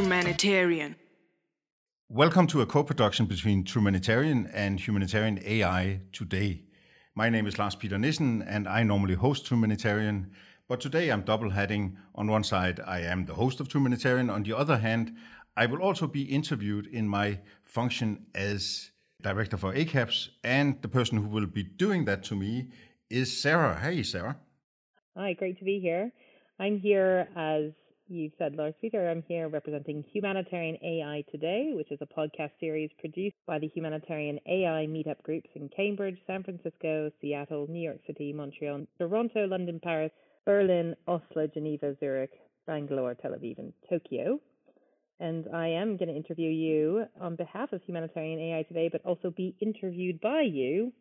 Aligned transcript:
Trumanitarian. 0.00 0.94
Welcome 2.08 2.46
to 2.46 2.62
a 2.62 2.66
co 2.66 2.82
production 2.82 3.26
between 3.26 3.64
Trumanitarian 3.64 4.50
and 4.54 4.80
Humanitarian 4.80 5.38
AI 5.44 6.00
today. 6.10 6.62
My 7.14 7.28
name 7.28 7.46
is 7.46 7.58
Lars 7.58 7.74
Peter 7.74 7.98
Nissen, 7.98 8.40
and 8.40 8.66
I 8.66 8.82
normally 8.82 9.14
host 9.14 9.44
Trumanitarian. 9.44 10.30
But 10.68 10.80
today 10.80 11.10
I'm 11.10 11.20
double 11.20 11.50
heading. 11.50 11.98
On 12.14 12.28
one 12.28 12.44
side, 12.44 12.80
I 12.86 13.00
am 13.00 13.26
the 13.26 13.34
host 13.34 13.60
of 13.60 13.68
Trumanitarian. 13.68 14.32
On 14.32 14.42
the 14.42 14.56
other 14.56 14.78
hand, 14.78 15.12
I 15.54 15.66
will 15.66 15.82
also 15.82 16.06
be 16.06 16.22
interviewed 16.22 16.86
in 16.86 17.06
my 17.06 17.40
function 17.62 18.24
as 18.34 18.92
director 19.20 19.58
for 19.58 19.74
ACAPS, 19.74 20.30
and 20.42 20.80
the 20.80 20.88
person 20.88 21.18
who 21.18 21.28
will 21.28 21.46
be 21.46 21.62
doing 21.62 22.06
that 22.06 22.22
to 22.24 22.34
me 22.34 22.70
is 23.10 23.38
Sarah. 23.38 23.78
Hey, 23.78 24.02
Sarah. 24.02 24.38
Hi, 25.14 25.34
great 25.34 25.58
to 25.58 25.64
be 25.64 25.78
here. 25.78 26.10
I'm 26.58 26.78
here 26.78 27.28
as 27.36 27.72
you 28.10 28.30
said, 28.38 28.56
Lars 28.56 28.74
Peter. 28.80 29.08
I'm 29.08 29.22
here 29.28 29.48
representing 29.48 30.04
Trumanitarian 30.12 30.82
AI 30.82 31.24
Today, 31.30 31.70
which 31.74 31.92
is 31.92 31.98
a 32.00 32.06
podcast 32.06 32.50
series 32.58 32.90
produced 32.98 33.36
by 33.46 33.60
the 33.60 33.68
Humanitarian 33.68 34.40
AI 34.46 34.86
meetup 34.88 35.22
groups 35.22 35.48
in 35.54 35.68
Cambridge, 35.68 36.18
San 36.26 36.42
Francisco, 36.42 37.10
Seattle, 37.20 37.68
New 37.68 37.80
York 37.80 38.00
City, 38.08 38.32
Montreal, 38.32 38.84
Toronto, 38.98 39.46
London, 39.46 39.78
Paris, 39.80 40.10
Berlin, 40.44 40.96
Oslo, 41.06 41.46
Geneva, 41.46 41.94
Zurich, 42.00 42.32
Bangalore, 42.66 43.14
Tel 43.14 43.30
Aviv, 43.30 43.58
and 43.58 43.72
Tokyo. 43.88 44.40
And 45.20 45.46
I 45.54 45.68
am 45.68 45.96
going 45.96 46.08
to 46.08 46.16
interview 46.16 46.50
you 46.50 47.04
on 47.20 47.36
behalf 47.36 47.72
of 47.72 47.80
Humanitarian 47.82 48.40
AI 48.40 48.64
Today, 48.64 48.88
but 48.90 49.04
also 49.04 49.30
be 49.30 49.54
interviewed 49.60 50.20
by 50.20 50.40
you 50.40 50.92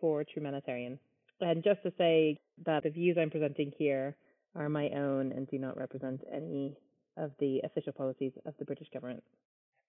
for 0.00 0.24
Humanitarian. 0.34 0.98
And 1.40 1.62
just 1.62 1.82
to 1.82 1.92
say 1.98 2.38
that 2.64 2.84
the 2.84 2.90
views 2.90 3.18
I'm 3.20 3.30
presenting 3.30 3.70
here 3.76 4.16
are 4.54 4.68
my 4.68 4.88
own 4.90 5.32
and 5.32 5.48
do 5.48 5.58
not 5.58 5.76
represent 5.76 6.22
any 6.32 6.76
of 7.16 7.32
the 7.38 7.60
official 7.64 7.92
policies 7.92 8.32
of 8.46 8.54
the 8.58 8.64
British 8.64 8.88
government. 8.90 9.22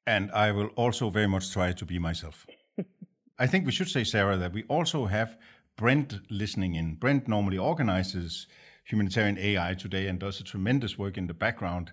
And 0.08 0.32
I 0.32 0.52
will 0.52 0.68
also 0.76 1.10
very 1.10 1.28
much 1.28 1.52
try 1.52 1.72
to 1.74 1.86
be 1.86 1.98
myself. 2.00 2.46
I 3.40 3.48
think 3.48 3.66
we 3.66 3.72
should 3.72 3.90
say, 3.90 4.04
Sarah, 4.04 4.38
that 4.38 4.54
we 4.54 4.64
also 4.64 5.06
have 5.06 5.38
Brent 5.76 6.20
listening 6.30 6.76
in. 6.76 6.96
Brent 6.96 7.28
normally 7.28 7.58
organizes 7.58 8.48
humanitarian 8.86 9.38
AI 9.38 9.74
today 9.74 10.08
and 10.08 10.20
does 10.20 10.40
a 10.40 10.44
tremendous 10.44 10.98
work 10.98 11.18
in 11.18 11.28
the 11.28 11.34
background 11.34 11.92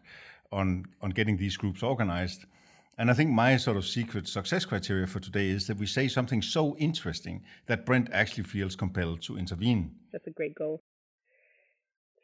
on, 0.53 0.85
on 1.01 1.11
getting 1.11 1.37
these 1.37 1.57
groups 1.57 1.83
organized. 1.83 2.45
And 2.99 3.11
I 3.11 3.15
think 3.15 3.31
my 3.31 3.57
sort 3.57 3.79
of 3.79 3.87
secret 3.87 4.29
success 4.29 4.67
criteria 4.67 5.07
for 5.07 5.19
today 5.19 5.49
is 5.49 5.67
that 5.67 5.79
we 5.79 5.87
say 5.87 6.07
something 6.07 6.43
so 6.43 6.77
interesting 6.77 7.43
that 7.67 7.87
Brent 7.87 8.11
actually 8.13 8.45
feels 8.45 8.77
compelled 8.77 9.23
to 9.23 9.39
intervene. 9.39 9.95
That's 10.13 10.27
a 10.27 10.31
great 10.31 10.55
goal. 10.55 10.83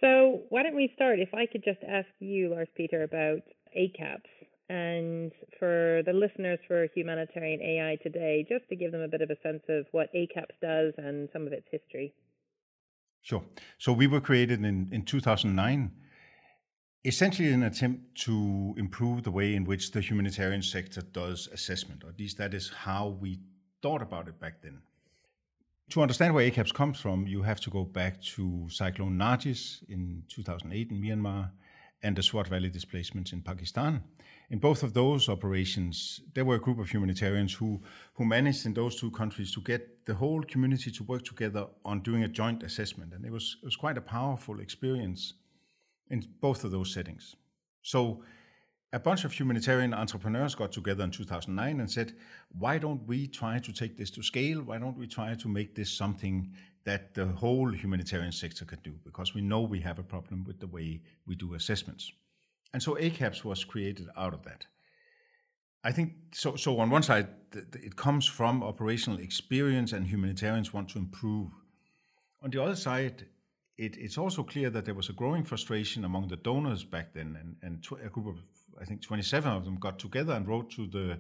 So, 0.01 0.43
why 0.49 0.63
don't 0.63 0.77
we 0.77 0.93
start? 0.95 1.19
If 1.19 1.35
I 1.35 1.47
could 1.47 1.65
just 1.65 1.81
ask 1.89 2.07
you, 2.21 2.51
Lars 2.51 2.69
Peter, 2.77 3.03
about 3.03 3.41
ACAPS 3.77 4.31
and 4.69 5.33
for 5.59 6.03
the 6.05 6.13
listeners 6.13 6.59
for 6.69 6.87
Humanitarian 6.95 7.61
AI 7.61 7.97
today, 8.03 8.47
just 8.49 8.69
to 8.69 8.77
give 8.77 8.93
them 8.93 9.01
a 9.01 9.09
bit 9.09 9.23
of 9.23 9.31
a 9.31 9.41
sense 9.43 9.63
of 9.69 9.87
what 9.93 10.13
ACAPS 10.15 10.55
does 10.61 10.95
and 10.99 11.29
some 11.33 11.47
of 11.47 11.53
its 11.53 11.67
history. 11.71 12.15
Sure. 13.23 13.43
So, 13.79 13.93
we 13.93 14.07
were 14.07 14.21
created 14.21 14.65
in, 14.65 14.89
in 14.93 15.03
2009, 15.03 15.91
essentially 17.05 17.53
an 17.53 17.65
attempt 17.65 18.15
to 18.23 18.75
improve 18.77 19.25
the 19.25 19.33
way 19.33 19.55
in 19.55 19.65
which 19.65 19.91
the 19.91 20.01
humanitarian 20.01 20.63
sector 20.63 21.01
does 21.01 21.49
assessment, 21.53 22.05
or 22.05 22.11
at 22.11 22.19
least 22.21 22.39
that 22.39 22.55
is 22.55 22.71
how 22.71 23.09
we 23.09 23.41
thought 23.83 24.03
about 24.03 24.29
it 24.29 24.39
back 24.39 24.63
then. 24.63 24.83
To 25.91 26.03
understand 26.03 26.35
where 26.35 26.45
ACAPS 26.51 26.75
comes 26.75 27.01
from, 27.01 27.27
you 27.27 27.41
have 27.43 27.61
to 27.61 27.71
go 27.71 27.83
back 27.83 28.21
to 28.35 28.67
Cyclone 28.69 29.17
Nargis 29.17 29.83
in 29.89 30.23
2008 30.29 30.91
in 30.91 31.01
Myanmar 31.01 31.51
and 32.03 32.15
the 32.15 32.23
Swat 32.23 32.47
Valley 32.47 32.69
displacements 32.69 33.33
in 33.33 33.41
Pakistan. 33.41 34.03
In 34.51 34.59
both 34.59 34.83
of 34.83 34.93
those 34.93 35.31
operations, 35.31 36.21
there 36.35 36.45
were 36.45 36.57
a 36.57 36.61
group 36.61 36.79
of 36.79 36.91
humanitarians 36.91 37.55
who, 37.55 37.81
who 38.13 38.27
managed 38.27 38.67
in 38.67 38.75
those 38.75 39.01
two 39.01 39.11
countries 39.11 39.51
to 39.55 39.63
get 39.63 40.05
the 40.05 40.15
whole 40.15 40.43
community 40.43 40.91
to 40.91 41.05
work 41.05 41.25
together 41.25 41.67
on 41.87 42.01
doing 42.01 42.23
a 42.23 42.29
joint 42.29 42.63
assessment. 42.63 43.15
And 43.15 43.25
it 43.25 43.33
was, 43.33 43.57
it 43.63 43.65
was 43.65 43.77
quite 43.77 43.97
a 43.97 44.03
powerful 44.03 44.61
experience 44.61 45.33
in 46.11 46.23
both 46.43 46.65
of 46.65 46.71
those 46.71 46.93
settings. 46.93 47.35
So 47.81 48.23
a 48.93 48.99
bunch 48.99 49.25
of 49.25 49.33
humanitarian 49.33 49.93
entrepreneurs 49.93 50.55
got 50.55 50.73
together 50.73 51.05
in 51.05 51.11
2009 51.11 51.81
and 51.81 51.91
said, 51.91 52.15
why 52.59 52.79
don't 52.79 53.07
we 53.07 53.27
try 53.27 53.59
to 53.59 53.73
take 53.73 53.97
this 53.99 54.11
to 54.11 54.23
scale? 54.23 54.63
Why 54.63 54.79
don't 54.79 54.97
we 54.97 55.07
try 55.07 55.35
to 55.35 55.49
make 55.49 55.75
this 55.75 55.91
something 55.91 56.51
that 56.85 57.15
the 57.15 57.27
whole 57.27 57.71
humanitarian 57.71 58.33
sector 58.33 58.65
could 58.65 58.83
do? 58.83 58.95
Because 59.05 59.35
we 59.35 59.43
know 59.43 59.61
we 59.61 59.81
have 59.81 59.99
a 59.99 60.03
problem 60.03 60.45
with 60.45 60.59
the 60.59 60.67
way 60.67 61.03
we 61.27 61.35
do 61.35 61.55
assessments. 61.55 62.13
And 62.73 62.83
so 62.83 62.95
ACAPS 62.95 63.45
was 63.45 63.63
created 63.65 64.09
out 64.17 64.33
of 64.33 64.43
that. 64.45 64.65
I 65.85 65.93
think 65.93 66.13
so. 66.33 66.57
So 66.57 66.81
on 66.81 66.91
one 66.91 67.03
side, 67.03 67.29
it 67.55 67.97
comes 67.97 68.27
from 68.27 68.63
operational 68.63 69.21
experience, 69.21 69.93
and 69.93 70.07
humanitarians 70.07 70.73
want 70.73 70.89
to 70.91 70.99
improve. 70.99 71.51
On 72.43 72.51
the 72.51 72.63
other 72.63 72.77
side, 72.77 73.27
it, 73.77 73.97
it's 73.97 74.19
also 74.19 74.43
clear 74.43 74.71
that 74.71 74.85
there 74.85 74.95
was 74.95 75.09
a 75.09 75.13
growing 75.13 75.45
frustration 75.45 76.05
among 76.05 76.29
the 76.29 76.37
donors 76.37 76.85
back 76.85 77.15
then, 77.15 77.39
and, 77.41 77.57
and 77.63 77.87
a 78.05 78.09
group 78.09 78.27
of 78.27 78.43
I 78.81 78.85
think 78.85 79.03
27 79.03 79.51
of 79.51 79.65
them 79.65 79.79
got 79.79 79.99
together 79.99 80.33
and 80.33 80.47
wrote 80.47 80.71
to 80.73 80.87
the 80.87 81.19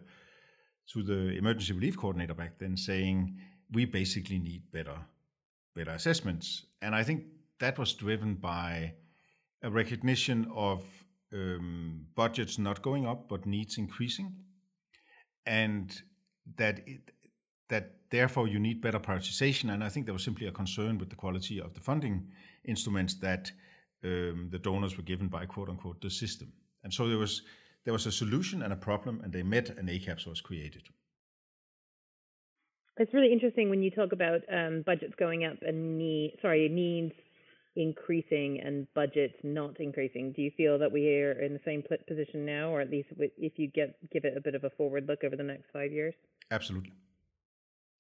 to 0.92 1.02
the 1.02 1.36
emergency 1.36 1.74
relief 1.74 1.96
coordinator 1.98 2.34
back 2.34 2.58
then 2.58 2.76
saying 2.76 3.36
we 3.72 3.84
basically 3.84 4.38
need 4.38 4.62
better 4.72 4.96
better 5.74 5.90
assessments. 5.90 6.64
And 6.80 6.94
i 6.94 7.02
think 7.02 7.24
that 7.60 7.78
was 7.78 7.92
driven 7.94 8.34
by 8.34 8.94
a 9.62 9.70
recognition 9.70 10.50
of 10.54 10.84
um, 11.32 12.06
budgets 12.14 12.58
not 12.58 12.80
going 12.82 13.06
up 13.06 13.28
but 13.28 13.46
needs 13.46 13.76
increasing. 13.78 14.32
And 15.44 15.94
that 16.56 16.80
it, 16.86 17.10
that 17.68 17.96
therefore 18.10 18.48
you 18.48 18.58
need 18.58 18.80
better 18.80 19.00
prioritization. 19.00 19.72
And 19.72 19.84
i 19.84 19.88
think 19.88 20.06
there 20.06 20.14
was 20.14 20.24
simply 20.24 20.46
a 20.46 20.52
concern 20.52 20.98
with 20.98 21.10
the 21.10 21.16
quality 21.16 21.60
of 21.60 21.74
the 21.74 21.80
funding 21.80 22.28
instruments 22.64 23.14
that 23.20 23.50
um, 24.04 24.48
the 24.50 24.58
donors 24.58 24.96
were 24.96 25.02
given 25.02 25.28
by 25.28 25.44
quote 25.44 25.68
unquote 25.68 26.00
the 26.00 26.10
system 26.10 26.52
and 26.88 26.94
so 26.94 27.06
there 27.06 27.18
was 27.18 27.42
there 27.84 27.92
was 27.92 28.06
a 28.06 28.12
solution 28.12 28.62
and 28.62 28.72
a 28.72 28.76
problem, 28.76 29.20
and 29.22 29.30
they 29.30 29.42
met, 29.42 29.68
and 29.68 29.90
ACAPS 29.90 30.26
was 30.26 30.40
created. 30.40 30.84
It's 32.96 33.12
really 33.12 33.30
interesting 33.30 33.68
when 33.68 33.82
you 33.82 33.90
talk 33.90 34.12
about 34.12 34.40
um, 34.50 34.84
budgets 34.86 35.12
going 35.18 35.44
up 35.44 35.58
and 35.60 35.98
need 35.98 36.38
sorry 36.40 36.66
needs 36.70 37.12
increasing 37.76 38.60
and 38.64 38.86
budgets 38.94 39.34
not 39.42 39.78
increasing. 39.80 40.32
Do 40.32 40.40
you 40.40 40.50
feel 40.56 40.78
that 40.78 40.90
we 40.90 41.06
are 41.20 41.32
in 41.32 41.52
the 41.52 41.60
same 41.62 41.82
position 42.08 42.46
now, 42.46 42.70
or 42.70 42.80
at 42.80 42.90
least 42.90 43.10
if 43.36 43.52
you 43.58 43.68
get 43.68 43.94
give 44.10 44.24
it 44.24 44.34
a 44.34 44.40
bit 44.40 44.54
of 44.54 44.64
a 44.64 44.70
forward 44.70 45.04
look 45.06 45.22
over 45.22 45.36
the 45.36 45.42
next 45.42 45.66
five 45.70 45.92
years? 45.92 46.14
Absolutely, 46.50 46.94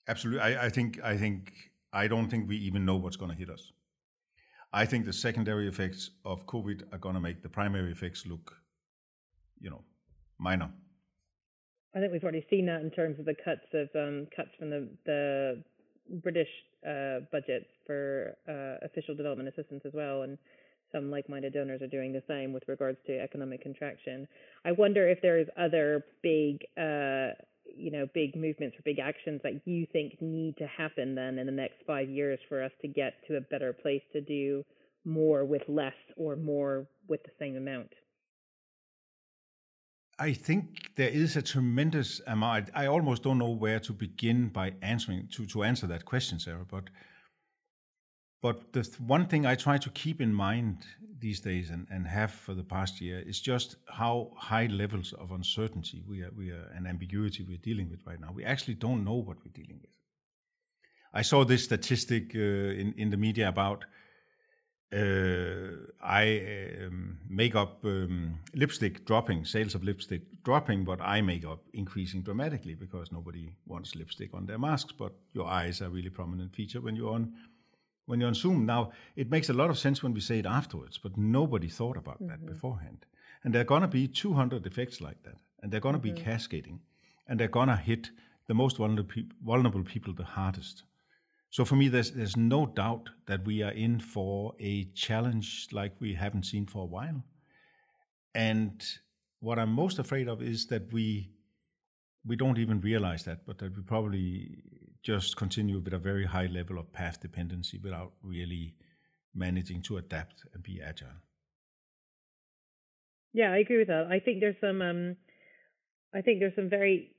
absolutely. 0.08 0.40
I, 0.40 0.64
I 0.64 0.68
think 0.70 0.98
I 1.04 1.14
think 1.18 1.52
I 1.92 2.08
don't 2.08 2.30
think 2.30 2.48
we 2.48 2.56
even 2.56 2.86
know 2.86 2.96
what's 2.96 3.16
going 3.16 3.32
to 3.32 3.36
hit 3.36 3.50
us. 3.50 3.70
I 4.72 4.86
think 4.86 5.04
the 5.04 5.12
secondary 5.12 5.68
effects 5.68 6.10
of 6.24 6.46
COVID 6.46 6.84
are 6.92 6.98
going 6.98 7.16
to 7.16 7.20
make 7.20 7.42
the 7.42 7.50
primary 7.50 7.92
effects 7.92 8.24
look 8.26 8.56
you 9.60 9.70
know, 9.70 9.82
minor. 10.38 10.70
I 11.94 12.00
think 12.00 12.12
we've 12.12 12.22
already 12.22 12.46
seen 12.50 12.66
that 12.66 12.82
in 12.82 12.90
terms 12.90 13.18
of 13.18 13.24
the 13.24 13.34
cuts 13.34 13.66
of 13.72 13.88
um, 13.94 14.26
cuts 14.34 14.50
from 14.58 14.70
the 14.70 14.88
the 15.06 15.62
British 16.22 16.48
uh, 16.86 17.20
budget 17.32 17.66
for 17.86 18.36
uh, 18.48 18.84
official 18.86 19.14
development 19.14 19.48
assistance 19.48 19.82
as 19.84 19.92
well, 19.94 20.22
and 20.22 20.38
some 20.92 21.10
like-minded 21.10 21.52
donors 21.52 21.82
are 21.82 21.88
doing 21.88 22.12
the 22.12 22.22
same 22.28 22.52
with 22.52 22.62
regards 22.66 22.98
to 23.06 23.20
economic 23.20 23.62
contraction. 23.62 24.26
I 24.64 24.72
wonder 24.72 25.08
if 25.08 25.18
there's 25.20 25.48
other 25.58 26.04
big, 26.22 26.64
uh, 26.78 27.34
you 27.64 27.90
know, 27.90 28.06
big 28.14 28.36
movements 28.36 28.76
or 28.78 28.82
big 28.84 28.98
actions 28.98 29.40
that 29.44 29.66
you 29.66 29.86
think 29.92 30.14
need 30.20 30.56
to 30.58 30.66
happen 30.66 31.14
then 31.14 31.38
in 31.38 31.46
the 31.46 31.52
next 31.52 31.76
five 31.86 32.08
years 32.08 32.38
for 32.48 32.62
us 32.62 32.72
to 32.82 32.88
get 32.88 33.14
to 33.28 33.36
a 33.36 33.40
better 33.40 33.72
place 33.72 34.02
to 34.12 34.20
do 34.20 34.64
more 35.04 35.44
with 35.44 35.62
less 35.68 35.92
or 36.16 36.36
more 36.36 36.86
with 37.08 37.22
the 37.24 37.32
same 37.38 37.56
amount. 37.56 37.90
I 40.18 40.32
think 40.32 40.90
there 40.96 41.08
is 41.08 41.36
a 41.36 41.42
tremendous 41.42 42.20
amount. 42.26 42.70
I 42.74 42.86
almost 42.86 43.22
don't 43.22 43.38
know 43.38 43.50
where 43.50 43.78
to 43.80 43.92
begin 43.92 44.48
by 44.48 44.74
answering 44.82 45.28
to, 45.32 45.46
to 45.46 45.62
answer 45.62 45.86
that 45.86 46.04
question, 46.04 46.40
Sarah. 46.40 46.66
But 46.68 46.90
but 48.40 48.72
the 48.72 48.88
one 48.98 49.26
thing 49.26 49.46
I 49.46 49.56
try 49.56 49.78
to 49.78 49.90
keep 49.90 50.20
in 50.20 50.32
mind 50.32 50.86
these 51.18 51.40
days 51.40 51.70
and, 51.70 51.88
and 51.90 52.06
have 52.06 52.32
for 52.32 52.54
the 52.54 52.62
past 52.62 53.00
year 53.00 53.18
is 53.26 53.40
just 53.40 53.76
how 53.88 54.30
high 54.36 54.66
levels 54.66 55.12
of 55.12 55.32
uncertainty 55.32 56.04
we 56.06 56.22
are, 56.22 56.30
we 56.36 56.50
are 56.50 56.70
and 56.76 56.86
ambiguity 56.86 57.42
we're 57.42 57.56
dealing 57.58 57.90
with 57.90 58.06
right 58.06 58.20
now. 58.20 58.30
We 58.32 58.44
actually 58.44 58.74
don't 58.74 59.04
know 59.04 59.14
what 59.14 59.38
we're 59.44 59.52
dealing 59.52 59.80
with. 59.80 59.90
I 61.12 61.22
saw 61.22 61.44
this 61.44 61.64
statistic 61.64 62.32
uh, 62.36 62.38
in, 62.38 62.94
in 62.96 63.10
the 63.10 63.16
media 63.16 63.48
about 63.48 63.84
uh, 64.92 65.68
eye 66.02 66.72
um, 66.86 67.18
makeup 67.28 67.84
um, 67.84 68.38
lipstick 68.54 69.04
dropping, 69.04 69.44
sales 69.44 69.74
of 69.74 69.84
lipstick 69.84 70.22
dropping, 70.44 70.84
but 70.84 71.00
eye 71.00 71.20
makeup 71.20 71.60
increasing 71.74 72.22
dramatically 72.22 72.74
because 72.74 73.12
nobody 73.12 73.52
wants 73.66 73.94
lipstick 73.94 74.32
on 74.32 74.46
their 74.46 74.58
masks, 74.58 74.92
but 74.92 75.12
your 75.34 75.46
eyes 75.46 75.82
are 75.82 75.86
a 75.86 75.90
really 75.90 76.10
prominent 76.10 76.54
feature 76.54 76.80
when 76.80 76.96
you're 76.96 77.12
on 77.12 77.32
when 78.06 78.20
you're 78.20 78.28
on 78.28 78.34
Zoom. 78.34 78.64
Now, 78.64 78.92
it 79.16 79.30
makes 79.30 79.50
a 79.50 79.52
lot 79.52 79.68
of 79.68 79.78
sense 79.78 80.02
when 80.02 80.14
we 80.14 80.20
say 80.20 80.38
it 80.38 80.46
afterwards, 80.46 80.96
but 80.96 81.18
nobody 81.18 81.68
thought 81.68 81.98
about 81.98 82.16
mm-hmm. 82.16 82.28
that 82.28 82.46
beforehand. 82.46 83.04
And 83.44 83.54
there 83.54 83.60
are 83.60 83.66
going 83.66 83.82
to 83.82 83.88
be 83.88 84.08
200 84.08 84.66
effects 84.66 85.02
like 85.02 85.22
that. 85.24 85.36
And 85.62 85.70
they're 85.70 85.80
going 85.80 85.94
to 85.94 86.00
mm-hmm. 86.00 86.14
be 86.14 86.22
cascading. 86.22 86.80
And 87.26 87.38
they're 87.38 87.48
going 87.48 87.68
to 87.68 87.76
hit 87.76 88.10
the 88.46 88.54
most 88.54 88.78
vulnerable 88.78 89.84
people 89.84 90.14
the 90.14 90.24
hardest. 90.24 90.84
So 91.50 91.64
for 91.64 91.76
me, 91.76 91.88
there's, 91.88 92.10
there's 92.10 92.36
no 92.36 92.66
doubt 92.66 93.08
that 93.26 93.44
we 93.44 93.62
are 93.62 93.72
in 93.72 94.00
for 94.00 94.54
a 94.60 94.84
challenge 94.94 95.68
like 95.72 95.92
we 96.00 96.14
haven't 96.14 96.44
seen 96.44 96.66
for 96.66 96.82
a 96.82 96.86
while. 96.86 97.24
And 98.34 98.84
what 99.40 99.58
I'm 99.58 99.72
most 99.72 99.98
afraid 99.98 100.28
of 100.28 100.42
is 100.42 100.66
that 100.66 100.92
we 100.92 101.30
we 102.26 102.36
don't 102.36 102.58
even 102.58 102.80
realize 102.80 103.24
that, 103.24 103.46
but 103.46 103.56
that 103.58 103.74
we 103.74 103.82
probably 103.82 104.62
just 105.02 105.36
continue 105.36 105.78
with 105.78 105.94
a 105.94 105.98
very 105.98 106.26
high 106.26 106.46
level 106.46 106.78
of 106.78 106.92
path 106.92 107.20
dependency 107.20 107.78
without 107.82 108.12
really 108.22 108.74
managing 109.34 109.80
to 109.82 109.96
adapt 109.96 110.44
and 110.52 110.62
be 110.62 110.82
agile. 110.84 111.08
Yeah, 113.32 113.52
I 113.52 113.58
agree 113.58 113.78
with 113.78 113.88
that. 113.88 114.08
I 114.10 114.18
think 114.18 114.40
there's 114.40 114.60
some 114.60 114.82
um, 114.82 115.16
I 116.14 116.20
think 116.20 116.40
there's 116.40 116.54
some 116.56 116.68
very 116.68 117.12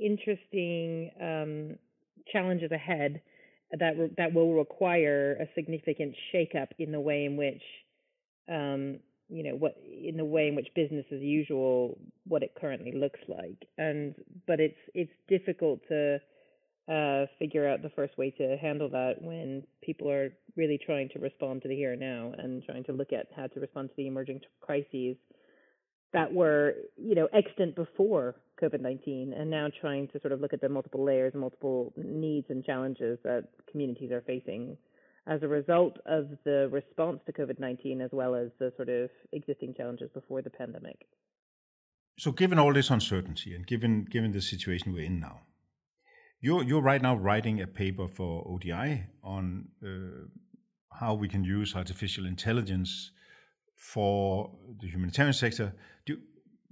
interesting 0.00 1.10
um, 1.20 1.78
challenges 2.32 2.70
ahead 2.72 3.20
that 3.78 3.98
re- 3.98 4.14
that 4.16 4.32
will 4.32 4.54
require 4.54 5.36
a 5.40 5.46
significant 5.54 6.14
shakeup 6.32 6.68
in 6.78 6.92
the 6.92 7.00
way 7.00 7.24
in 7.24 7.36
which 7.36 7.62
um, 8.48 8.98
you 9.28 9.42
know 9.42 9.54
what 9.54 9.76
in 9.84 10.16
the 10.16 10.24
way 10.24 10.48
in 10.48 10.54
which 10.54 10.68
business 10.74 11.04
as 11.12 11.20
usual 11.20 11.98
what 12.26 12.42
it 12.42 12.54
currently 12.60 12.92
looks 12.92 13.20
like. 13.28 13.66
And 13.78 14.14
but 14.46 14.60
it's 14.60 14.78
it's 14.94 15.12
difficult 15.28 15.80
to 15.88 16.20
uh, 16.88 17.26
figure 17.38 17.66
out 17.66 17.82
the 17.82 17.90
first 17.96 18.16
way 18.18 18.30
to 18.30 18.56
handle 18.60 18.90
that 18.90 19.14
when 19.20 19.62
people 19.82 20.10
are 20.10 20.30
really 20.56 20.78
trying 20.84 21.08
to 21.10 21.18
respond 21.18 21.62
to 21.62 21.68
the 21.68 21.74
here 21.74 21.92
and 21.92 22.00
now 22.00 22.32
and 22.36 22.62
trying 22.64 22.84
to 22.84 22.92
look 22.92 23.12
at 23.12 23.26
how 23.34 23.46
to 23.46 23.60
respond 23.60 23.88
to 23.88 23.94
the 23.96 24.06
emerging 24.06 24.40
crises 24.60 25.16
that 26.12 26.32
were 26.32 26.74
you 26.96 27.14
know 27.14 27.28
extant 27.32 27.74
before 27.74 28.34
COVID-19 28.64 29.38
and 29.38 29.50
now 29.50 29.68
trying 29.80 30.08
to 30.08 30.20
sort 30.20 30.32
of 30.32 30.40
look 30.40 30.52
at 30.52 30.60
the 30.60 30.68
multiple 30.68 31.04
layers 31.04 31.32
and 31.34 31.40
multiple 31.40 31.92
needs 31.96 32.46
and 32.48 32.64
challenges 32.64 33.18
that 33.24 33.48
communities 33.70 34.10
are 34.10 34.22
facing 34.22 34.76
as 35.26 35.42
a 35.42 35.48
result 35.48 35.98
of 36.06 36.28
the 36.44 36.68
response 36.70 37.20
to 37.26 37.32
COVID 37.32 37.58
19 37.58 38.00
as 38.00 38.10
well 38.12 38.34
as 38.34 38.48
the 38.58 38.72
sort 38.76 38.88
of 38.88 39.10
existing 39.32 39.74
challenges 39.74 40.10
before 40.12 40.42
the 40.42 40.50
pandemic. 40.50 41.06
So, 42.18 42.30
given 42.30 42.58
all 42.58 42.72
this 42.72 42.90
uncertainty 42.90 43.54
and 43.54 43.66
given, 43.66 44.04
given 44.04 44.32
the 44.32 44.40
situation 44.40 44.92
we're 44.92 45.04
in 45.04 45.18
now, 45.18 45.40
you're, 46.40 46.62
you're 46.62 46.82
right 46.82 47.02
now 47.02 47.16
writing 47.16 47.60
a 47.60 47.66
paper 47.66 48.06
for 48.06 48.46
ODI 48.46 49.04
on 49.22 49.66
uh, 49.84 50.26
how 50.92 51.14
we 51.14 51.28
can 51.28 51.42
use 51.42 51.74
artificial 51.74 52.26
intelligence 52.26 53.10
for 53.76 54.50
the 54.80 54.88
humanitarian 54.88 55.32
sector. 55.32 55.74
Do, 56.06 56.18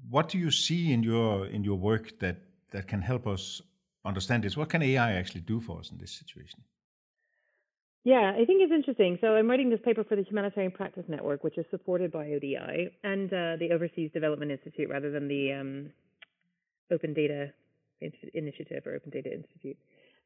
what 0.09 0.29
do 0.29 0.39
you 0.39 0.51
see 0.51 0.93
in 0.93 1.03
your 1.03 1.47
in 1.47 1.65
your 1.65 1.77
work 1.77 2.19
that 2.21 2.37
that 2.71 2.89
can 2.89 3.01
help 3.01 3.27
us 3.27 3.63
understand 4.05 4.45
this? 4.45 4.57
What 4.57 4.69
can 4.69 4.83
AI 4.83 5.13
actually 5.13 5.43
do 5.43 5.61
for 5.61 5.79
us 5.79 5.91
in 5.91 5.99
this 5.99 6.13
situation? 6.13 6.61
Yeah, 8.05 8.33
I 8.35 8.45
think 8.45 8.63
it's 8.63 8.73
interesting. 8.73 9.17
So 9.21 9.29
I'm 9.29 9.49
writing 9.49 9.71
this 9.71 9.79
paper 9.85 10.03
for 10.03 10.17
the 10.17 10.25
Humanitarian 10.25 10.73
Practice 10.73 11.05
Network, 11.09 11.45
which 11.45 11.57
is 11.57 11.65
supported 11.71 12.11
by 12.11 12.33
ODI 12.33 12.91
and 13.05 13.33
uh, 13.33 13.57
the 13.61 13.69
Overseas 13.73 14.11
Development 14.13 14.51
Institute 14.51 14.91
rather 14.91 15.13
than 15.13 15.29
the 15.29 15.53
um, 15.53 15.91
Open 16.91 17.15
Data 17.15 17.53
Initiative 18.35 18.83
or 18.87 18.97
Open 18.97 19.11
Data 19.11 19.33
Institute. 19.33 19.77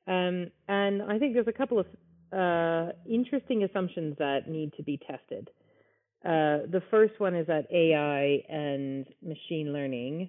Um, 0.06 0.50
and 0.69 1.02
I 1.02 1.19
think 1.19 1.34
there's 1.34 1.49
a 1.49 1.52
couple 1.52 1.78
of 1.78 1.87
uh, 2.32 2.93
interesting 3.08 3.64
assumptions 3.64 4.17
that 4.19 4.49
need 4.49 4.73
to 4.78 4.82
be 4.82 4.99
tested. 5.06 5.50
Uh, 6.26 6.67
the 6.73 6.82
first 6.90 7.20
one 7.20 7.37
is 7.37 7.46
that 7.46 7.69
AI 7.70 8.43
and 8.49 9.06
machine 9.23 9.73
learning 9.73 10.28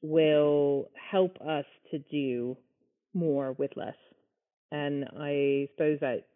will 0.00 0.90
help 1.10 1.36
us 1.40 1.64
to 1.90 1.98
do 1.98 2.56
more 3.14 3.52
with 3.52 3.72
less. 3.74 3.96
And 4.70 5.06
I 5.18 5.68
suppose 5.72 5.98
that 6.00 6.26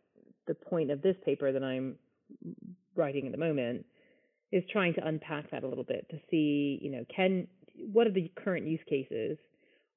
the 0.48 0.54
point 0.54 0.90
of 0.90 1.00
this 1.00 1.14
paper 1.24 1.52
that 1.52 1.62
I'm 1.62 1.94
writing 2.96 3.26
at 3.26 3.32
the 3.32 3.38
moment 3.38 3.86
is 4.50 4.64
trying 4.72 4.94
to 4.94 5.06
unpack 5.06 5.52
that 5.52 5.62
a 5.62 5.68
little 5.68 5.84
bit 5.84 6.08
to 6.10 6.18
see, 6.28 6.80
you 6.82 6.90
know, 6.90 7.04
can 7.14 7.46
what 7.92 8.08
are 8.08 8.12
the 8.12 8.32
current 8.42 8.66
use 8.66 8.80
cases? 8.88 9.38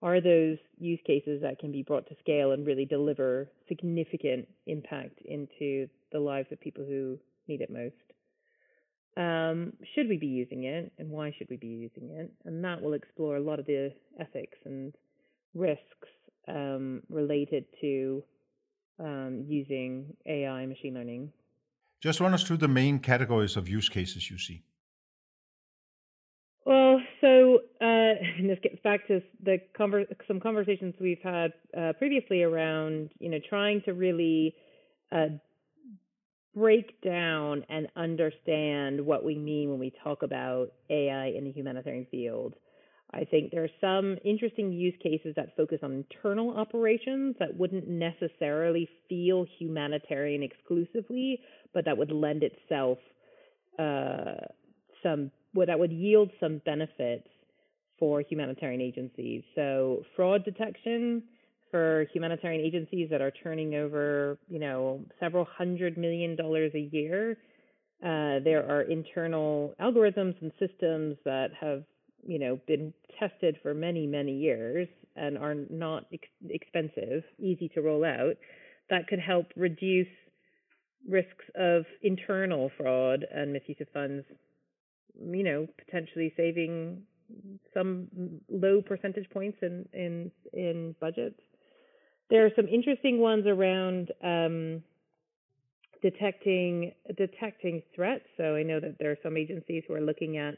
Are 0.03 0.21
those 0.21 0.57
use 0.77 0.99
cases 1.07 1.41
that 1.41 1.57
can 1.57 1.71
be 1.71 1.81
brought 1.81 2.07
to 2.09 2.15
scale 2.19 2.51
and 2.51 2.67
really 2.67 2.85
deliver 2.85 3.49
significant 3.67 4.47
impact 4.67 5.19
into 5.25 5.87
the 6.11 6.19
lives 6.19 6.49
of 6.51 6.59
people 6.59 6.85
who 6.85 7.17
need 7.47 7.61
it 7.61 7.71
most? 7.71 8.10
Um, 9.17 9.73
should 9.93 10.07
we 10.07 10.17
be 10.17 10.27
using 10.27 10.63
it, 10.63 10.91
and 10.97 11.09
why 11.09 11.33
should 11.37 11.49
we 11.49 11.57
be 11.57 11.67
using 11.67 12.11
it? 12.11 12.31
And 12.45 12.63
that 12.63 12.81
will 12.81 12.93
explore 12.93 13.35
a 13.35 13.41
lot 13.41 13.59
of 13.59 13.65
the 13.65 13.93
ethics 14.19 14.57
and 14.65 14.93
risks 15.53 16.07
um, 16.47 17.01
related 17.09 17.65
to 17.81 18.23
um, 18.99 19.43
using 19.47 20.15
AI 20.25 20.65
machine 20.65 20.93
learning. 20.93 21.31
Just 21.99 22.19
run 22.19 22.33
us 22.33 22.43
through 22.43 22.57
the 22.57 22.67
main 22.67 22.99
categories 22.99 23.57
of 23.57 23.67
use 23.67 23.89
cases 23.89 24.29
you 24.29 24.37
see. 24.37 24.63
Well, 26.65 26.99
so 27.19 27.59
uh, 27.81 28.13
this 28.43 28.59
gets 28.63 28.79
back 28.83 29.07
to 29.07 29.21
the 29.43 29.59
conver- 29.77 30.07
some 30.27 30.39
conversations 30.39 30.95
we've 30.99 31.21
had 31.23 31.53
uh, 31.77 31.93
previously 31.97 32.43
around, 32.43 33.09
you 33.19 33.29
know, 33.29 33.39
trying 33.49 33.81
to 33.83 33.93
really 33.93 34.55
uh, 35.11 35.27
break 36.55 37.01
down 37.01 37.63
and 37.69 37.87
understand 37.95 38.99
what 38.99 39.23
we 39.23 39.35
mean 39.35 39.69
when 39.69 39.79
we 39.79 39.93
talk 40.03 40.23
about 40.23 40.71
AI 40.89 41.27
in 41.27 41.45
the 41.45 41.51
humanitarian 41.51 42.05
field. 42.11 42.55
I 43.13 43.25
think 43.25 43.51
there 43.51 43.63
are 43.63 43.69
some 43.81 44.17
interesting 44.23 44.71
use 44.71 44.93
cases 45.03 45.33
that 45.35 45.55
focus 45.57 45.79
on 45.83 45.91
internal 45.91 46.57
operations 46.57 47.35
that 47.39 47.55
wouldn't 47.55 47.87
necessarily 47.87 48.87
feel 49.09 49.45
humanitarian 49.59 50.43
exclusively, 50.43 51.39
but 51.73 51.85
that 51.85 51.97
would 51.97 52.11
lend 52.11 52.43
itself 52.43 52.97
uh, 53.77 54.45
some, 55.03 55.31
well, 55.53 55.67
that 55.67 55.79
would 55.79 55.91
yield 55.91 56.31
some 56.39 56.61
benefits 56.65 57.27
for 57.99 58.21
humanitarian 58.21 58.81
agencies. 58.81 59.43
So 59.55 60.03
fraud 60.15 60.45
detection 60.45 61.23
for 61.71 62.05
humanitarian 62.13 62.61
agencies 62.63 63.09
that 63.09 63.21
are 63.21 63.31
turning 63.31 63.75
over, 63.75 64.37
you 64.49 64.59
know, 64.59 65.01
several 65.19 65.45
hundred 65.45 65.97
million 65.97 66.35
dollars 66.35 66.71
a 66.75 66.89
year. 66.91 67.37
Uh, 68.03 68.39
there 68.43 68.65
are 68.69 68.81
internal 68.81 69.73
algorithms 69.79 70.35
and 70.41 70.51
systems 70.59 71.17
that 71.25 71.49
have 71.59 71.83
you 72.25 72.37
know 72.37 72.59
been 72.67 72.93
tested 73.19 73.57
for 73.63 73.73
many 73.73 74.05
many 74.05 74.35
years 74.37 74.87
and 75.15 75.37
are 75.37 75.55
not 75.69 76.05
ex- 76.13 76.27
expensive, 76.49 77.23
easy 77.39 77.69
to 77.69 77.81
roll 77.81 78.03
out, 78.05 78.35
that 78.89 79.07
could 79.07 79.19
help 79.19 79.47
reduce 79.55 80.07
risks 81.09 81.45
of 81.55 81.83
internal 82.03 82.71
fraud 82.77 83.25
and 83.33 83.51
misuse 83.53 83.77
of 83.81 83.87
funds. 83.93 84.25
You 85.19 85.43
know, 85.43 85.67
potentially 85.85 86.33
saving 86.37 87.03
some 87.73 88.07
low 88.49 88.81
percentage 88.81 89.29
points 89.29 89.57
in 89.61 89.87
in 89.93 90.31
in 90.53 90.95
budgets. 90.99 91.39
There 92.31 92.45
are 92.45 92.51
some 92.55 92.67
interesting 92.67 93.19
ones 93.19 93.45
around 93.45 94.09
um, 94.23 94.81
detecting 96.01 96.93
detecting 97.17 97.83
threats. 97.93 98.23
So 98.37 98.55
I 98.55 98.63
know 98.63 98.79
that 98.79 98.95
there 98.99 99.11
are 99.11 99.17
some 99.21 99.35
agencies 99.35 99.83
who 99.85 99.93
are 99.93 100.01
looking 100.01 100.37
at 100.37 100.55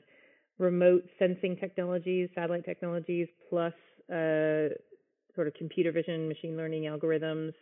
remote 0.60 1.04
sensing 1.18 1.58
technologies, 1.58 2.30
satellite 2.36 2.64
technologies, 2.64 3.28
plus 3.50 3.74
uh, 4.08 4.70
sort 5.36 5.48
of 5.48 5.56
computer 5.58 5.92
vision, 5.92 6.28
machine 6.28 6.56
learning 6.56 6.84
algorithms 6.84 7.54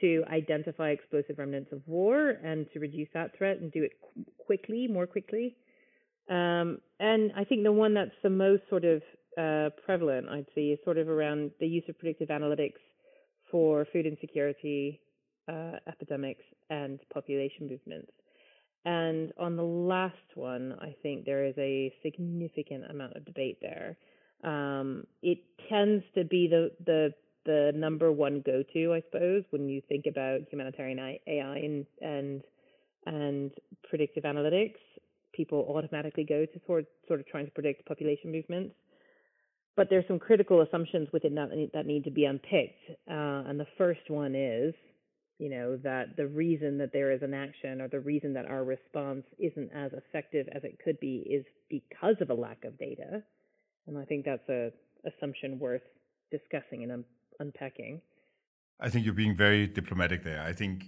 to 0.00 0.24
identify 0.32 0.88
explosive 0.88 1.36
remnants 1.36 1.70
of 1.72 1.82
war 1.86 2.30
and 2.42 2.66
to 2.72 2.80
reduce 2.80 3.08
that 3.12 3.36
threat 3.36 3.58
and 3.58 3.70
do 3.70 3.82
it 3.82 3.92
qu- 4.00 4.24
quickly, 4.38 4.88
more 4.88 5.06
quickly. 5.06 5.54
Um, 6.30 6.78
and 6.98 7.30
I 7.36 7.44
think 7.44 7.64
the 7.64 7.72
one 7.72 7.92
that's 7.92 8.10
the 8.22 8.30
most 8.30 8.62
sort 8.70 8.86
of 8.86 9.02
uh, 9.38 9.68
prevalent, 9.84 10.28
I'd 10.30 10.46
say, 10.54 10.68
is 10.68 10.78
sort 10.84 10.96
of 10.96 11.08
around 11.08 11.50
the 11.60 11.66
use 11.66 11.84
of 11.90 11.98
predictive 11.98 12.28
analytics 12.28 12.80
for 13.52 13.86
food 13.92 14.06
insecurity, 14.06 15.00
uh, 15.46 15.74
epidemics, 15.86 16.42
and 16.70 16.98
population 17.14 17.68
movements. 17.68 18.10
And 18.84 19.32
on 19.38 19.56
the 19.56 19.62
last 19.62 20.16
one, 20.34 20.74
I 20.80 20.96
think 21.02 21.24
there 21.24 21.44
is 21.44 21.54
a 21.56 21.94
significant 22.02 22.90
amount 22.90 23.14
of 23.14 23.24
debate 23.24 23.58
there. 23.60 23.96
Um, 24.42 25.04
it 25.22 25.38
tends 25.68 26.04
to 26.16 26.24
be 26.24 26.48
the 26.48 26.72
the 26.84 27.14
the 27.44 27.72
number 27.74 28.10
one 28.12 28.42
go 28.44 28.62
to, 28.72 28.92
I 28.94 29.02
suppose, 29.02 29.44
when 29.50 29.68
you 29.68 29.82
think 29.88 30.06
about 30.06 30.40
humanitarian 30.50 30.98
AI 30.98 31.56
and 31.56 31.86
and 32.00 32.42
and 33.06 33.52
predictive 33.88 34.24
analytics. 34.24 34.78
People 35.32 35.64
automatically 35.68 36.24
go 36.24 36.44
to 36.44 36.60
sort 36.66 36.86
sort 37.06 37.20
of 37.20 37.26
trying 37.26 37.46
to 37.46 37.52
predict 37.52 37.86
population 37.86 38.32
movements. 38.32 38.74
But 39.76 39.88
there's 39.88 40.06
some 40.06 40.18
critical 40.18 40.60
assumptions 40.60 41.08
within 41.12 41.34
that 41.36 41.48
that 41.72 41.86
need 41.86 42.04
to 42.04 42.10
be 42.10 42.24
unpicked. 42.24 42.78
Uh, 43.10 43.48
and 43.48 43.58
the 43.58 43.66
first 43.78 44.08
one 44.08 44.34
is 44.34 44.74
you 45.42 45.50
know, 45.50 45.76
that 45.82 46.16
the 46.16 46.28
reason 46.28 46.78
that 46.78 46.92
there 46.92 47.10
is 47.10 47.20
an 47.20 47.34
action 47.34 47.80
or 47.80 47.88
the 47.88 47.98
reason 47.98 48.32
that 48.34 48.46
our 48.46 48.62
response 48.62 49.24
isn't 49.40 49.70
as 49.74 49.90
effective 49.92 50.46
as 50.54 50.62
it 50.62 50.78
could 50.84 51.00
be 51.00 51.16
is 51.28 51.44
because 51.68 52.14
of 52.20 52.30
a 52.30 52.34
lack 52.34 52.64
of 52.64 52.78
data. 52.78 53.24
And 53.88 53.98
I 53.98 54.04
think 54.04 54.24
that's 54.24 54.48
a 54.48 54.70
assumption 55.04 55.58
worth 55.58 55.82
discussing 56.30 56.84
and 56.84 56.92
un- 56.92 57.04
unpacking. 57.40 58.00
I 58.78 58.88
think 58.88 59.04
you're 59.04 59.14
being 59.14 59.36
very 59.36 59.66
diplomatic 59.66 60.22
there. 60.22 60.40
I 60.40 60.52
think 60.52 60.84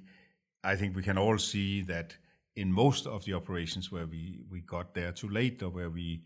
I 0.62 0.76
think 0.76 0.94
we 0.94 1.02
can 1.02 1.18
all 1.18 1.36
see 1.36 1.82
that 1.82 2.16
in 2.54 2.72
most 2.72 3.08
of 3.08 3.24
the 3.24 3.34
operations 3.34 3.90
where 3.90 4.06
we, 4.06 4.44
we 4.48 4.60
got 4.60 4.94
there 4.94 5.10
too 5.10 5.28
late 5.28 5.64
or 5.64 5.70
where 5.70 5.90
we 5.90 6.22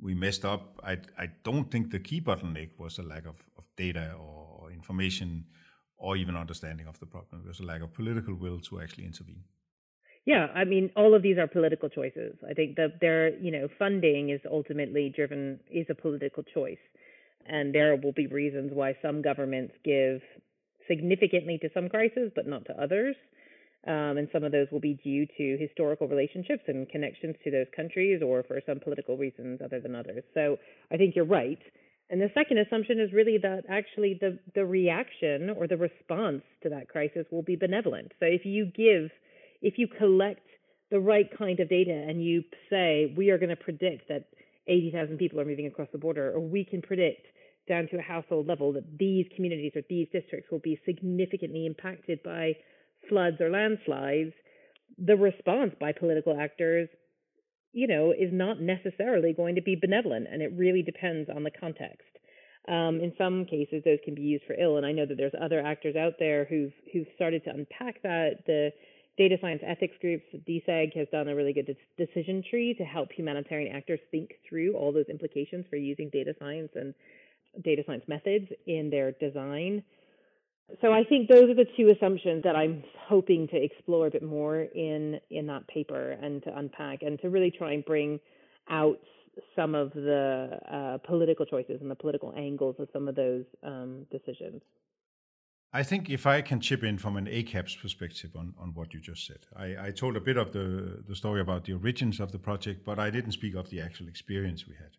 we 0.00 0.14
messed 0.14 0.44
up, 0.44 0.80
I, 0.84 0.98
I 1.18 1.28
don't 1.42 1.70
think 1.70 1.90
the 1.90 1.98
key 1.98 2.20
bottleneck 2.20 2.70
was 2.78 2.98
a 2.98 3.02
lack 3.02 3.26
of, 3.26 3.36
of 3.56 3.64
data 3.76 4.14
or 4.18 4.70
information 4.70 5.44
or 5.96 6.16
even 6.16 6.36
understanding 6.36 6.86
of 6.86 6.98
the 7.00 7.06
problem. 7.06 7.42
It 7.44 7.48
was 7.48 7.60
a 7.60 7.64
lack 7.64 7.82
of 7.82 7.92
political 7.92 8.34
will 8.34 8.60
to 8.60 8.80
actually 8.80 9.04
intervene. 9.04 9.42
Yeah, 10.24 10.48
I 10.54 10.64
mean, 10.64 10.90
all 10.94 11.14
of 11.14 11.22
these 11.22 11.38
are 11.38 11.46
political 11.46 11.88
choices. 11.88 12.36
I 12.48 12.52
think 12.52 12.76
that 12.76 13.00
their, 13.00 13.36
you 13.38 13.50
know, 13.50 13.68
funding 13.78 14.30
is 14.30 14.40
ultimately 14.50 15.12
driven 15.14 15.58
is 15.70 15.86
a 15.88 15.94
political 15.94 16.42
choice, 16.42 16.84
and 17.46 17.74
there 17.74 17.96
will 17.96 18.12
be 18.12 18.26
reasons 18.26 18.72
why 18.74 18.94
some 19.00 19.22
governments 19.22 19.72
give 19.84 20.20
significantly 20.86 21.58
to 21.62 21.70
some 21.72 21.88
crises, 21.88 22.30
but 22.34 22.46
not 22.46 22.66
to 22.66 22.80
others. 22.80 23.16
Um, 23.86 24.18
and 24.18 24.28
some 24.32 24.42
of 24.42 24.52
those 24.52 24.66
will 24.72 24.80
be 24.80 24.94
due 24.94 25.26
to 25.38 25.56
historical 25.56 26.08
relationships 26.08 26.64
and 26.66 26.88
connections 26.88 27.36
to 27.44 27.50
those 27.50 27.66
countries 27.74 28.22
or 28.24 28.42
for 28.42 28.60
some 28.66 28.80
political 28.80 29.16
reasons 29.16 29.60
other 29.64 29.80
than 29.80 29.94
others. 29.94 30.24
So 30.34 30.58
I 30.92 30.96
think 30.96 31.14
you're 31.14 31.24
right. 31.24 31.60
And 32.10 32.20
the 32.20 32.30
second 32.34 32.58
assumption 32.58 32.98
is 32.98 33.12
really 33.12 33.38
that 33.42 33.64
actually 33.68 34.18
the, 34.20 34.38
the 34.54 34.64
reaction 34.64 35.50
or 35.50 35.66
the 35.66 35.76
response 35.76 36.42
to 36.62 36.70
that 36.70 36.88
crisis 36.88 37.26
will 37.30 37.42
be 37.42 37.54
benevolent. 37.54 38.12
So 38.18 38.26
if 38.26 38.44
you 38.44 38.66
give, 38.66 39.10
if 39.62 39.74
you 39.78 39.86
collect 39.86 40.40
the 40.90 41.00
right 41.00 41.28
kind 41.38 41.60
of 41.60 41.68
data 41.68 41.92
and 41.92 42.24
you 42.24 42.42
say, 42.70 43.14
we 43.16 43.30
are 43.30 43.38
going 43.38 43.50
to 43.50 43.56
predict 43.56 44.08
that 44.08 44.24
80,000 44.66 45.18
people 45.18 45.40
are 45.40 45.44
moving 45.44 45.66
across 45.66 45.88
the 45.92 45.98
border, 45.98 46.32
or 46.32 46.40
we 46.40 46.64
can 46.64 46.82
predict 46.82 47.26
down 47.68 47.86
to 47.88 47.98
a 47.98 48.02
household 48.02 48.46
level 48.46 48.72
that 48.72 48.98
these 48.98 49.26
communities 49.36 49.72
or 49.76 49.82
these 49.88 50.08
districts 50.12 50.50
will 50.50 50.58
be 50.58 50.80
significantly 50.86 51.66
impacted 51.66 52.22
by 52.22 52.54
floods 53.08 53.40
or 53.40 53.50
landslides, 53.50 54.32
the 54.98 55.16
response 55.16 55.72
by 55.80 55.92
political 55.92 56.38
actors, 56.38 56.88
you 57.72 57.86
know, 57.86 58.12
is 58.12 58.32
not 58.32 58.60
necessarily 58.60 59.32
going 59.32 59.54
to 59.54 59.62
be 59.62 59.76
benevolent, 59.76 60.26
and 60.30 60.42
it 60.42 60.52
really 60.56 60.82
depends 60.82 61.28
on 61.34 61.44
the 61.44 61.50
context. 61.50 62.08
Um, 62.68 63.00
in 63.00 63.12
some 63.16 63.46
cases, 63.46 63.82
those 63.84 63.98
can 64.04 64.14
be 64.14 64.22
used 64.22 64.44
for 64.46 64.54
ill, 64.54 64.76
and 64.76 64.84
I 64.84 64.92
know 64.92 65.06
that 65.06 65.16
there's 65.16 65.32
other 65.40 65.60
actors 65.60 65.96
out 65.96 66.14
there 66.18 66.44
who've 66.44 66.72
who've 66.92 67.06
started 67.14 67.44
to 67.44 67.50
unpack 67.50 68.02
that. 68.02 68.44
The 68.46 68.70
data 69.16 69.36
science 69.40 69.62
ethics 69.66 69.96
groups, 70.00 70.24
DSEG, 70.48 70.96
has 70.96 71.08
done 71.10 71.28
a 71.28 71.34
really 71.34 71.52
good 71.52 71.76
decision 71.96 72.42
tree 72.48 72.74
to 72.74 72.84
help 72.84 73.10
humanitarian 73.10 73.74
actors 73.74 74.00
think 74.10 74.30
through 74.48 74.74
all 74.74 74.92
those 74.92 75.08
implications 75.08 75.66
for 75.68 75.76
using 75.76 76.08
data 76.10 76.34
science 76.38 76.70
and 76.74 76.94
data 77.64 77.82
science 77.86 78.04
methods 78.06 78.46
in 78.66 78.90
their 78.90 79.12
design. 79.12 79.82
So 80.82 80.92
I 80.92 81.02
think 81.04 81.28
those 81.28 81.48
are 81.48 81.54
the 81.54 81.66
two 81.76 81.90
assumptions 81.90 82.42
that 82.44 82.54
I'm 82.54 82.84
hoping 83.08 83.48
to 83.48 83.56
explore 83.56 84.06
a 84.06 84.10
bit 84.10 84.22
more 84.22 84.60
in 84.60 85.18
in 85.30 85.46
that 85.46 85.66
paper 85.66 86.10
and 86.10 86.42
to 86.44 86.56
unpack 86.56 87.02
and 87.02 87.18
to 87.20 87.30
really 87.30 87.50
try 87.50 87.72
and 87.72 87.84
bring 87.84 88.20
out 88.68 88.98
some 89.56 89.74
of 89.74 89.92
the 89.94 90.58
uh, 90.70 90.98
political 91.06 91.46
choices 91.46 91.80
and 91.80 91.90
the 91.90 91.94
political 91.94 92.34
angles 92.36 92.76
of 92.78 92.88
some 92.92 93.08
of 93.08 93.14
those 93.14 93.44
um, 93.62 94.06
decisions. 94.10 94.60
I 95.72 95.82
think 95.82 96.08
if 96.08 96.26
I 96.26 96.40
can 96.40 96.60
chip 96.60 96.82
in 96.82 96.96
from 96.96 97.16
an 97.16 97.26
ACAPS 97.26 97.80
perspective 97.80 98.30
on, 98.34 98.54
on 98.58 98.72
what 98.74 98.94
you 98.94 99.00
just 99.00 99.26
said, 99.26 99.40
I, 99.54 99.88
I 99.88 99.90
told 99.90 100.16
a 100.16 100.20
bit 100.20 100.38
of 100.38 100.52
the, 100.52 101.04
the 101.06 101.14
story 101.14 101.42
about 101.42 101.64
the 101.64 101.74
origins 101.74 102.20
of 102.20 102.32
the 102.32 102.38
project, 102.38 102.86
but 102.86 102.98
I 102.98 103.10
didn't 103.10 103.32
speak 103.32 103.54
of 103.54 103.68
the 103.68 103.80
actual 103.80 104.08
experience 104.08 104.66
we 104.66 104.74
had. 104.74 104.92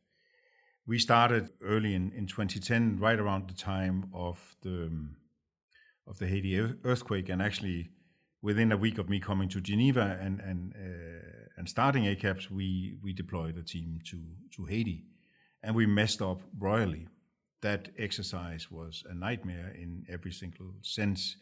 We 0.85 0.99
started 0.99 1.49
early 1.63 1.95
in, 1.95 2.11
in 2.11 2.27
2010, 2.27 2.99
right 2.99 3.19
around 3.19 3.49
the 3.49 3.55
time 3.55 4.09
of 4.13 4.55
the 4.61 4.85
um, 4.85 5.15
of 6.09 6.17
the 6.17 6.27
Haiti 6.27 6.59
earthquake, 6.83 7.29
and 7.29 7.41
actually 7.41 7.89
within 8.41 8.71
a 8.71 8.77
week 8.77 8.97
of 8.97 9.09
me 9.09 9.19
coming 9.19 9.49
to 9.49 9.61
Geneva 9.61 10.17
and 10.21 10.39
and 10.39 10.73
uh, 10.75 11.57
and 11.57 11.69
starting 11.69 12.03
ACAPS, 12.05 12.49
we 12.49 12.97
we 13.03 13.13
deployed 13.13 13.57
a 13.57 13.63
team 13.63 13.99
to 14.05 14.19
to 14.55 14.65
Haiti, 14.65 15.03
and 15.63 15.75
we 15.75 15.85
messed 15.85 16.21
up 16.21 16.41
royally. 16.57 17.07
That 17.61 17.89
exercise 17.97 18.71
was 18.71 19.03
a 19.09 19.13
nightmare 19.13 19.75
in 19.75 20.05
every 20.09 20.31
single 20.31 20.73
sense. 20.81 21.35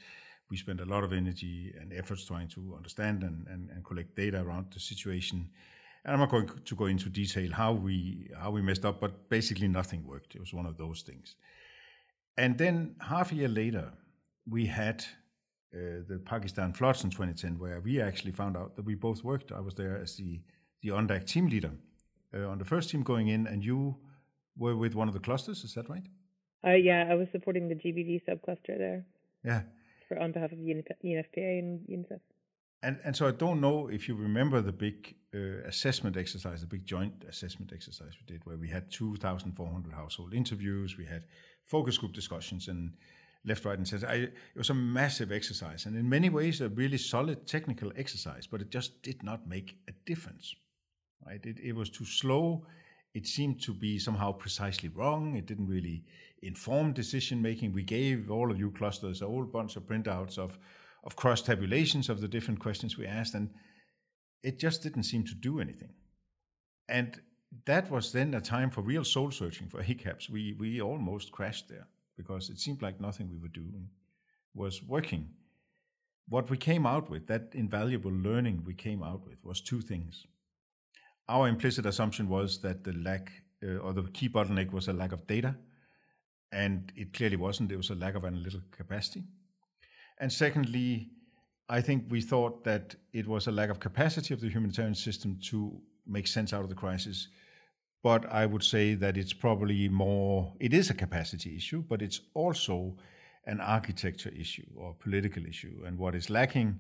We 0.49 0.57
spent 0.57 0.81
a 0.81 0.85
lot 0.85 1.03
of 1.03 1.13
energy 1.13 1.73
and 1.79 1.93
efforts 1.93 2.25
trying 2.25 2.47
to 2.49 2.73
understand 2.75 3.21
and, 3.21 3.45
and, 3.47 3.69
and 3.69 3.83
collect 3.83 4.15
data 4.15 4.41
around 4.41 4.67
the 4.73 4.79
situation. 4.79 5.49
And 6.03 6.13
I'm 6.13 6.19
not 6.19 6.31
going 6.31 6.49
to 6.63 6.75
go 6.75 6.85
into 6.85 7.09
detail 7.09 7.51
how 7.51 7.73
we 7.73 8.31
how 8.41 8.49
we 8.49 8.61
messed 8.61 8.85
up, 8.85 8.99
but 8.99 9.29
basically 9.29 9.67
nothing 9.67 10.07
worked. 10.07 10.35
It 10.35 10.39
was 10.39 10.53
one 10.53 10.65
of 10.65 10.77
those 10.77 11.03
things. 11.03 11.35
And 12.35 12.57
then 12.57 12.95
half 12.99 13.31
a 13.31 13.35
year 13.35 13.49
later, 13.49 13.91
we 14.49 14.65
had 14.65 15.05
uh, 15.73 16.01
the 16.07 16.21
Pakistan 16.25 16.73
floods 16.73 17.03
in 17.03 17.09
2010, 17.09 17.59
where 17.59 17.81
we 17.81 18.01
actually 18.01 18.31
found 18.31 18.55
out 18.55 18.75
that 18.75 18.85
we 18.85 18.95
both 18.95 19.23
worked. 19.23 19.51
I 19.51 19.59
was 19.59 19.75
there 19.75 19.97
as 19.97 20.15
the 20.15 20.41
the 20.81 20.89
UNDAC 20.89 21.25
team 21.25 21.47
leader 21.47 21.71
uh, 22.33 22.47
on 22.47 22.59
the 22.59 22.65
first 22.65 22.89
team 22.89 23.03
going 23.03 23.27
in, 23.27 23.47
and 23.47 23.63
you 23.63 23.97
were 24.57 24.75
with 24.75 24.95
one 24.95 25.07
of 25.07 25.13
the 25.13 25.19
clusters. 25.19 25.63
Is 25.63 25.73
that 25.73 25.89
right? 25.89 26.05
Uh, 26.65 26.71
yeah, 26.71 27.07
I 27.09 27.15
was 27.15 27.27
supporting 27.31 27.67
the 27.67 27.75
GBV 27.75 28.21
subcluster 28.27 28.77
there. 28.77 29.05
Yeah. 29.43 29.61
For 30.07 30.19
on 30.19 30.31
behalf 30.31 30.51
of 30.51 30.57
the 30.57 30.83
UNFPA 31.03 31.59
and 31.59 31.79
UNICEF. 31.87 32.19
And 32.83 32.99
and 33.03 33.15
so 33.15 33.27
I 33.27 33.31
don't 33.31 33.59
know 33.59 33.87
if 33.87 34.07
you 34.07 34.15
remember 34.15 34.61
the 34.61 34.71
big 34.71 35.15
uh, 35.33 35.67
assessment 35.67 36.15
exercise, 36.15 36.61
the 36.61 36.67
big 36.67 36.85
joint 36.85 37.25
assessment 37.27 37.71
exercise 37.73 38.13
we 38.19 38.33
did, 38.33 38.45
where 38.45 38.57
we 38.57 38.69
had 38.69 38.91
2,400 38.91 39.93
household 39.93 40.33
interviews, 40.33 40.97
we 40.97 41.05
had 41.05 41.23
focus 41.65 41.97
group 41.97 42.13
discussions, 42.13 42.67
and 42.67 42.93
left, 43.45 43.65
right, 43.65 43.77
and 43.77 43.87
center. 43.87 44.07
I, 44.07 44.13
it 44.15 44.33
was 44.55 44.69
a 44.69 44.73
massive 44.73 45.31
exercise, 45.31 45.85
and 45.85 45.95
in 45.95 46.07
many 46.07 46.29
ways 46.29 46.61
a 46.61 46.69
really 46.69 46.97
solid 46.97 47.47
technical 47.47 47.91
exercise, 47.95 48.47
but 48.47 48.61
it 48.61 48.69
just 48.69 49.01
did 49.01 49.23
not 49.23 49.47
make 49.47 49.77
a 49.87 49.93
difference. 50.05 50.53
Right? 51.25 51.43
It, 51.43 51.59
it 51.63 51.73
was 51.73 51.89
too 51.89 52.05
slow. 52.05 52.65
It 53.13 53.25
seemed 53.25 53.61
to 53.63 53.73
be 53.73 53.97
somehow 53.97 54.33
precisely 54.33 54.89
wrong. 54.89 55.35
It 55.35 55.47
didn't 55.47 55.67
really 55.67 56.03
inform 56.43 56.93
decision 56.93 57.41
making. 57.41 57.73
We 57.73 57.83
gave 57.83 58.29
all 58.29 58.51
of 58.51 58.59
you 58.59 58.71
clusters 58.71 59.21
a 59.21 59.25
whole 59.27 59.45
bunch 59.45 59.75
of 59.75 59.83
printouts 59.83 60.37
of 60.37 60.57
of 61.03 61.15
cross 61.15 61.41
tabulations 61.41 62.09
of 62.09 62.19
the 62.19 62.27
different 62.27 62.59
questions 62.59 62.97
we 62.97 63.05
asked, 63.05 63.33
and 63.33 63.49
it 64.43 64.59
just 64.59 64.83
didn't 64.83 65.03
seem 65.03 65.23
to 65.23 65.35
do 65.35 65.59
anything. 65.59 65.93
And 66.89 67.19
that 67.65 67.89
was 67.89 68.11
then 68.11 68.33
a 68.33 68.41
time 68.41 68.69
for 68.69 68.81
real 68.81 69.05
soul 69.05 69.31
searching 69.31 69.69
for 69.69 69.81
ACAPS. 69.91 70.29
We 70.29 70.55
we 70.59 70.81
almost 70.81 71.31
crashed 71.31 71.69
there 71.69 71.87
because 72.17 72.49
it 72.49 72.59
seemed 72.59 72.81
like 72.81 72.99
nothing 72.99 73.29
we 73.29 73.37
were 73.37 73.47
doing 73.47 73.89
was 74.53 74.83
working. 74.83 75.29
What 76.27 76.49
we 76.49 76.57
came 76.57 76.85
out 76.85 77.09
with, 77.09 77.27
that 77.27 77.53
invaluable 77.53 78.11
learning 78.11 78.63
we 78.65 78.73
came 78.73 79.03
out 79.03 79.25
with, 79.25 79.37
was 79.43 79.61
two 79.61 79.81
things. 79.81 80.25
Our 81.29 81.47
implicit 81.47 81.85
assumption 81.85 82.27
was 82.27 82.59
that 82.61 82.83
the 82.83 82.93
lack 82.93 83.31
uh, 83.63 83.77
or 83.77 83.93
the 83.93 84.03
key 84.03 84.29
bottleneck 84.29 84.71
was 84.71 84.87
a 84.87 84.93
lack 84.93 85.11
of 85.11 85.25
data, 85.27 85.55
and 86.51 86.91
it 86.95 87.13
clearly 87.13 87.37
wasn't. 87.37 87.71
It 87.71 87.77
was 87.77 87.89
a 87.89 87.95
lack 87.95 88.15
of 88.15 88.25
analytical 88.25 88.61
capacity. 88.71 89.23
And 90.19 90.31
secondly, 90.31 91.09
I 91.69 91.81
think 91.81 92.05
we 92.09 92.21
thought 92.21 92.63
that 92.63 92.95
it 93.13 93.27
was 93.27 93.47
a 93.47 93.51
lack 93.51 93.69
of 93.69 93.79
capacity 93.79 94.33
of 94.33 94.41
the 94.41 94.49
humanitarian 94.49 94.95
system 94.95 95.37
to 95.49 95.79
make 96.05 96.27
sense 96.27 96.53
out 96.53 96.63
of 96.63 96.69
the 96.69 96.75
crisis 96.75 97.27
but 98.03 98.25
I 98.31 98.45
would 98.45 98.63
say 98.63 98.93
that 98.95 99.17
it's 99.17 99.33
probably 99.33 99.89
more, 99.89 100.53
it 100.59 100.73
is 100.73 100.89
a 100.89 100.93
capacity 100.93 101.55
issue, 101.55 101.83
but 101.87 102.01
it's 102.01 102.21
also 102.33 102.95
an 103.45 103.59
architecture 103.59 104.31
issue 104.37 104.67
or 104.75 104.93
political 104.93 105.45
issue. 105.45 105.83
And 105.85 105.97
what 105.97 106.15
is 106.15 106.29
lacking 106.29 106.79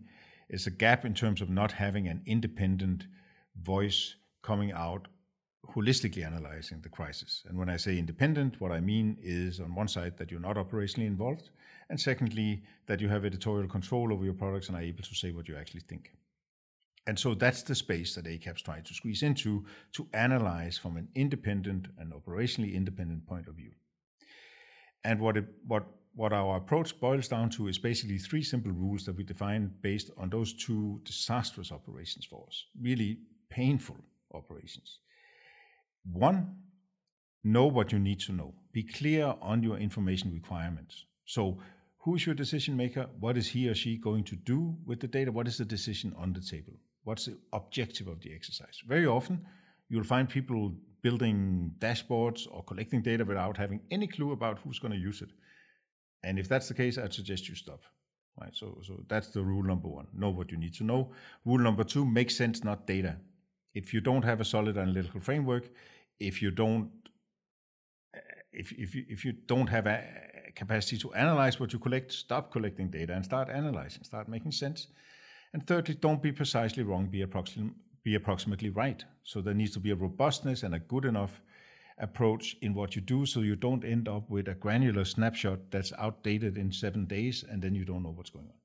is 0.49 0.67
a 0.67 0.71
gap 0.71 1.05
in 1.05 1.13
terms 1.13 1.41
of 1.41 1.49
not 1.49 1.71
having 1.71 2.07
an 2.07 2.21
independent 2.25 3.07
voice 3.61 4.15
coming 4.43 4.71
out 4.71 5.07
holistically 5.73 6.25
analyzing 6.25 6.79
the 6.81 6.89
crisis. 6.89 7.43
And 7.47 7.57
when 7.57 7.69
I 7.69 7.77
say 7.77 7.97
independent, 7.97 8.61
what 8.61 8.71
I 8.71 8.79
mean 8.79 9.17
is 9.21 9.59
on 9.59 9.75
one 9.75 9.87
side 9.87 10.17
that 10.17 10.31
you're 10.31 10.39
not 10.39 10.55
operationally 10.55 11.07
involved, 11.07 11.49
and 11.89 11.99
secondly, 11.99 12.63
that 12.85 13.01
you 13.01 13.09
have 13.09 13.25
editorial 13.25 13.67
control 13.67 14.13
over 14.13 14.23
your 14.23 14.33
products 14.33 14.67
and 14.67 14.77
are 14.77 14.81
able 14.81 15.03
to 15.03 15.15
say 15.15 15.31
what 15.31 15.47
you 15.47 15.55
actually 15.55 15.81
think. 15.81 16.11
And 17.07 17.17
so 17.17 17.33
that's 17.33 17.63
the 17.63 17.73
space 17.73 18.15
that 18.15 18.25
ACAP's 18.25 18.61
trying 18.61 18.83
to 18.83 18.93
squeeze 18.93 19.23
into 19.23 19.65
to 19.93 20.07
analyze 20.13 20.77
from 20.77 20.97
an 20.97 21.07
independent 21.15 21.87
and 21.97 22.11
operationally 22.11 22.73
independent 22.73 23.25
point 23.25 23.47
of 23.47 23.55
view. 23.55 23.71
And 25.05 25.21
what, 25.21 25.37
it, 25.37 25.45
what, 25.65 25.85
what 26.15 26.33
our 26.33 26.57
approach 26.57 26.99
boils 26.99 27.29
down 27.29 27.49
to 27.51 27.69
is 27.69 27.77
basically 27.77 28.17
three 28.17 28.43
simple 28.43 28.73
rules 28.73 29.05
that 29.05 29.15
we 29.15 29.23
define 29.23 29.71
based 29.81 30.11
on 30.17 30.29
those 30.29 30.51
two 30.53 30.99
disastrous 31.05 31.71
operations 31.71 32.25
for 32.25 32.43
us, 32.45 32.65
really 32.81 33.19
painful 33.49 33.97
operations. 34.33 34.99
One, 36.11 36.57
know 37.41 37.67
what 37.67 37.93
you 37.93 37.99
need 37.99 38.19
to 38.21 38.33
know. 38.33 38.53
Be 38.73 38.83
clear 38.83 39.33
on 39.41 39.63
your 39.63 39.77
information 39.77 40.33
requirements. 40.33 41.05
So 41.23 41.59
who 41.99 42.15
is 42.15 42.25
your 42.25 42.35
decision 42.35 42.75
maker? 42.75 43.07
What 43.17 43.37
is 43.37 43.47
he 43.47 43.69
or 43.69 43.75
she 43.75 43.97
going 43.97 44.25
to 44.25 44.35
do 44.35 44.75
with 44.85 44.99
the 44.99 45.07
data? 45.07 45.31
What 45.31 45.47
is 45.47 45.57
the 45.57 45.65
decision 45.65 46.13
on 46.17 46.33
the 46.33 46.41
table? 46.41 46.73
What's 47.07 47.27
the 47.27 47.37
objective 47.53 48.09
of 48.09 48.19
the 48.19 48.33
exercise? 48.33 48.81
Very 48.85 49.07
often, 49.07 49.45
you'll 49.87 50.03
find 50.03 50.27
people 50.27 50.73
building 51.01 51.71
dashboards 51.79 52.45
or 52.51 52.65
collecting 52.65 53.01
data 53.01 53.23
without 53.23 53.55
having 53.55 53.79
any 53.89 54.07
clue 54.07 54.33
about 54.33 54.59
who's 54.59 54.77
going 54.77 54.91
to 54.91 54.99
use 54.99 55.21
it. 55.21 55.29
And 56.23 56.37
if 56.37 56.49
that's 56.49 56.67
the 56.67 56.73
case, 56.73 56.97
I'd 56.97 57.13
suggest 57.13 57.47
you 57.47 57.55
stop. 57.55 57.79
Right. 58.41 58.53
So, 58.53 58.81
so 58.85 59.05
that's 59.07 59.29
the 59.29 59.41
rule 59.41 59.63
number 59.63 59.87
one. 59.87 60.07
Know 60.13 60.31
what 60.31 60.51
you 60.51 60.57
need 60.57 60.73
to 60.73 60.83
know. 60.83 61.13
Rule 61.45 61.59
number 61.59 61.85
two: 61.85 62.03
make 62.05 62.29
sense, 62.29 62.65
not 62.65 62.85
data. 62.85 63.15
If 63.73 63.93
you 63.93 64.01
don't 64.01 64.25
have 64.25 64.41
a 64.41 64.45
solid 64.45 64.77
analytical 64.77 65.21
framework, 65.21 65.69
if 66.19 66.41
you 66.41 66.51
don't, 66.51 66.91
eh, 68.15 68.19
if 68.51 68.73
if 68.73 68.93
you, 68.93 69.05
if 69.07 69.23
you 69.23 69.31
don't 69.31 69.67
have 69.67 69.87
a 69.87 70.03
capacity 70.55 70.97
to 70.97 71.13
analyze 71.13 71.57
what 71.57 71.71
you 71.71 71.79
collect, 71.79 72.11
stop 72.11 72.51
collecting 72.51 72.89
data 72.89 73.13
and 73.13 73.23
start 73.23 73.47
analyzing. 73.49 74.03
Start 74.03 74.27
making 74.27 74.51
sense. 74.51 74.87
And 75.57 75.65
thirdly, 75.65 75.95
don't 75.95 76.21
be 76.21 76.31
precisely 76.31 76.83
wrong. 76.83 77.07
Be 77.07 77.23
approximately 77.23 77.73
be 78.03 78.13
approximately 78.13 78.69
right. 78.69 79.03
So 79.23 79.41
there 79.41 79.55
needs 79.55 79.71
to 79.71 79.79
be 79.79 79.89
a 79.89 79.95
robustness 79.95 80.61
and 80.61 80.75
a 80.75 80.79
good 80.79 81.03
enough 81.03 81.41
approach 81.97 82.55
in 82.61 82.75
what 82.75 82.95
you 82.95 83.01
do 83.01 83.25
so 83.25 83.39
you 83.39 83.55
don't 83.55 83.83
end 83.83 84.07
up 84.07 84.29
with 84.29 84.49
a 84.49 84.53
granular 84.53 85.03
snapshot 85.03 85.71
that's 85.71 85.91
outdated 85.97 86.59
in 86.59 86.71
seven 86.71 87.05
days 87.05 87.43
and 87.49 87.59
then 87.59 87.73
you 87.73 87.85
don't 87.85 88.03
know 88.03 88.11
what's 88.11 88.29
going 88.29 88.45
on. 88.45 88.59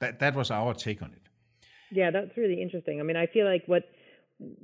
That 0.00 0.18
that 0.18 0.34
was 0.34 0.50
our 0.50 0.74
take 0.74 1.00
on 1.00 1.12
it. 1.12 1.28
Yeah, 1.92 2.10
that's 2.10 2.36
really 2.36 2.60
interesting. 2.60 2.98
I 2.98 3.04
mean, 3.04 3.16
I 3.16 3.26
feel 3.26 3.46
like 3.46 3.62
what 3.66 3.84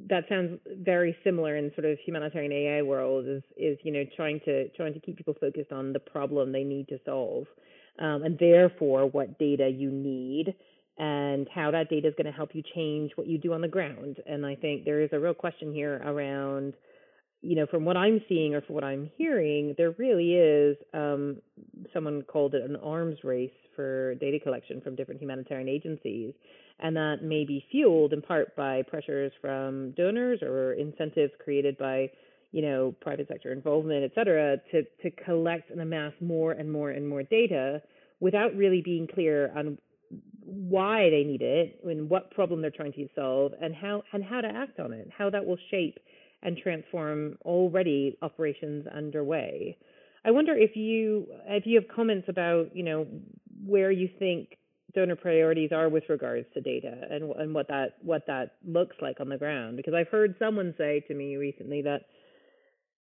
that 0.08 0.24
sounds 0.28 0.58
very 0.82 1.16
similar 1.22 1.56
in 1.56 1.70
sort 1.76 1.84
of 1.84 1.96
humanitarian 2.04 2.50
AI 2.50 2.82
world 2.82 3.24
is 3.28 3.44
is 3.56 3.78
you 3.84 3.92
know 3.92 4.02
trying 4.16 4.40
to 4.46 4.68
trying 4.70 4.94
to 4.94 4.98
keep 4.98 5.16
people 5.16 5.34
focused 5.40 5.70
on 5.70 5.92
the 5.92 6.00
problem 6.00 6.50
they 6.50 6.64
need 6.64 6.88
to 6.88 6.98
solve, 7.04 7.46
um, 8.00 8.24
and 8.24 8.36
therefore 8.36 9.06
what 9.06 9.38
data 9.38 9.68
you 9.68 9.92
need 9.92 10.56
and 10.98 11.46
how 11.54 11.70
that 11.70 11.90
data 11.90 12.08
is 12.08 12.14
going 12.16 12.26
to 12.26 12.36
help 12.36 12.54
you 12.54 12.62
change 12.74 13.12
what 13.16 13.26
you 13.26 13.38
do 13.38 13.52
on 13.52 13.60
the 13.60 13.68
ground. 13.68 14.18
And 14.26 14.46
I 14.46 14.54
think 14.54 14.84
there 14.84 15.02
is 15.02 15.10
a 15.12 15.18
real 15.18 15.34
question 15.34 15.72
here 15.72 16.00
around 16.04 16.74
you 17.42 17.54
know, 17.54 17.66
from 17.66 17.84
what 17.84 17.96
I'm 17.96 18.20
seeing 18.28 18.54
or 18.54 18.60
from 18.62 18.74
what 18.74 18.84
I'm 18.84 19.10
hearing, 19.16 19.74
there 19.78 19.94
really 19.98 20.34
is 20.34 20.76
um, 20.94 21.36
someone 21.92 22.22
called 22.22 22.54
it 22.54 22.68
an 22.68 22.76
arms 22.76 23.18
race 23.22 23.50
for 23.74 24.14
data 24.16 24.38
collection 24.42 24.80
from 24.80 24.96
different 24.96 25.20
humanitarian 25.20 25.68
agencies, 25.68 26.32
and 26.80 26.96
that 26.96 27.18
may 27.22 27.44
be 27.44 27.64
fueled 27.70 28.12
in 28.12 28.22
part 28.22 28.56
by 28.56 28.82
pressures 28.82 29.32
from 29.40 29.92
donors 29.92 30.40
or 30.42 30.72
incentives 30.72 31.32
created 31.44 31.76
by, 31.78 32.10
you 32.52 32.62
know, 32.62 32.94
private 33.00 33.28
sector 33.28 33.52
involvement, 33.52 34.02
et 34.02 34.12
cetera, 34.14 34.56
to 34.72 34.82
to 35.02 35.10
collect 35.24 35.70
and 35.70 35.80
amass 35.80 36.12
more 36.20 36.52
and 36.52 36.70
more 36.70 36.90
and 36.90 37.06
more 37.06 37.22
data 37.22 37.80
without 38.18 38.56
really 38.56 38.80
being 38.82 39.06
clear 39.06 39.52
on 39.56 39.78
why 40.46 41.10
they 41.10 41.24
need 41.24 41.42
it 41.42 41.80
and 41.84 42.08
what 42.08 42.30
problem 42.30 42.62
they're 42.62 42.70
trying 42.70 42.92
to 42.92 43.08
solve 43.14 43.52
and 43.60 43.74
how 43.74 44.02
and 44.12 44.22
how 44.22 44.40
to 44.40 44.48
act 44.48 44.78
on 44.78 44.92
it, 44.92 45.08
how 45.16 45.28
that 45.30 45.44
will 45.44 45.58
shape 45.70 45.98
and 46.42 46.56
transform 46.56 47.36
already 47.44 48.16
operations 48.22 48.86
underway. 48.86 49.76
I 50.24 50.30
wonder 50.30 50.54
if 50.54 50.76
you 50.76 51.26
if 51.48 51.66
you 51.66 51.80
have 51.80 51.94
comments 51.94 52.28
about 52.28 52.74
you 52.74 52.84
know 52.84 53.06
where 53.64 53.90
you 53.90 54.08
think 54.18 54.56
donor 54.94 55.16
priorities 55.16 55.70
are 55.72 55.88
with 55.88 56.04
regards 56.08 56.46
to 56.54 56.60
data 56.60 56.92
and 57.10 57.30
and 57.32 57.54
what 57.54 57.68
that 57.68 57.94
what 58.02 58.22
that 58.28 58.52
looks 58.66 58.96
like 59.02 59.20
on 59.20 59.28
the 59.28 59.36
ground 59.36 59.76
because 59.76 59.94
I've 59.94 60.08
heard 60.08 60.36
someone 60.38 60.74
say 60.78 61.04
to 61.08 61.14
me 61.14 61.36
recently 61.36 61.82
that 61.82 62.02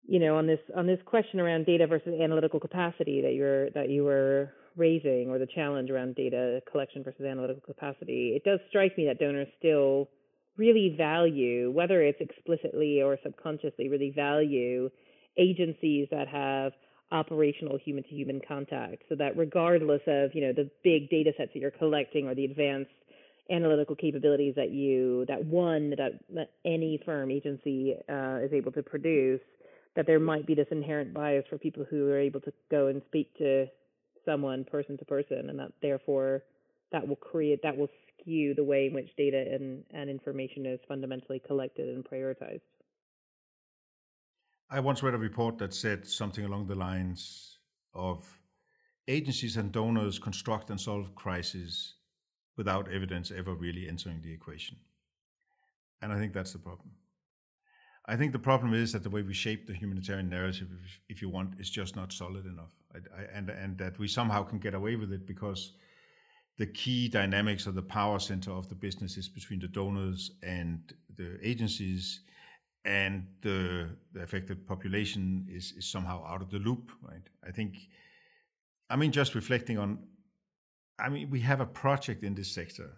you 0.07 0.19
know 0.19 0.37
on 0.37 0.47
this 0.47 0.61
on 0.77 0.87
this 0.87 0.99
question 1.07 1.41
around 1.41 1.67
data 1.67 1.87
versus 1.87 2.21
analytical 2.21 2.61
capacity 2.61 3.23
that 3.23 3.35
you're 3.35 3.71
that 3.71 3.89
you 3.89 4.05
were 4.05 4.53
raising 4.81 5.29
or 5.29 5.39
the 5.39 5.47
challenge 5.55 5.91
around 5.91 6.15
data 6.15 6.61
collection 6.71 7.05
versus 7.05 7.25
analytical 7.25 7.63
capacity 7.63 8.33
it 8.35 8.43
does 8.43 8.59
strike 8.69 8.97
me 8.97 9.07
that 9.07 9.19
donors 9.19 9.49
still 9.59 10.09
really 10.61 10.95
value, 10.97 11.71
whether 11.71 12.03
it's 12.03 12.21
explicitly 12.21 13.03
or 13.03 13.19
subconsciously, 13.25 13.89
really 13.89 14.13
value 14.15 14.91
agencies 15.39 16.07
that 16.11 16.29
have 16.29 16.73
operational 17.13 17.79
human 17.83 18.05
to 18.05 18.11
human 18.11 18.41
contact 18.47 19.03
so 19.09 19.17
that 19.17 19.37
regardless 19.37 20.03
of 20.07 20.31
you 20.33 20.41
know 20.41 20.53
the 20.53 20.71
big 20.85 21.11
data 21.11 21.33
sets 21.37 21.51
that 21.53 21.59
you're 21.59 21.73
collecting 21.73 22.29
or 22.29 22.37
the 22.37 22.45
advanced 22.45 22.91
analytical 23.51 23.97
capabilities 23.97 24.55
that 24.55 24.71
you 24.71 25.25
that 25.27 25.45
one 25.45 25.91
that, 25.91 26.13
that 26.33 26.51
any 26.65 27.01
firm 27.05 27.33
agency 27.33 27.95
uh, 28.09 28.39
is 28.41 28.53
able 28.53 28.71
to 28.71 28.81
produce 28.81 29.41
that 29.97 30.07
there 30.07 30.21
might 30.21 30.47
be 30.47 30.55
this 30.55 30.69
inherent 30.71 31.13
bias 31.13 31.45
for 31.51 31.59
people 31.59 31.85
who 31.91 32.09
are 32.11 32.19
able 32.19 32.41
to 32.41 32.53
go 32.71 32.87
and 32.87 33.03
speak 33.09 33.37
to 33.39 33.67
someone 34.31 34.65
person 34.65 34.97
to 34.97 35.05
person 35.05 35.51
and 35.51 35.59
that 35.59 35.73
therefore 35.83 36.43
that 36.93 37.07
will 37.07 37.17
create 37.17 37.61
that 37.63 37.77
will 37.77 37.89
skew 38.19 38.55
the 38.55 38.65
way 38.65 38.87
in 38.87 38.95
which 38.95 39.11
data 39.17 39.45
and, 39.55 39.83
and 39.93 40.09
information 40.09 40.67
is 40.67 40.79
fundamentally 40.87 41.41
collected 41.47 41.89
and 41.89 42.05
prioritized. 42.05 42.61
I 44.71 44.81
once 44.81 45.03
read 45.03 45.15
a 45.15 45.19
report 45.19 45.59
that 45.59 45.75
said 45.75 46.07
something 46.07 46.45
along 46.45 46.67
the 46.69 46.77
lines 46.77 47.59
of 47.93 48.25
agencies 49.09 49.57
and 49.57 49.73
donors 49.73 50.19
construct 50.19 50.71
and 50.71 50.81
solve 50.81 51.15
crises 51.17 51.95
without 52.57 52.93
evidence 52.93 53.33
ever 53.37 53.55
really 53.55 53.89
entering 53.89 54.21
the 54.23 54.33
equation. 54.33 54.77
And 56.03 56.13
I 56.13 56.19
think 56.19 56.33
that's 56.33 56.53
the 56.53 56.59
problem. 56.59 56.91
I 58.07 58.17
think 58.17 58.33
the 58.33 58.39
problem 58.39 58.75
is 58.75 58.93
that 58.93 59.03
the 59.03 59.11
way 59.11 59.23
we 59.23 59.35
shape 59.35 59.67
the 59.67 59.75
humanitarian 59.75 60.29
narrative, 60.29 60.69
if, 60.85 61.01
if 61.09 61.23
you 61.23 61.29
want, 61.29 61.61
is 61.61 61.71
just 61.71 61.97
not 61.97 62.13
solid 62.13 62.47
enough. 62.47 62.73
And, 63.35 63.51
and 63.51 63.79
that 63.79 63.99
we 63.99 64.09
somehow 64.09 64.43
can 64.43 64.59
get 64.59 64.75
away 64.75 64.97
with 64.97 65.13
it 65.13 65.27
because 65.27 65.73
the 66.59 66.67
key 66.67 67.09
dynamics 67.09 67.67
of 67.67 67.75
the 67.75 67.83
power 67.83 68.19
center 68.19 68.51
of 68.51 68.69
the 68.69 68.75
business 68.75 69.17
is 69.17 69.29
between 69.29 69.61
the 69.61 69.69
donors 69.69 70.33
and 70.43 70.93
the 71.17 71.39
agencies, 71.43 72.21
and 72.85 73.27
the, 73.43 73.89
the 74.13 74.23
affected 74.23 74.67
population 74.67 75.47
is, 75.49 75.73
is 75.77 75.87
somehow 75.87 76.25
out 76.27 76.43
of 76.43 76.51
the 76.51 76.59
loop, 76.59 76.91
right? 77.03 77.29
I 77.47 77.51
think, 77.51 77.77
I 78.89 78.97
mean, 78.97 79.13
just 79.13 79.35
reflecting 79.35 79.79
on, 79.79 79.99
I 80.99 81.09
mean, 81.09 81.31
we 81.31 81.41
have 81.41 81.61
a 81.61 81.67
project 81.67 82.23
in 82.23 82.35
this 82.35 82.51
sector 82.53 82.91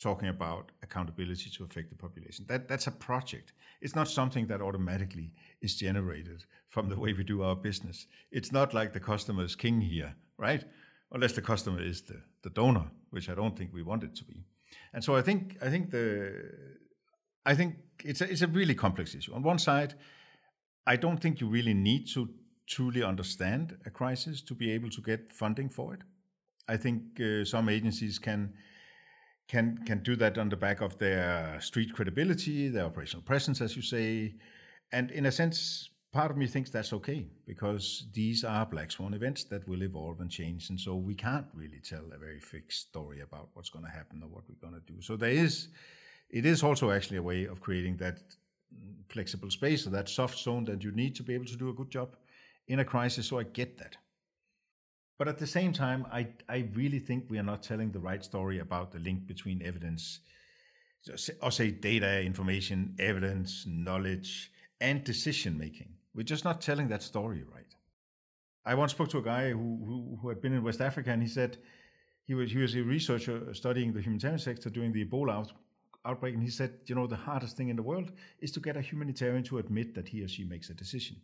talking 0.00 0.28
about 0.28 0.70
accountability 0.82 1.50
to 1.50 1.64
affected 1.64 1.98
population. 1.98 2.44
That 2.48 2.68
that's 2.68 2.88
a 2.88 2.90
project. 2.90 3.52
It's 3.80 3.94
not 3.94 4.08
something 4.08 4.46
that 4.48 4.60
automatically 4.60 5.32
is 5.64 5.76
generated 5.76 6.44
from 6.68 6.88
the 6.88 6.98
way 6.98 7.12
we 7.12 7.24
do 7.24 7.42
our 7.42 7.56
business. 7.56 8.06
It's 8.30 8.52
not 8.52 8.74
like 8.74 8.92
the 8.92 9.00
customer 9.00 9.44
is 9.44 9.56
king 9.56 9.80
here, 9.80 10.14
right? 10.38 10.64
unless 11.14 11.32
the 11.32 11.42
customer 11.42 11.80
is 11.80 12.02
the, 12.02 12.20
the 12.42 12.50
donor, 12.50 12.90
which 13.10 13.30
I 13.30 13.34
don't 13.34 13.56
think 13.56 13.72
we 13.72 13.82
want 13.82 14.02
it 14.02 14.14
to 14.16 14.24
be. 14.24 14.44
And 14.92 15.02
so 15.02 15.16
I 15.16 15.22
think 15.22 15.56
I 15.62 15.70
think 15.70 15.90
the 15.90 16.34
I 17.46 17.54
think 17.54 17.76
it's 18.04 18.20
a, 18.20 18.30
it's 18.30 18.42
a 18.42 18.48
really 18.48 18.74
complex 18.74 19.14
issue. 19.14 19.32
On 19.34 19.42
one 19.42 19.58
side, 19.58 19.94
I 20.86 20.96
don't 20.96 21.18
think 21.18 21.40
you 21.40 21.48
really 21.48 21.74
need 21.74 22.08
to 22.14 22.28
truly 22.66 23.02
understand 23.02 23.76
a 23.86 23.90
crisis 23.90 24.42
to 24.42 24.54
be 24.54 24.70
able 24.72 24.90
to 24.90 25.00
get 25.00 25.32
funding 25.32 25.68
for 25.68 25.94
it. 25.94 26.00
I 26.68 26.76
think 26.76 27.20
uh, 27.20 27.44
some 27.44 27.68
agencies 27.68 28.18
can 28.18 28.54
can 29.48 29.78
can 29.86 30.02
do 30.02 30.16
that 30.16 30.38
on 30.38 30.48
the 30.48 30.56
back 30.56 30.80
of 30.80 30.98
their 30.98 31.60
street 31.60 31.92
credibility, 31.94 32.68
their 32.68 32.84
operational 32.84 33.22
presence, 33.22 33.60
as 33.60 33.76
you 33.76 33.82
say, 33.82 34.34
and 34.94 35.10
in 35.10 35.26
a 35.26 35.32
sense, 35.32 35.90
part 36.12 36.30
of 36.30 36.36
me 36.36 36.46
thinks 36.46 36.70
that's 36.70 36.92
okay 36.92 37.26
because 37.44 38.06
these 38.12 38.44
are 38.44 38.64
black 38.64 38.92
swan 38.92 39.14
events 39.14 39.42
that 39.44 39.66
will 39.68 39.82
evolve 39.82 40.20
and 40.20 40.30
change. 40.30 40.70
And 40.70 40.78
so 40.78 40.94
we 40.94 41.16
can't 41.16 41.46
really 41.52 41.80
tell 41.82 42.04
a 42.14 42.18
very 42.18 42.38
fixed 42.38 42.88
story 42.88 43.20
about 43.20 43.48
what's 43.54 43.70
going 43.70 43.84
to 43.84 43.90
happen 43.90 44.22
or 44.22 44.28
what 44.28 44.44
we're 44.48 44.68
going 44.68 44.80
to 44.80 44.92
do. 44.92 45.02
So 45.02 45.16
there 45.16 45.32
is, 45.46 45.68
it 46.30 46.46
is 46.46 46.62
also 46.62 46.92
actually 46.92 47.16
a 47.16 47.22
way 47.22 47.46
of 47.46 47.60
creating 47.60 47.96
that 47.96 48.20
flexible 49.08 49.50
space 49.50 49.86
or 49.86 49.90
that 49.90 50.08
soft 50.08 50.38
zone 50.38 50.64
that 50.66 50.84
you 50.84 50.92
need 50.92 51.16
to 51.16 51.24
be 51.24 51.34
able 51.34 51.46
to 51.46 51.56
do 51.56 51.68
a 51.68 51.74
good 51.74 51.90
job 51.90 52.16
in 52.68 52.78
a 52.78 52.84
crisis. 52.84 53.26
So 53.26 53.40
I 53.40 53.42
get 53.42 53.76
that. 53.78 53.96
But 55.18 55.26
at 55.26 55.38
the 55.38 55.46
same 55.48 55.72
time, 55.72 56.06
I, 56.12 56.28
I 56.48 56.68
really 56.74 57.00
think 57.00 57.24
we 57.28 57.38
are 57.38 57.48
not 57.52 57.64
telling 57.64 57.90
the 57.90 57.98
right 58.00 58.24
story 58.24 58.60
about 58.60 58.92
the 58.92 59.00
link 59.00 59.26
between 59.26 59.62
evidence, 59.62 60.20
or 61.42 61.50
say 61.50 61.70
data, 61.70 62.22
information, 62.22 62.94
evidence, 62.98 63.64
knowledge, 63.66 64.52
and 64.80 65.04
decision 65.04 65.56
making. 65.58 65.94
We're 66.14 66.22
just 66.22 66.44
not 66.44 66.60
telling 66.60 66.88
that 66.88 67.02
story 67.02 67.44
right. 67.52 67.74
I 68.66 68.74
once 68.74 68.92
spoke 68.92 69.10
to 69.10 69.18
a 69.18 69.22
guy 69.22 69.50
who, 69.50 69.78
who, 69.86 70.18
who 70.20 70.28
had 70.28 70.40
been 70.40 70.54
in 70.54 70.62
West 70.62 70.80
Africa, 70.80 71.10
and 71.10 71.22
he 71.22 71.28
said 71.28 71.58
he 72.24 72.34
was, 72.34 72.50
he 72.50 72.58
was 72.58 72.74
a 72.74 72.82
researcher 72.82 73.52
studying 73.52 73.92
the 73.92 74.00
humanitarian 74.00 74.38
sector 74.38 74.70
during 74.70 74.92
the 74.92 75.04
Ebola 75.04 75.32
out, 75.32 75.52
outbreak, 76.06 76.34
and 76.34 76.42
he 76.42 76.50
said, 76.50 76.72
you 76.86 76.94
know, 76.94 77.06
the 77.06 77.16
hardest 77.16 77.56
thing 77.56 77.68
in 77.68 77.76
the 77.76 77.82
world 77.82 78.12
is 78.40 78.50
to 78.52 78.60
get 78.60 78.76
a 78.76 78.80
humanitarian 78.80 79.42
to 79.44 79.58
admit 79.58 79.94
that 79.94 80.08
he 80.08 80.22
or 80.22 80.28
she 80.28 80.44
makes 80.44 80.70
a 80.70 80.74
decision. 80.74 81.16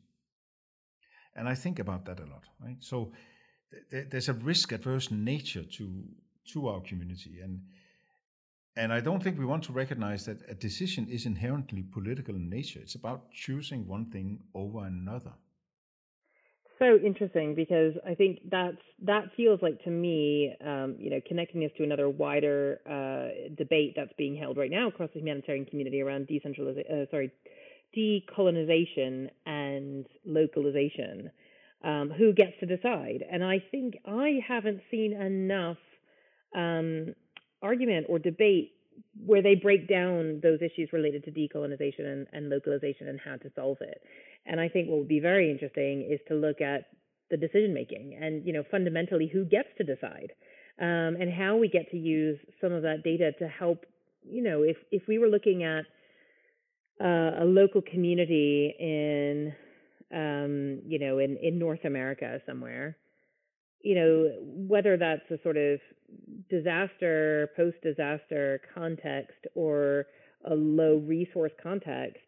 And 1.35 1.49
I 1.49 1.55
think 1.55 1.79
about 1.79 2.05
that 2.07 2.21
a 2.21 2.27
lot, 2.27 2.45
right? 2.63 2.77
So 2.81 3.13
th- 3.91 4.09
there's 4.11 4.29
a 4.29 4.35
risk 4.35 4.73
adverse 4.73 5.11
nature 5.11 5.65
to 5.65 6.05
to 6.53 6.69
our 6.69 6.81
community, 6.81 7.41
and 7.43 7.61
and 8.81 8.95
I 8.95 9.01
don't 9.01 9.23
think 9.23 9.39
we 9.39 9.45
want 9.45 9.63
to 9.65 9.73
recognize 9.73 10.25
that 10.25 10.39
a 10.49 10.55
decision 10.55 11.07
is 11.11 11.27
inherently 11.27 11.83
political 11.83 12.35
in 12.35 12.49
nature. 12.49 12.81
It's 12.81 12.95
about 12.95 13.31
choosing 13.31 13.87
one 13.87 14.07
thing 14.07 14.39
over 14.55 14.79
another. 14.87 15.35
so 16.79 16.99
interesting 17.05 17.55
because 17.55 17.93
I 18.11 18.15
think 18.15 18.39
that's 18.51 18.85
that 19.05 19.25
feels 19.37 19.61
like 19.61 19.85
to 19.85 19.91
me, 19.91 20.55
um, 20.65 20.97
you 20.99 21.11
know, 21.11 21.21
connecting 21.29 21.61
this 21.61 21.73
to 21.77 21.85
another 21.85 22.09
wider 22.09 22.81
uh, 22.97 23.53
debate 23.63 23.93
that's 23.97 24.15
being 24.17 24.35
held 24.35 24.57
right 24.57 24.71
now 24.71 24.89
across 24.89 25.11
the 25.13 25.21
humanitarian 25.21 25.67
community 25.67 26.01
around 26.01 26.27
decentralization, 26.27 26.91
uh, 26.91 27.05
sorry, 27.11 27.31
decolonization 27.95 29.29
and 29.45 30.07
localization. 30.25 31.31
Um, 31.83 32.11
who 32.17 32.33
gets 32.33 32.55
to 32.61 32.67
decide? 32.67 33.25
And 33.31 33.43
I 33.43 33.63
think 33.71 33.89
I 34.07 34.41
haven't 34.47 34.81
seen 34.91 35.13
enough 35.13 35.79
um, 36.55 37.15
argument 37.63 38.07
or 38.09 38.19
debate 38.19 38.73
where 39.25 39.43
they 39.43 39.55
break 39.55 39.89
down 39.89 40.41
those 40.43 40.61
issues 40.61 40.91
related 40.93 41.25
to 41.25 41.31
decolonization 41.31 42.07
and, 42.07 42.27
and 42.33 42.49
localization 42.49 43.09
and 43.09 43.19
how 43.25 43.37
to 43.37 43.51
solve 43.55 43.79
it. 43.81 44.03
And 44.47 44.61
I 44.61 44.69
think 44.69 44.89
what 44.89 44.99
would 44.99 45.09
be 45.09 45.21
very 45.21 45.51
interesting 45.51 46.09
is 46.11 46.21
to 46.29 46.35
look 46.35 46.61
at 46.61 46.87
the 47.31 47.37
decision 47.37 47.73
making 47.73 48.19
and, 48.21 48.45
you 48.47 48.53
know, 48.53 48.65
fundamentally 48.71 49.31
who 49.33 49.45
gets 49.45 49.69
to 49.79 49.85
decide 49.85 50.33
um, 50.81 51.17
and 51.21 51.33
how 51.33 51.57
we 51.57 51.69
get 51.69 51.91
to 51.91 51.97
use 51.97 52.39
some 52.61 52.73
of 52.73 52.83
that 52.83 53.03
data 53.05 53.33
to 53.39 53.49
help, 53.49 53.85
you 54.23 54.43
know, 54.43 54.63
if, 54.63 54.77
if 54.91 55.03
we 55.07 55.19
were 55.19 55.29
looking 55.29 55.63
at 55.63 55.85
uh, 57.01 57.43
a 57.43 57.45
local 57.45 57.83
community 57.83 58.75
in, 58.79 59.55
um, 60.13 60.83
you 60.87 60.99
know, 60.99 61.19
in, 61.19 61.37
in 61.37 61.59
North 61.59 61.85
America 61.85 62.41
somewhere, 62.47 62.97
you 63.83 63.95
know, 63.95 64.33
whether 64.43 64.97
that's 64.97 65.31
a 65.31 65.43
sort 65.43 65.57
of 65.57 65.81
disaster, 66.49 67.51
post 67.57 67.77
disaster 67.83 68.61
context 68.75 69.47
or 69.55 70.07
a 70.45 70.55
low 70.55 71.03
resource 71.07 71.53
context, 71.63 72.21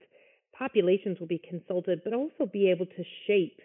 populations 0.57 1.19
will 1.19 1.27
be 1.27 1.41
consulted, 1.49 2.01
but 2.05 2.12
also 2.12 2.47
be 2.51 2.71
able 2.71 2.87
to 2.87 3.05
shape 3.27 3.61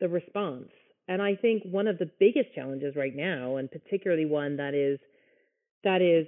the 0.00 0.08
response. 0.08 0.68
And 1.08 1.20
I 1.20 1.36
think 1.36 1.62
one 1.64 1.86
of 1.86 1.98
the 1.98 2.10
biggest 2.18 2.54
challenges 2.54 2.96
right 2.96 3.14
now, 3.14 3.56
and 3.56 3.70
particularly 3.70 4.26
one 4.26 4.56
that 4.56 4.74
is 4.74 4.98
that 5.82 6.00
is 6.00 6.26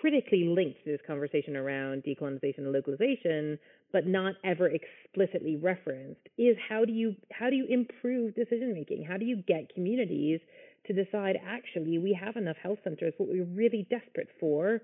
critically 0.00 0.44
linked 0.44 0.84
to 0.84 0.92
this 0.92 1.00
conversation 1.06 1.56
around 1.56 2.04
decolonization 2.04 2.58
and 2.58 2.72
localization, 2.72 3.58
but 3.92 4.06
not 4.06 4.34
ever 4.44 4.68
explicitly 4.68 5.56
referenced, 5.56 6.20
is 6.38 6.56
how 6.68 6.84
do 6.84 6.92
you 6.92 7.14
how 7.32 7.50
do 7.50 7.56
you 7.56 7.66
improve 7.68 8.34
decision 8.34 8.72
making? 8.74 9.04
How 9.04 9.16
do 9.16 9.24
you 9.24 9.42
get 9.46 9.74
communities 9.74 10.40
to 10.86 10.92
decide 10.92 11.36
actually 11.46 11.98
we 11.98 12.18
have 12.20 12.36
enough 12.36 12.56
health 12.62 12.78
centers, 12.84 13.12
what 13.18 13.28
we're 13.28 13.44
really 13.44 13.86
desperate 13.90 14.28
for 14.38 14.80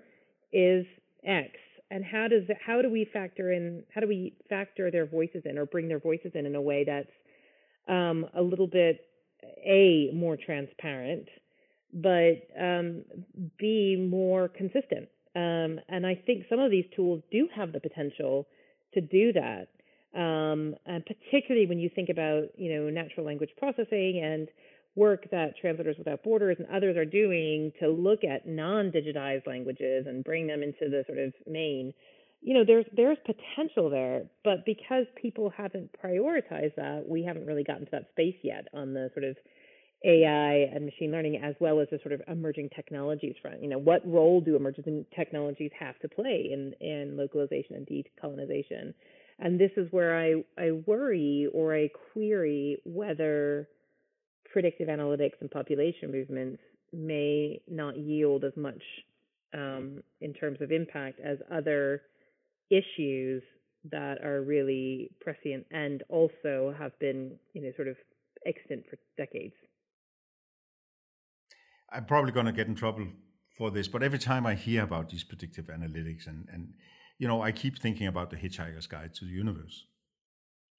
is 0.53 0.85
X. 1.25 1.49
And 1.89 2.03
how 2.03 2.27
does 2.27 2.43
it, 2.49 2.57
how 2.65 2.81
do 2.81 2.89
we 2.89 3.07
factor 3.11 3.51
in 3.51 3.83
how 3.93 4.01
do 4.01 4.07
we 4.07 4.33
factor 4.49 4.91
their 4.91 5.05
voices 5.05 5.43
in 5.45 5.57
or 5.57 5.65
bring 5.65 5.87
their 5.87 5.99
voices 5.99 6.31
in 6.35 6.45
in 6.45 6.55
a 6.55 6.61
way 6.61 6.83
that's 6.85 7.07
um, 7.87 8.25
a 8.35 8.41
little 8.41 8.67
bit 8.67 9.01
a 9.65 10.11
more 10.13 10.37
transparent 10.37 11.27
but 11.93 12.47
um, 12.59 13.03
be 13.57 13.95
more 13.95 14.49
consistent. 14.49 15.07
Um, 15.35 15.79
and 15.87 16.05
I 16.05 16.15
think 16.25 16.45
some 16.49 16.59
of 16.59 16.71
these 16.71 16.85
tools 16.95 17.21
do 17.31 17.47
have 17.55 17.71
the 17.71 17.79
potential 17.79 18.47
to 18.97 19.01
do 19.01 19.33
that. 19.33 19.67
Um, 20.17 20.75
and 20.85 21.05
particularly 21.05 21.67
when 21.67 21.79
you 21.79 21.89
think 21.93 22.09
about, 22.09 22.45
you 22.57 22.73
know, 22.73 22.89
natural 22.89 23.25
language 23.25 23.51
processing 23.57 24.21
and 24.23 24.47
work 24.95 25.29
that 25.29 25.57
Translators 25.61 25.95
Without 25.97 26.23
Borders 26.23 26.57
and 26.59 26.67
others 26.75 26.97
are 26.97 27.05
doing 27.05 27.71
to 27.79 27.87
look 27.87 28.23
at 28.23 28.47
non-digitized 28.47 29.45
languages 29.45 30.07
and 30.07 30.23
bring 30.23 30.47
them 30.47 30.63
into 30.63 30.89
the 30.89 31.03
sort 31.05 31.19
of 31.19 31.33
main. 31.45 31.93
You 32.41 32.55
know, 32.55 32.63
there's 32.65 32.85
there's 32.95 33.17
potential 33.25 33.89
there, 33.89 34.23
but 34.43 34.65
because 34.65 35.05
people 35.21 35.51
haven't 35.55 35.89
prioritized 36.03 36.75
that, 36.75 37.03
we 37.07 37.23
haven't 37.23 37.45
really 37.45 37.63
gotten 37.63 37.85
to 37.85 37.91
that 37.91 38.09
space 38.11 38.37
yet 38.43 38.67
on 38.73 38.93
the 38.93 39.09
sort 39.13 39.25
of 39.25 39.37
AI 40.05 40.69
and 40.73 40.85
machine 40.85 41.11
learning, 41.11 41.37
as 41.43 41.55
well 41.59 41.79
as 41.79 41.87
the 41.91 41.99
sort 42.03 42.13
of 42.13 42.21
emerging 42.27 42.69
technologies 42.75 43.35
front. 43.41 43.61
You 43.61 43.69
know, 43.69 43.79
what 43.79 44.07
role 44.07 44.41
do 44.41 44.55
emerging 44.55 45.05
technologies 45.15 45.71
have 45.79 45.97
to 45.99 46.09
play 46.09 46.49
in 46.51 46.73
in 46.79 47.17
localization 47.17 47.75
and 47.75 47.87
decolonization? 47.87 48.93
And 49.39 49.59
this 49.59 49.71
is 49.77 49.87
where 49.91 50.17
I 50.17 50.43
I 50.57 50.71
worry 50.85 51.47
or 51.53 51.75
I 51.75 51.89
query 52.13 52.77
whether 52.85 53.67
predictive 54.51 54.87
analytics 54.87 55.41
and 55.41 55.51
population 55.51 56.11
movements 56.11 56.61
may 56.93 57.61
not 57.67 57.97
yield 57.97 58.43
as 58.43 58.53
much 58.55 58.81
um, 59.53 60.01
in 60.21 60.33
terms 60.33 60.61
of 60.61 60.71
impact 60.71 61.19
as 61.19 61.37
other 61.51 62.01
issues 62.69 63.43
that 63.91 64.23
are 64.23 64.41
really 64.41 65.09
prescient 65.21 65.65
and 65.71 66.03
also 66.09 66.73
have 66.77 66.97
been, 66.99 67.31
you 67.53 67.61
know, 67.61 67.71
sort 67.75 67.87
of 67.87 67.95
extant 68.45 68.83
for 68.89 68.97
decades. 69.17 69.53
I'm 71.91 72.05
probably 72.05 72.31
going 72.31 72.45
to 72.45 72.51
get 72.51 72.67
in 72.67 72.75
trouble 72.75 73.07
for 73.57 73.71
this, 73.71 73.87
but 73.87 74.03
every 74.03 74.19
time 74.19 74.45
I 74.45 74.55
hear 74.55 74.83
about 74.83 75.09
these 75.09 75.23
predictive 75.23 75.65
analytics 75.65 76.27
and, 76.27 76.47
and 76.51 76.73
you 77.17 77.27
know, 77.27 77.41
I 77.41 77.51
keep 77.51 77.79
thinking 77.79 78.07
about 78.07 78.29
the 78.29 78.35
Hitchhiker's 78.35 78.87
Guide 78.87 79.13
to 79.15 79.25
the 79.25 79.31
Universe, 79.31 79.85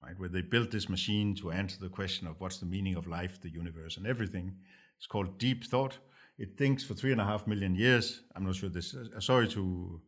right? 0.03 0.18
Where 0.18 0.29
they 0.29 0.42
built 0.42 0.71
this 0.71 0.88
machine 0.88 1.35
to 1.37 1.51
answer 1.51 1.79
the 1.81 1.88
question 1.88 2.29
of 2.29 2.40
what's 2.40 2.59
the 2.59 2.66
meaning 2.66 2.94
of 2.94 3.09
life, 3.09 3.40
the 3.40 3.51
universe, 3.51 3.97
and 3.97 4.07
everything. 4.07 4.55
It's 4.97 5.07
called 5.07 5.38
Deep 5.38 5.64
Thought. 5.64 5.99
It 6.38 6.57
thinks 6.57 6.85
for 6.85 6.94
three 6.94 7.11
and 7.11 7.21
a 7.21 7.25
half 7.25 7.47
million 7.49 7.75
years. 7.75 8.23
I'm 8.37 8.44
not 8.44 8.55
sure 8.55 8.68
this. 8.68 8.94
Uh, 8.94 9.18
sorry 9.18 9.49
to 9.49 10.01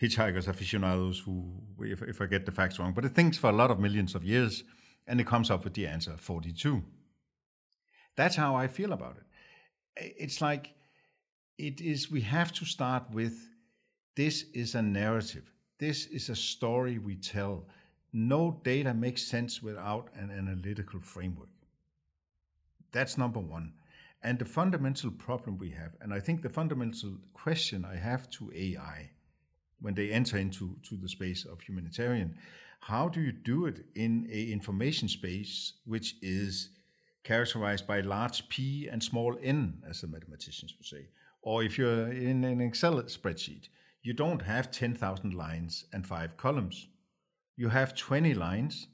hitchhikers 0.00 0.48
aficionados 0.48 1.18
who, 1.18 1.60
if, 1.80 2.02
if 2.02 2.20
I 2.22 2.26
get 2.26 2.46
the 2.46 2.52
facts 2.52 2.78
wrong, 2.78 2.92
but 2.92 3.04
it 3.04 3.14
thinks 3.14 3.36
for 3.36 3.50
a 3.50 3.52
lot 3.52 3.70
of 3.70 3.78
millions 3.78 4.14
of 4.14 4.24
years, 4.24 4.64
and 5.06 5.20
it 5.20 5.26
comes 5.26 5.50
up 5.50 5.64
with 5.64 5.74
the 5.74 5.86
answer 5.86 6.14
42. 6.18 6.82
That's 8.16 8.36
how 8.36 8.54
I 8.54 8.68
feel 8.68 8.92
about 8.92 9.16
it 9.18 9.24
it's 9.96 10.40
like 10.40 10.74
it 11.58 11.80
is 11.80 12.10
we 12.10 12.20
have 12.22 12.52
to 12.52 12.64
start 12.64 13.04
with 13.10 13.48
this 14.16 14.44
is 14.54 14.74
a 14.74 14.82
narrative. 14.82 15.50
This 15.78 16.06
is 16.06 16.28
a 16.28 16.36
story 16.36 16.98
we 16.98 17.16
tell. 17.16 17.66
No 18.12 18.60
data 18.64 18.94
makes 18.94 19.22
sense 19.22 19.62
without 19.62 20.08
an 20.14 20.30
analytical 20.30 21.00
framework. 21.00 21.50
That's 22.92 23.18
number 23.18 23.40
one. 23.40 23.74
And 24.22 24.38
the 24.38 24.44
fundamental 24.44 25.10
problem 25.10 25.56
we 25.56 25.70
have 25.70 25.92
and 26.00 26.12
i 26.12 26.18
think 26.18 26.42
the 26.42 26.48
fundamental 26.48 27.12
question 27.32 27.84
i 27.84 27.94
have 27.94 28.28
to 28.30 28.50
ai 28.52 29.08
when 29.80 29.94
they 29.94 30.10
enter 30.10 30.36
into 30.36 30.76
to 30.82 30.96
the 30.96 31.08
space 31.08 31.44
of 31.44 31.60
humanitarian 31.60 32.36
how 32.80 33.08
do 33.08 33.20
you 33.20 33.30
do 33.30 33.66
it 33.66 33.84
in 33.94 34.26
a 34.32 34.50
information 34.50 35.06
space 35.06 35.74
which 35.84 36.16
is 36.22 36.70
characterized 37.26 37.88
by 37.88 38.00
large 38.00 38.48
P 38.48 38.88
and 38.88 39.02
small 39.02 39.36
n, 39.42 39.82
as 39.90 40.00
the 40.00 40.06
mathematicians 40.06 40.74
would 40.78 40.86
say. 40.86 41.08
Or 41.42 41.64
if 41.64 41.76
you're 41.76 42.12
in 42.12 42.44
an 42.44 42.60
Excel 42.60 43.02
spreadsheet, 43.02 43.68
you 44.02 44.12
don't 44.12 44.42
have 44.42 44.70
10,000 44.70 45.34
lines 45.34 45.86
and 45.92 46.06
five 46.06 46.36
columns. 46.36 46.86
You 47.56 47.68
have 47.68 47.96
20 47.96 48.34
lines 48.34 48.86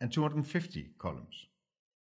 and 0.00 0.12
250 0.12 0.90
columns. 0.98 1.46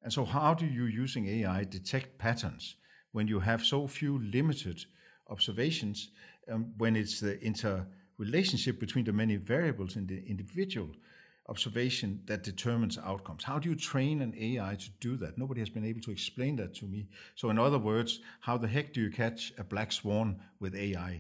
And 0.03 0.13
so, 0.13 0.25
how 0.25 0.53
do 0.53 0.67
you, 0.67 0.87
using 0.87 1.29
AI, 1.29 1.63
detect 1.63 2.19
patterns 2.19 2.75
when 3.13 3.29
you 3.29 3.39
have 3.39 3.65
so 3.65 3.87
few 3.87 4.19
limited 4.19 4.85
observations, 5.31 6.09
um, 6.51 6.73
when 6.79 6.97
it's 6.97 7.21
the 7.21 7.41
interrelationship 7.41 8.81
between 8.81 9.05
the 9.05 9.13
many 9.13 9.37
variables 9.37 9.95
in 9.95 10.09
the 10.09 10.25
individual 10.27 10.91
observation 11.53 12.11
that 12.31 12.43
determines 12.43 12.97
outcomes. 13.13 13.45
How 13.45 13.59
do 13.59 13.69
you 13.69 13.77
train 13.77 14.23
an 14.23 14.33
AI 14.49 14.75
to 14.85 14.91
do 15.01 15.13
that? 15.19 15.37
Nobody 15.37 15.61
has 15.61 15.69
been 15.77 15.85
able 15.85 16.01
to 16.09 16.11
explain 16.11 16.57
that 16.57 16.73
to 16.81 16.87
me. 16.87 17.01
So, 17.35 17.51
in 17.51 17.59
other 17.59 17.79
words, 17.79 18.21
how 18.41 18.57
the 18.57 18.71
heck 18.75 18.95
do 18.95 19.01
you 19.05 19.11
catch 19.11 19.53
a 19.59 19.65
black 19.73 19.93
swan 19.93 20.41
with 20.61 20.75
AI? 20.75 21.13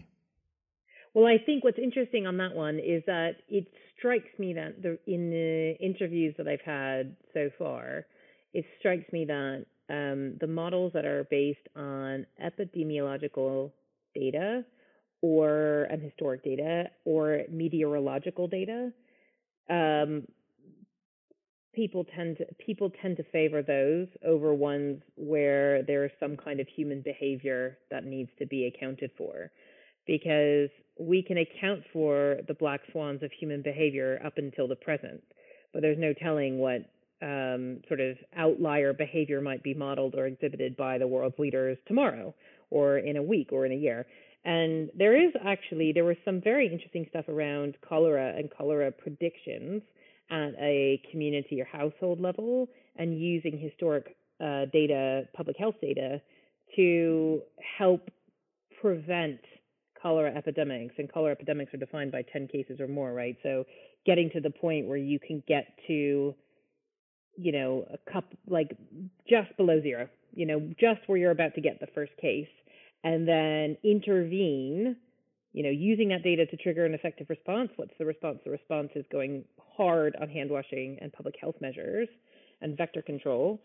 Well, 1.13 1.27
I 1.27 1.37
think 1.45 1.65
what's 1.65 1.79
interesting 1.79 2.27
on 2.27 2.39
that 2.39 2.55
one 2.55 2.79
is 2.79 3.03
that 3.07 3.33
it 3.49 3.67
strikes 3.99 4.33
me 4.39 4.55
that 4.55 4.81
the, 4.85 4.99
in 5.07 5.29
the 5.29 5.77
interviews 5.89 6.35
that 6.39 6.49
I've 6.49 6.67
had 6.81 7.15
so 7.35 7.51
far, 7.59 8.07
it 8.55 8.65
strikes 8.79 9.13
me 9.13 9.27
that 9.27 9.67
um, 9.91 10.39
the 10.41 10.47
models 10.47 10.93
that 10.95 11.05
are 11.05 11.25
based 11.31 11.69
on 11.77 12.25
epidemiological 12.43 13.71
data 14.15 14.65
or 15.21 15.87
and 15.91 16.03
historic 16.03 16.43
data 16.43 16.91
or 17.05 17.43
meteorological 17.51 18.49
data 18.49 18.91
um, 19.73 20.27
people 21.75 22.05
tend 22.17 22.37
to 22.39 22.47
people 22.65 22.91
tend 23.01 23.17
to 23.17 23.25
favor 23.33 23.63
those 23.63 24.09
over 24.27 24.55
ones 24.55 25.03
where 25.17 25.83
there 25.83 26.05
is 26.05 26.11
some 26.21 26.37
kind 26.37 26.61
of 26.61 26.67
human 26.69 27.01
behavior 27.01 27.79
that 27.91 28.05
needs 28.05 28.31
to 28.39 28.47
be 28.47 28.67
accounted 28.67 29.11
for. 29.17 29.51
Because 30.07 30.69
we 30.99 31.23
can 31.23 31.39
account 31.39 31.83
for 31.93 32.39
the 32.49 32.55
black 32.55 32.81
swans 32.91 33.23
of 33.23 33.31
human 33.33 33.63
behavior 33.63 34.21
up 34.25 34.35
until 34.37 34.69
the 34.69 34.77
present 34.77 35.23
but 35.73 35.83
there's 35.83 35.99
no 35.99 36.13
telling 36.13 36.59
what 36.59 36.83
um, 37.23 37.81
sort 37.89 38.01
of 38.01 38.17
outlier 38.37 38.93
behavior 38.93 39.41
might 39.41 39.63
be 39.63 39.75
modeled 39.75 40.15
or 40.15 40.27
exhibited 40.27 40.77
by 40.77 40.99
the 40.99 41.07
world's 41.07 41.39
leaders 41.39 41.79
tomorrow 41.87 42.35
or 42.71 42.99
in 42.99 43.17
a 43.17 43.23
week 43.23 43.49
or 43.53 43.65
in 43.65 43.73
a 43.73 43.77
year 43.77 44.07
and 44.45 44.91
there 44.97 45.17
is 45.17 45.33
actually 45.45 45.93
there 45.93 46.05
was 46.05 46.17
some 46.25 46.41
very 46.41 46.67
interesting 46.67 47.07
stuff 47.11 47.29
around 47.29 47.77
cholera 47.87 48.35
and 48.37 48.51
cholera 48.51 48.91
predictions 48.91 49.83
at 50.31 50.55
a 50.59 51.01
community 51.11 51.61
or 51.61 51.65
household 51.65 52.21
level 52.21 52.69
and 52.97 53.21
using 53.21 53.59
historic 53.59 54.17
uh, 54.41 54.65
data, 54.73 55.25
public 55.35 55.57
health 55.59 55.77
data, 55.81 56.21
to 56.77 57.43
help 57.79 58.11
prevent 58.81 59.39
cholera 60.01 60.35
epidemics. 60.35 60.95
And 60.99 61.13
cholera 61.13 61.33
epidemics 61.33 61.73
are 61.75 61.79
defined 61.79 62.11
by 62.11 62.23
10 62.33 62.49
cases 62.49 62.81
or 62.81 62.89
more, 62.89 63.13
right? 63.13 63.37
So 63.43 63.65
getting 64.05 64.31
to 64.31 64.41
the 64.41 64.51
point 64.51 64.89
where 64.89 64.97
you 64.97 65.21
can 65.21 65.43
get 65.47 65.67
to, 65.87 66.35
you 67.37 67.53
know, 67.53 67.87
a 67.93 68.11
cup 68.11 68.25
like 68.49 68.77
just 69.29 69.57
below 69.57 69.81
zero, 69.81 70.09
you 70.35 70.47
know, 70.47 70.61
just 70.81 71.01
where 71.07 71.19
you're 71.19 71.31
about 71.31 71.55
to 71.55 71.61
get 71.61 71.79
the 71.79 71.87
first 71.95 72.13
case, 72.21 72.49
and 73.05 73.27
then 73.27 73.77
intervene 73.83 74.97
you 75.53 75.63
know, 75.63 75.71
using 75.71 76.09
that 76.09 76.23
data 76.23 76.47
to 76.47 76.57
trigger 76.57 76.87
an 76.87 76.95
effective 76.95 77.29
response. 77.29 77.71
What's 77.77 77.93
the 77.99 78.07
response? 78.07 78.39
The 78.45 78.51
response 78.51 78.91
is 78.95 79.05
going 79.13 79.45
hard 79.77 80.17
on 80.21 80.29
hand 80.29 80.51
washing 80.51 80.99
and 81.01 81.13
public 81.13 81.35
health 81.41 81.57
measures 81.61 82.09
and 82.61 82.77
vector 82.77 83.03
control, 83.03 83.61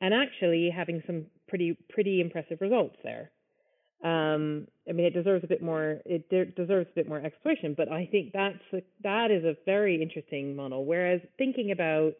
and 0.00 0.14
actually 0.14 0.70
having 0.74 1.02
some 1.06 1.26
pretty 1.48 1.76
pretty 1.90 2.20
impressive 2.20 2.60
results 2.60 2.96
there. 3.02 3.30
Um, 4.04 4.66
I 4.88 4.92
mean, 4.92 5.06
it 5.06 5.14
deserves 5.14 5.44
a 5.44 5.46
bit 5.46 5.62
more. 5.62 6.00
It 6.04 6.28
de- 6.28 6.46
deserves 6.46 6.88
a 6.92 6.94
bit 6.94 7.08
more 7.08 7.18
exploration, 7.18 7.74
but 7.76 7.90
I 7.90 8.08
think 8.10 8.32
that's 8.32 8.62
a, 8.72 8.82
that 9.02 9.30
is 9.30 9.44
a 9.44 9.56
very 9.64 10.00
interesting 10.00 10.54
model. 10.54 10.84
Whereas 10.84 11.20
thinking 11.38 11.72
about 11.72 12.12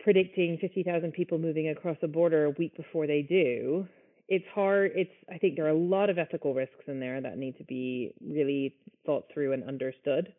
predicting 0.00 0.58
50,000 0.60 1.12
people 1.12 1.38
moving 1.38 1.68
across 1.68 1.96
a 2.02 2.08
border 2.08 2.44
a 2.44 2.50
week 2.50 2.76
before 2.76 3.06
they 3.06 3.22
do, 3.22 3.86
it's 4.28 4.44
hard. 4.54 4.92
It's 4.94 5.10
I 5.32 5.38
think 5.38 5.56
there 5.56 5.66
are 5.66 5.70
a 5.70 5.78
lot 5.78 6.10
of 6.10 6.18
ethical 6.18 6.54
risks 6.54 6.84
in 6.86 7.00
there 7.00 7.20
that 7.20 7.38
need 7.38 7.56
to 7.58 7.64
be 7.64 8.12
really 8.20 8.74
thought 9.06 9.24
through 9.32 9.52
and 9.54 9.64
understood. 9.64 10.32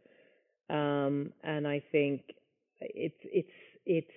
Um, 0.70 1.34
and 1.44 1.68
I 1.68 1.82
think 1.92 2.22
it's 2.82 3.18
it's 3.24 3.50
it's 3.86 4.12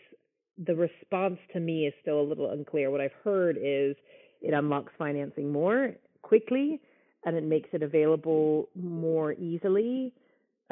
the 0.58 0.74
response 0.74 1.38
to 1.54 1.60
me 1.60 1.86
is 1.86 1.94
still 2.02 2.20
a 2.20 2.22
little 2.22 2.50
unclear. 2.50 2.90
What 2.90 3.00
I've 3.00 3.10
heard 3.24 3.56
is 3.56 3.96
it 4.42 4.52
unlocks 4.52 4.92
financing 4.98 5.50
more 5.50 5.92
quickly 6.20 6.80
and 7.24 7.36
it 7.36 7.44
makes 7.44 7.70
it 7.72 7.82
available 7.82 8.68
more 8.74 9.32
easily. 9.32 10.12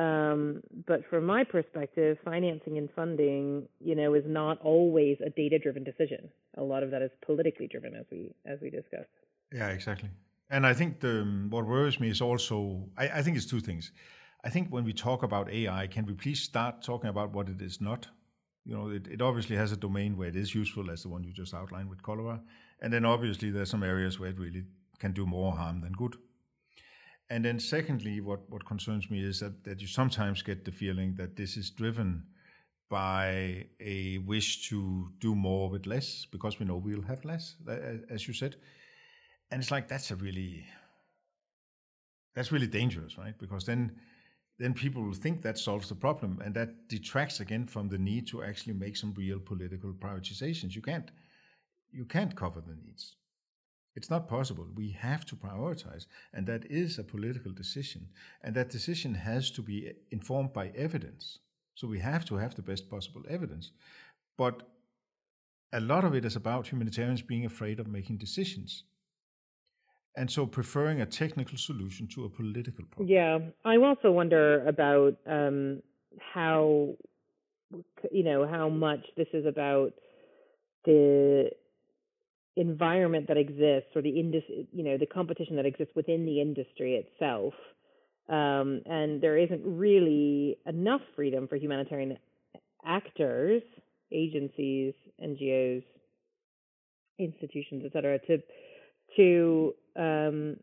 Um, 0.00 0.62
but 0.86 1.00
from 1.10 1.26
my 1.26 1.42
perspective, 1.44 2.16
financing 2.24 2.78
and 2.78 2.88
funding, 2.96 3.68
you 3.80 3.94
know, 3.94 4.14
is 4.14 4.24
not 4.26 4.56
always 4.62 5.16
a 5.20 5.30
data-driven 5.30 5.84
decision. 5.84 6.22
A 6.56 6.62
lot 6.62 6.82
of 6.82 6.90
that 6.92 7.02
is 7.02 7.10
politically 7.26 7.68
driven, 7.74 7.94
as 7.94 8.06
we 8.10 8.34
as 8.52 8.58
we 8.62 8.70
discussed. 8.70 9.16
Yeah, 9.52 9.68
exactly. 9.68 10.10
And 10.48 10.66
I 10.66 10.74
think 10.74 11.00
the 11.00 11.14
what 11.50 11.66
worries 11.66 12.00
me 12.00 12.08
is 12.08 12.20
also 12.20 12.88
I, 12.96 13.08
I 13.18 13.22
think 13.22 13.36
it's 13.36 13.50
two 13.54 13.60
things. 13.60 13.92
I 14.42 14.48
think 14.48 14.68
when 14.70 14.84
we 14.84 14.94
talk 14.94 15.22
about 15.22 15.50
AI, 15.50 15.86
can 15.86 16.06
we 16.06 16.14
please 16.14 16.40
start 16.40 16.82
talking 16.82 17.10
about 17.10 17.34
what 17.34 17.48
it 17.48 17.60
is 17.60 17.80
not? 17.80 18.08
You 18.64 18.74
know, 18.76 18.88
it, 18.88 19.06
it 19.06 19.20
obviously 19.20 19.56
has 19.56 19.70
a 19.72 19.76
domain 19.76 20.16
where 20.16 20.28
it 20.28 20.36
is 20.36 20.54
useful, 20.54 20.90
as 20.90 21.02
the 21.02 21.08
one 21.08 21.24
you 21.24 21.32
just 21.32 21.52
outlined 21.52 21.90
with 21.90 22.02
cholera, 22.02 22.40
and 22.80 22.92
then 22.92 23.04
obviously 23.04 23.50
there's 23.50 23.70
some 23.70 23.82
areas 23.82 24.18
where 24.18 24.30
it 24.30 24.38
really 24.38 24.64
can 24.98 25.12
do 25.12 25.26
more 25.26 25.52
harm 25.52 25.80
than 25.82 25.92
good. 25.92 26.16
And 27.30 27.44
then 27.44 27.60
secondly, 27.60 28.20
what, 28.20 28.40
what 28.50 28.66
concerns 28.66 29.08
me 29.08 29.22
is 29.22 29.38
that, 29.38 29.62
that 29.62 29.80
you 29.80 29.86
sometimes 29.86 30.42
get 30.42 30.64
the 30.64 30.72
feeling 30.72 31.14
that 31.16 31.36
this 31.36 31.56
is 31.56 31.70
driven 31.70 32.24
by 32.90 33.66
a 33.78 34.18
wish 34.18 34.68
to 34.68 35.08
do 35.20 35.36
more 35.36 35.70
with 35.70 35.86
less 35.86 36.26
because 36.32 36.58
we 36.58 36.66
know 36.66 36.76
we'll 36.76 37.02
have 37.02 37.24
less, 37.24 37.54
as 38.10 38.26
you 38.26 38.34
said. 38.34 38.56
And 39.52 39.62
it's 39.62 39.70
like 39.70 39.86
that's 39.86 40.10
a 40.10 40.16
really 40.16 40.66
that's 42.34 42.52
really 42.52 42.66
dangerous, 42.66 43.16
right? 43.16 43.38
Because 43.38 43.64
then 43.64 43.96
then 44.58 44.74
people 44.74 45.02
will 45.02 45.14
think 45.14 45.40
that 45.42 45.56
solves 45.56 45.88
the 45.88 45.94
problem, 45.94 46.40
and 46.44 46.54
that 46.54 46.88
detracts 46.88 47.40
again 47.40 47.66
from 47.66 47.88
the 47.88 47.96
need 47.96 48.26
to 48.28 48.42
actually 48.42 48.74
make 48.74 48.96
some 48.96 49.14
real 49.14 49.38
political 49.38 49.92
prioritizations. 49.92 50.74
You 50.74 50.82
can't 50.82 51.10
you 51.92 52.04
can't 52.04 52.34
cover 52.34 52.60
the 52.60 52.74
needs. 52.74 53.14
It's 53.96 54.10
not 54.10 54.28
possible. 54.28 54.66
We 54.74 54.90
have 54.90 55.24
to 55.26 55.36
prioritize, 55.36 56.06
and 56.32 56.46
that 56.46 56.64
is 56.70 56.98
a 56.98 57.04
political 57.04 57.52
decision. 57.52 58.08
And 58.42 58.54
that 58.54 58.70
decision 58.70 59.14
has 59.14 59.50
to 59.52 59.62
be 59.62 59.92
informed 60.10 60.52
by 60.52 60.68
evidence. 60.76 61.38
So 61.74 61.88
we 61.88 61.98
have 61.98 62.24
to 62.26 62.36
have 62.36 62.54
the 62.54 62.62
best 62.62 62.88
possible 62.88 63.22
evidence. 63.28 63.72
But 64.38 64.62
a 65.72 65.80
lot 65.80 66.04
of 66.04 66.14
it 66.14 66.24
is 66.24 66.36
about 66.36 66.68
humanitarians 66.68 67.22
being 67.22 67.44
afraid 67.44 67.80
of 67.80 67.88
making 67.88 68.18
decisions. 68.18 68.84
And 70.16 70.30
so 70.30 70.46
preferring 70.46 71.00
a 71.00 71.06
technical 71.06 71.56
solution 71.56 72.08
to 72.14 72.24
a 72.24 72.28
political 72.28 72.84
problem. 72.84 73.08
Yeah. 73.08 73.38
I 73.64 73.76
also 73.76 74.10
wonder 74.10 74.66
about 74.66 75.16
um, 75.26 75.82
how, 76.18 76.94
you 78.10 78.24
know, 78.24 78.46
how 78.46 78.68
much 78.68 79.06
this 79.16 79.28
is 79.32 79.46
about 79.46 79.92
the 80.84 81.50
environment 82.56 83.28
that 83.28 83.36
exists 83.36 83.90
or 83.94 84.02
the 84.02 84.20
indus- 84.20 84.66
you 84.72 84.82
know 84.82 84.98
the 84.98 85.06
competition 85.06 85.56
that 85.56 85.66
exists 85.66 85.94
within 85.94 86.26
the 86.26 86.40
industry 86.40 86.94
itself 86.96 87.54
um, 88.28 88.82
and 88.86 89.20
there 89.20 89.38
isn't 89.38 89.62
really 89.64 90.58
enough 90.66 91.00
freedom 91.14 91.46
for 91.46 91.56
humanitarian 91.56 92.18
actors 92.84 93.62
agencies 94.12 94.94
ngos 95.22 95.82
institutions 97.18 97.84
etc 97.84 98.18
to 98.26 98.38
to 99.16 99.74
um, 99.96 100.56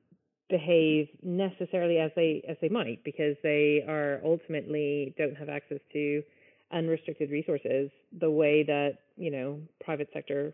behave 0.50 1.08
necessarily 1.24 2.00
as 2.00 2.12
they 2.16 2.44
as 2.48 2.58
they 2.62 2.70
might 2.70 3.04
because 3.04 3.36
they 3.44 3.84
are 3.88 4.22
ultimately 4.26 5.14
don't 5.18 5.36
have 5.36 5.50
access 5.50 5.80
to 5.94 6.22
unrestricted 6.72 7.32
resources 7.32 7.90
the 8.20 8.30
way 8.30 8.64
that 8.64 8.98
you 9.16 9.32
know 9.32 9.60
private 9.84 10.10
sector 10.14 10.54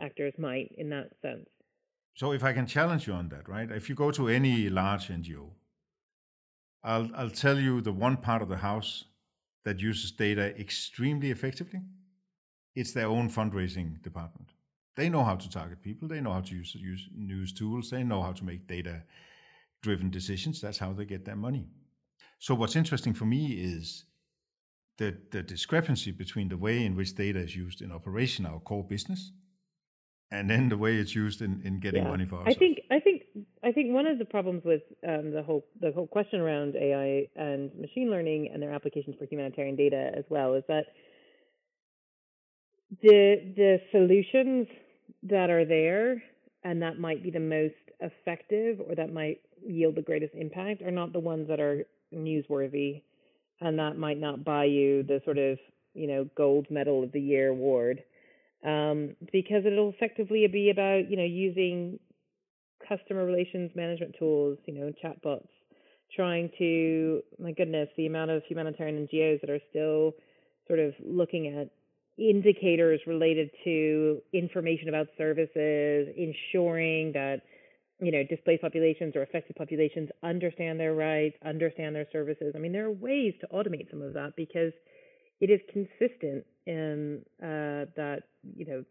actors 0.00 0.34
might 0.38 0.72
in 0.76 0.90
that 0.90 1.10
sense. 1.22 1.48
So, 2.14 2.32
if 2.32 2.42
I 2.42 2.52
can 2.52 2.66
challenge 2.66 3.06
you 3.06 3.12
on 3.12 3.28
that, 3.28 3.48
right? 3.48 3.70
If 3.70 3.88
you 3.88 3.94
go 3.94 4.10
to 4.12 4.28
any 4.28 4.70
large 4.70 5.08
NGO, 5.08 5.50
I'll, 6.82 7.10
I'll 7.14 7.30
tell 7.30 7.58
you 7.58 7.80
the 7.80 7.92
one 7.92 8.16
part 8.16 8.42
of 8.42 8.48
the 8.48 8.56
house 8.56 9.04
that 9.64 9.80
uses 9.80 10.12
data 10.12 10.58
extremely 10.58 11.30
effectively. 11.30 11.80
It's 12.74 12.92
their 12.92 13.08
own 13.08 13.28
fundraising 13.28 14.02
department. 14.02 14.50
They 14.96 15.08
know 15.10 15.24
how 15.24 15.36
to 15.36 15.50
target 15.50 15.82
people. 15.82 16.08
They 16.08 16.20
know 16.20 16.32
how 16.32 16.40
to 16.40 16.54
use, 16.54 16.74
use 16.74 17.08
news 17.14 17.52
tools. 17.52 17.90
They 17.90 18.02
know 18.02 18.22
how 18.22 18.32
to 18.32 18.44
make 18.44 18.66
data 18.66 19.02
driven 19.82 20.10
decisions. 20.10 20.60
That's 20.60 20.78
how 20.78 20.92
they 20.92 21.04
get 21.04 21.24
their 21.24 21.36
money. 21.36 21.66
So, 22.38 22.54
what's 22.54 22.76
interesting 22.76 23.12
for 23.12 23.24
me 23.24 23.52
is 23.52 24.04
the, 24.98 25.16
the 25.30 25.42
discrepancy 25.42 26.12
between 26.12 26.48
the 26.48 26.56
way 26.56 26.84
in 26.84 26.96
which 26.96 27.14
data 27.14 27.40
is 27.40 27.54
used 27.54 27.82
in 27.82 27.92
operation, 27.92 28.46
our 28.46 28.60
core 28.60 28.84
business, 28.84 29.32
and 30.30 30.50
then 30.50 30.68
the 30.68 30.76
way 30.76 30.96
it's 30.96 31.14
used 31.14 31.40
in, 31.40 31.62
in 31.64 31.78
getting 31.78 32.02
yeah. 32.02 32.10
money 32.10 32.24
for 32.24 32.36
ourselves. 32.36 32.56
I 32.56 32.58
think 32.58 32.78
I 32.90 33.00
think 33.00 33.22
I 33.62 33.72
think 33.72 33.92
one 33.92 34.06
of 34.06 34.18
the 34.18 34.24
problems 34.24 34.62
with 34.64 34.82
um, 35.06 35.30
the 35.30 35.42
whole 35.42 35.64
the 35.80 35.92
whole 35.92 36.06
question 36.06 36.40
around 36.40 36.74
AI 36.76 37.28
and 37.36 37.70
machine 37.78 38.10
learning 38.10 38.50
and 38.52 38.62
their 38.62 38.72
applications 38.72 39.16
for 39.18 39.26
humanitarian 39.26 39.76
data 39.76 40.10
as 40.16 40.24
well 40.28 40.54
is 40.54 40.64
that 40.68 40.86
the 43.02 43.52
the 43.56 43.78
solutions 43.92 44.66
that 45.22 45.50
are 45.50 45.64
there 45.64 46.22
and 46.64 46.82
that 46.82 46.98
might 46.98 47.22
be 47.22 47.30
the 47.30 47.40
most 47.40 47.74
effective 48.00 48.80
or 48.86 48.94
that 48.94 49.12
might 49.12 49.40
yield 49.64 49.94
the 49.94 50.02
greatest 50.02 50.34
impact 50.34 50.82
are 50.82 50.90
not 50.90 51.12
the 51.12 51.20
ones 51.20 51.48
that 51.48 51.60
are 51.60 51.84
newsworthy 52.14 53.02
and 53.60 53.78
that 53.78 53.96
might 53.96 54.18
not 54.18 54.44
buy 54.44 54.64
you 54.64 55.02
the 55.04 55.20
sort 55.24 55.38
of 55.38 55.58
you 55.94 56.06
know 56.06 56.28
gold 56.36 56.66
medal 56.70 57.04
of 57.04 57.12
the 57.12 57.20
year 57.20 57.48
award 57.48 58.02
um, 58.64 59.16
because 59.32 59.64
it'll 59.64 59.90
effectively 59.90 60.46
be 60.46 60.70
about 60.70 61.10
you 61.10 61.16
know 61.16 61.24
using 61.24 61.98
customer 62.86 63.24
relations 63.24 63.70
management 63.74 64.14
tools, 64.18 64.58
you 64.66 64.74
know, 64.74 64.92
chatbots, 65.02 65.48
trying 66.14 66.50
to 66.58 67.22
my 67.38 67.52
goodness, 67.52 67.88
the 67.96 68.06
amount 68.06 68.30
of 68.30 68.42
humanitarian 68.48 69.06
NGOs 69.06 69.40
that 69.40 69.50
are 69.50 69.60
still 69.70 70.12
sort 70.66 70.78
of 70.78 70.94
looking 71.04 71.48
at 71.58 71.70
indicators 72.18 73.00
related 73.06 73.50
to 73.64 74.20
information 74.32 74.88
about 74.88 75.06
services, 75.18 76.08
ensuring 76.16 77.12
that 77.12 77.42
you 78.00 78.12
know 78.12 78.22
displaced 78.28 78.62
populations 78.62 79.14
or 79.16 79.22
affected 79.22 79.56
populations 79.56 80.08
understand 80.22 80.78
their 80.80 80.94
rights, 80.94 81.36
understand 81.44 81.94
their 81.94 82.06
services. 82.12 82.54
I 82.54 82.58
mean, 82.58 82.72
there 82.72 82.86
are 82.86 82.92
ways 82.92 83.34
to 83.40 83.46
automate 83.48 83.90
some 83.90 84.02
of 84.02 84.14
that 84.14 84.34
because 84.36 84.72
it 85.40 85.50
is 85.50 85.60
consistent 85.72 86.44
in 86.66 87.22
uh, 87.42 87.86
that 87.96 88.22
you 88.56 88.66
know 88.66 88.84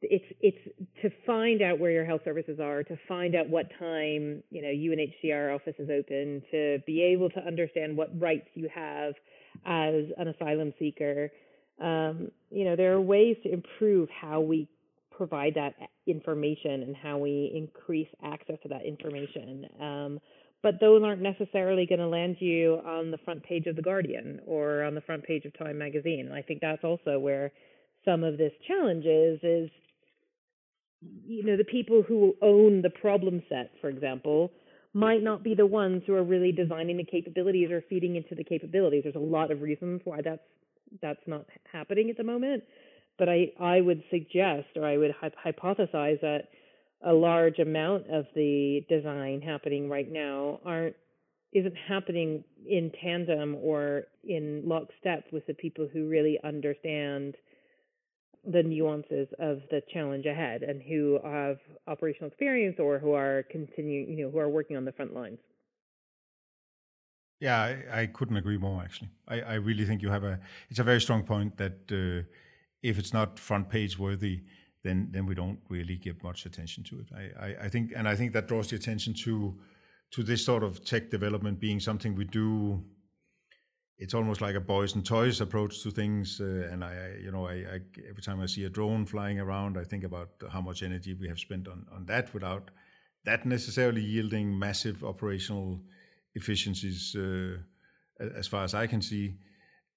it's 0.00 0.24
it's 0.40 0.92
to 1.02 1.10
find 1.26 1.60
out 1.62 1.78
where 1.78 1.90
your 1.90 2.04
health 2.04 2.20
services 2.24 2.60
are, 2.60 2.82
to 2.84 2.96
find 3.08 3.34
out 3.34 3.48
what 3.48 3.68
time 3.78 4.42
you 4.50 4.62
know 4.62 4.68
UNHCR 4.68 5.54
office 5.54 5.74
is 5.78 5.90
open, 5.90 6.42
to 6.50 6.78
be 6.86 7.02
able 7.02 7.30
to 7.30 7.40
understand 7.40 7.96
what 7.96 8.18
rights 8.20 8.48
you 8.54 8.68
have 8.72 9.14
as 9.66 10.04
an 10.18 10.28
asylum 10.28 10.72
seeker. 10.78 11.30
Um, 11.80 12.30
you 12.50 12.64
know 12.64 12.76
there 12.76 12.92
are 12.92 13.00
ways 13.00 13.36
to 13.44 13.52
improve 13.52 14.08
how 14.10 14.40
we 14.40 14.68
provide 15.10 15.54
that 15.56 15.74
information 16.06 16.82
and 16.82 16.94
how 16.94 17.18
we 17.18 17.50
increase 17.54 18.08
access 18.22 18.56
to 18.62 18.68
that 18.68 18.86
information. 18.86 19.66
Um, 19.80 20.20
but 20.62 20.80
those 20.80 21.02
aren't 21.04 21.22
necessarily 21.22 21.86
going 21.86 22.00
to 22.00 22.08
land 22.08 22.36
you 22.40 22.80
on 22.84 23.10
the 23.10 23.18
front 23.18 23.42
page 23.44 23.66
of 23.66 23.76
the 23.76 23.82
Guardian 23.82 24.40
or 24.46 24.82
on 24.82 24.94
the 24.94 25.00
front 25.00 25.24
page 25.24 25.44
of 25.44 25.56
Time 25.56 25.78
magazine. 25.78 26.26
And 26.26 26.34
I 26.34 26.42
think 26.42 26.60
that's 26.60 26.84
also 26.84 27.18
where 27.18 27.52
some 28.04 28.24
of 28.24 28.38
this 28.38 28.52
challenge 28.66 29.04
is 29.04 29.38
is 29.42 29.70
you 31.00 31.44
know 31.44 31.56
the 31.56 31.64
people 31.64 32.02
who 32.06 32.34
own 32.42 32.82
the 32.82 32.90
problem 32.90 33.42
set, 33.48 33.70
for 33.80 33.88
example, 33.88 34.50
might 34.94 35.22
not 35.22 35.44
be 35.44 35.54
the 35.54 35.66
ones 35.66 36.02
who 36.06 36.14
are 36.14 36.24
really 36.24 36.50
designing 36.50 36.96
the 36.96 37.04
capabilities 37.04 37.70
or 37.70 37.84
feeding 37.88 38.16
into 38.16 38.34
the 38.34 38.44
capabilities. 38.44 39.02
There's 39.04 39.14
a 39.14 39.18
lot 39.18 39.50
of 39.50 39.60
reasons 39.60 40.00
why 40.04 40.20
that's 40.22 40.42
that's 41.02 41.20
not 41.26 41.44
happening 41.70 42.10
at 42.10 42.16
the 42.16 42.24
moment, 42.24 42.64
but 43.18 43.28
I 43.28 43.52
I 43.60 43.80
would 43.80 44.02
suggest 44.10 44.68
or 44.76 44.84
I 44.84 44.96
would 44.96 45.14
hypothesize 45.22 46.20
that 46.20 46.48
a 47.04 47.12
large 47.12 47.58
amount 47.58 48.06
of 48.10 48.26
the 48.34 48.84
design 48.88 49.40
happening 49.40 49.88
right 49.88 50.10
now 50.10 50.60
aren't 50.64 50.96
isn't 51.52 51.74
happening 51.88 52.44
in 52.66 52.92
tandem 53.02 53.56
or 53.62 54.04
in 54.24 54.62
lockstep 54.66 55.24
with 55.32 55.46
the 55.46 55.54
people 55.54 55.88
who 55.90 56.06
really 56.06 56.38
understand 56.44 57.34
the 58.52 58.62
nuances 58.62 59.28
of 59.38 59.60
the 59.70 59.80
challenge 59.92 60.26
ahead 60.26 60.62
and 60.62 60.82
who 60.82 61.18
have 61.24 61.56
operational 61.86 62.28
experience 62.28 62.76
or 62.78 62.98
who 62.98 63.12
are 63.12 63.44
continuing, 63.50 64.10
you 64.10 64.24
know, 64.24 64.30
who 64.30 64.38
are 64.38 64.48
working 64.48 64.76
on 64.76 64.84
the 64.84 64.92
front 64.92 65.14
lines. 65.14 65.38
Yeah, 67.40 67.60
I, 67.60 68.02
I 68.02 68.06
couldn't 68.06 68.36
agree 68.36 68.58
more. 68.58 68.82
Actually, 68.82 69.10
I, 69.28 69.40
I, 69.40 69.54
really 69.54 69.84
think 69.84 70.02
you 70.02 70.10
have 70.10 70.24
a. 70.24 70.40
It's 70.70 70.80
a 70.80 70.84
very 70.84 71.00
strong 71.00 71.22
point 71.22 71.56
that 71.58 71.78
uh, 71.92 72.26
if 72.82 72.98
it's 72.98 73.12
not 73.12 73.38
front 73.38 73.68
page 73.68 73.96
worthy, 73.96 74.42
then 74.84 75.08
then 75.10 75.26
we 75.26 75.34
don't 75.34 75.60
really 75.68 75.96
give 75.96 76.22
much 76.22 76.46
attention 76.46 76.84
to 76.84 77.00
it. 77.00 77.08
I, 77.14 77.46
I, 77.46 77.56
I 77.64 77.68
think, 77.68 77.92
and 77.96 78.08
I 78.08 78.16
think 78.16 78.32
that 78.32 78.48
draws 78.48 78.68
the 78.68 78.76
attention 78.76 79.14
to 79.24 79.58
to 80.12 80.22
this 80.22 80.44
sort 80.44 80.62
of 80.62 80.84
tech 80.84 81.10
development 81.10 81.60
being 81.60 81.80
something 81.80 82.14
we 82.14 82.24
do 82.24 82.84
it's 83.98 84.14
almost 84.14 84.40
like 84.40 84.54
a 84.54 84.60
boys 84.60 84.94
and 84.94 85.04
toys 85.04 85.40
approach 85.40 85.82
to 85.82 85.90
things. 85.90 86.40
Uh, 86.40 86.68
and 86.70 86.84
I, 86.84 87.16
you 87.20 87.32
know, 87.32 87.46
I, 87.46 87.54
I, 87.54 87.80
every 88.08 88.22
time 88.22 88.40
I 88.40 88.46
see 88.46 88.64
a 88.64 88.70
drone 88.70 89.04
flying 89.04 89.40
around, 89.40 89.76
I 89.76 89.84
think 89.84 90.04
about 90.04 90.30
how 90.52 90.60
much 90.60 90.82
energy 90.82 91.14
we 91.14 91.28
have 91.28 91.38
spent 91.38 91.66
on, 91.66 91.84
on 91.92 92.06
that 92.06 92.32
without 92.32 92.70
that 93.24 93.44
necessarily 93.44 94.00
yielding 94.00 94.56
massive 94.56 95.02
operational 95.02 95.80
efficiencies, 96.34 97.14
uh, 97.16 97.56
as 98.36 98.46
far 98.46 98.62
as 98.62 98.72
I 98.72 98.86
can 98.86 99.02
see. 99.02 99.34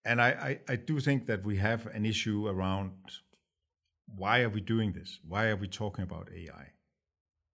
And 0.04 0.20
I, 0.20 0.30
I, 0.30 0.60
I 0.74 0.76
do 0.76 1.00
think 1.00 1.28
that 1.28 1.46
we 1.46 1.58
have 1.58 1.86
an 1.88 2.04
issue 2.06 2.48
around 2.48 2.91
why 4.15 4.41
are 4.41 4.50
we 4.50 4.62
doing 4.62 4.93
this? 4.93 5.19
Why 5.28 5.47
are 5.47 5.56
we 5.56 5.67
talking 5.67 6.04
about 6.04 6.30
AI? 6.36 6.69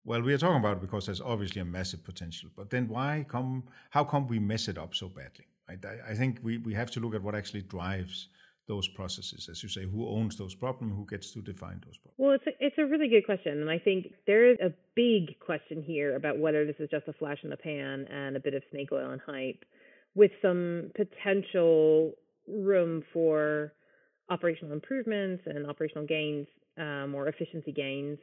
Well, 0.04 0.22
we 0.22 0.32
are 0.32 0.38
talking 0.38 0.58
about 0.58 0.76
it 0.76 0.80
because 0.80 1.06
there's 1.06 1.20
obviously 1.20 1.60
a 1.60 1.64
massive 1.64 2.04
potential. 2.04 2.50
But 2.56 2.70
then 2.70 2.88
why 2.88 3.26
come? 3.28 3.64
How 3.90 4.04
come 4.04 4.28
we 4.28 4.38
mess 4.38 4.68
it 4.68 4.78
up 4.78 4.94
so 4.94 5.08
badly? 5.08 5.46
I, 5.68 6.12
I 6.12 6.14
think 6.14 6.38
we, 6.42 6.58
we 6.58 6.74
have 6.74 6.90
to 6.92 7.00
look 7.00 7.14
at 7.14 7.22
what 7.22 7.34
actually 7.34 7.62
drives 7.62 8.28
those 8.68 8.88
processes, 8.88 9.48
as 9.50 9.62
you 9.62 9.68
say, 9.68 9.84
who 9.84 10.08
owns 10.08 10.36
those 10.36 10.54
problems, 10.54 10.94
who 10.96 11.06
gets 11.06 11.30
to 11.32 11.40
define 11.40 11.80
those 11.84 11.98
problems? 11.98 12.18
Well, 12.18 12.32
it's 12.32 12.46
a, 12.46 12.50
it's 12.64 12.78
a 12.78 12.86
really 12.86 13.08
good 13.08 13.24
question, 13.24 13.60
and 13.60 13.70
I 13.70 13.78
think 13.78 14.12
there 14.26 14.50
is 14.50 14.58
a 14.60 14.72
big 14.94 15.38
question 15.38 15.82
here 15.82 16.16
about 16.16 16.38
whether 16.38 16.66
this 16.66 16.76
is 16.80 16.88
just 16.90 17.06
a 17.06 17.12
flash 17.12 17.38
in 17.44 17.50
the 17.50 17.56
pan 17.56 18.06
and 18.10 18.36
a 18.36 18.40
bit 18.40 18.54
of 18.54 18.62
snake 18.70 18.90
oil 18.92 19.10
and 19.10 19.20
hype, 19.24 19.64
with 20.14 20.32
some 20.42 20.90
potential 20.96 22.12
room 22.48 23.04
for 23.12 23.72
operational 24.28 24.72
improvements 24.72 25.42
and 25.46 25.66
operational 25.68 26.06
gains 26.06 26.46
um, 26.78 27.14
or 27.14 27.28
efficiency 27.28 27.72
gains, 27.72 28.18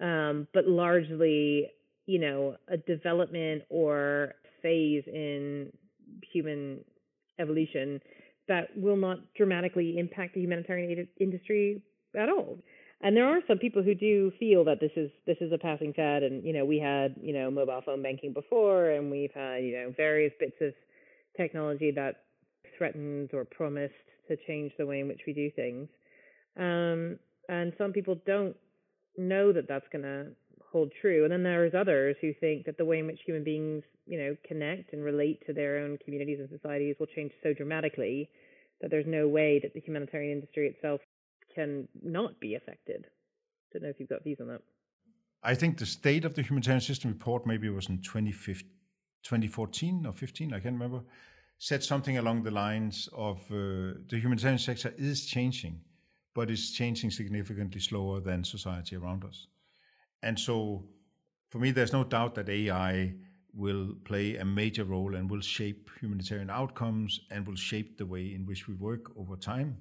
um, 0.00 0.46
but 0.52 0.66
largely, 0.66 1.68
you 2.06 2.18
know, 2.18 2.56
a 2.68 2.76
development 2.76 3.62
or 3.70 4.34
phase 4.62 5.04
in 5.06 5.72
human 6.32 6.84
evolution 7.38 8.00
that 8.48 8.68
will 8.76 8.96
not 8.96 9.18
dramatically 9.34 9.98
impact 9.98 10.34
the 10.34 10.40
humanitarian 10.40 10.90
aid 10.90 11.08
industry 11.20 11.82
at 12.18 12.28
all. 12.28 12.58
And 13.00 13.16
there 13.16 13.28
are 13.28 13.40
some 13.46 13.58
people 13.58 13.82
who 13.82 13.94
do 13.94 14.32
feel 14.40 14.64
that 14.64 14.80
this 14.80 14.90
is 14.96 15.10
this 15.24 15.36
is 15.40 15.52
a 15.52 15.58
passing 15.58 15.92
fad, 15.92 16.24
and 16.24 16.44
you 16.44 16.52
know 16.52 16.64
we 16.64 16.80
had 16.80 17.14
you 17.20 17.32
know 17.32 17.48
mobile 17.50 17.80
phone 17.86 18.02
banking 18.02 18.32
before, 18.32 18.90
and 18.90 19.10
we've 19.10 19.30
had 19.32 19.62
you 19.62 19.72
know 19.72 19.94
various 19.96 20.32
bits 20.40 20.56
of 20.60 20.72
technology 21.36 21.92
that 21.92 22.24
threatened 22.76 23.30
or 23.32 23.44
promised 23.44 23.94
to 24.28 24.36
change 24.46 24.72
the 24.78 24.86
way 24.86 25.00
in 25.00 25.08
which 25.08 25.22
we 25.26 25.32
do 25.32 25.50
things. 25.50 25.88
Um, 26.56 27.18
and 27.48 27.72
some 27.78 27.92
people 27.92 28.20
don't 28.26 28.56
know 29.16 29.52
that 29.52 29.66
that's 29.68 29.86
going 29.92 30.04
to 30.04 30.26
hold 30.70 30.92
true. 31.00 31.24
And 31.24 31.32
then 31.32 31.42
there's 31.42 31.74
others 31.74 32.16
who 32.20 32.32
think 32.40 32.66
that 32.66 32.78
the 32.78 32.84
way 32.84 32.98
in 32.98 33.06
which 33.06 33.20
human 33.24 33.44
beings, 33.44 33.82
you 34.06 34.18
know, 34.18 34.36
connect 34.46 34.92
and 34.92 35.02
relate 35.02 35.42
to 35.46 35.52
their 35.52 35.78
own 35.78 35.98
communities 36.04 36.38
and 36.40 36.48
societies 36.50 36.96
will 36.98 37.06
change 37.06 37.32
so 37.42 37.54
dramatically 37.54 38.28
that 38.80 38.90
there's 38.90 39.06
no 39.06 39.26
way 39.26 39.58
that 39.62 39.74
the 39.74 39.80
humanitarian 39.80 40.32
industry 40.32 40.68
itself 40.68 41.00
can 41.54 41.88
not 42.02 42.38
be 42.40 42.54
affected. 42.54 43.06
Don't 43.72 43.82
know 43.82 43.88
if 43.88 43.98
you've 43.98 44.08
got 44.08 44.24
views 44.24 44.38
on 44.40 44.48
that. 44.48 44.60
I 45.42 45.54
think 45.54 45.78
the 45.78 45.86
state 45.86 46.24
of 46.24 46.34
the 46.34 46.42
humanitarian 46.42 46.80
system 46.80 47.12
report, 47.12 47.46
maybe 47.46 47.68
was 47.68 47.88
in 47.88 48.02
2014 48.02 50.06
or 50.06 50.12
15, 50.12 50.52
I 50.52 50.60
can't 50.60 50.74
remember, 50.74 51.02
said 51.58 51.82
something 51.82 52.18
along 52.18 52.42
the 52.42 52.50
lines 52.50 53.08
of 53.12 53.38
uh, 53.50 53.98
the 54.08 54.18
humanitarian 54.20 54.58
sector 54.58 54.94
is 54.96 55.26
changing, 55.26 55.80
but 56.34 56.50
it's 56.50 56.70
changing 56.72 57.10
significantly 57.10 57.80
slower 57.80 58.20
than 58.20 58.44
society 58.44 58.96
around 58.96 59.24
us. 59.24 59.46
And 60.22 60.38
so 60.38 60.84
for 61.50 61.58
me, 61.58 61.70
there's 61.70 61.92
no 61.92 62.04
doubt 62.04 62.34
that 62.36 62.48
AI 62.48 63.14
will 63.54 63.94
play 64.04 64.36
a 64.36 64.44
major 64.44 64.84
role 64.84 65.14
and 65.14 65.30
will 65.30 65.40
shape 65.40 65.90
humanitarian 66.00 66.50
outcomes 66.50 67.20
and 67.30 67.46
will 67.46 67.56
shape 67.56 67.98
the 67.98 68.06
way 68.06 68.34
in 68.34 68.46
which 68.46 68.68
we 68.68 68.74
work 68.74 69.10
over 69.16 69.36
time. 69.36 69.78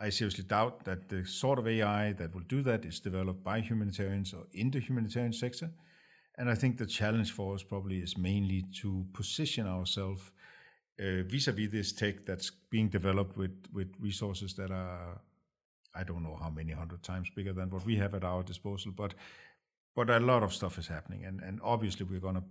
I 0.00 0.10
seriously 0.10 0.44
doubt 0.44 0.84
that 0.84 1.08
the 1.08 1.26
sort 1.26 1.58
of 1.58 1.66
AI 1.66 2.12
that 2.12 2.32
will 2.32 2.42
do 2.42 2.62
that 2.62 2.84
is 2.84 3.00
developed 3.00 3.42
by 3.42 3.60
humanitarians 3.60 4.32
or 4.32 4.46
in 4.52 4.70
the 4.70 4.78
humanitarian 4.78 5.32
sector. 5.32 5.70
And 6.38 6.48
I 6.48 6.54
think 6.54 6.78
the 6.78 6.86
challenge 6.86 7.32
for 7.32 7.54
us 7.54 7.64
probably 7.64 7.98
is 7.98 8.16
mainly 8.16 8.64
to 8.80 9.04
position 9.12 9.66
ourselves 9.66 10.30
vis-a-vis 10.98 11.70
this 11.70 11.92
tech 11.92 12.24
that's 12.24 12.50
being 12.70 12.88
developed 12.88 13.36
with, 13.36 13.56
with 13.72 13.92
resources 14.00 14.54
that 14.54 14.70
are, 14.70 15.20
I 15.94 16.04
don't 16.04 16.22
know 16.22 16.36
how 16.40 16.50
many 16.50 16.72
hundred 16.72 17.02
times 17.02 17.30
bigger 17.34 17.52
than 17.52 17.70
what 17.70 17.84
we 17.86 17.96
have 17.96 18.14
at 18.14 18.24
our 18.24 18.42
disposal, 18.42 18.92
but 18.92 19.14
but 19.94 20.10
a 20.10 20.20
lot 20.20 20.44
of 20.44 20.54
stuff 20.54 20.78
is 20.78 20.86
happening, 20.86 21.24
and, 21.24 21.40
and 21.40 21.60
obviously 21.62 22.06
we're 22.06 22.20
going 22.20 22.36
to 22.36 22.44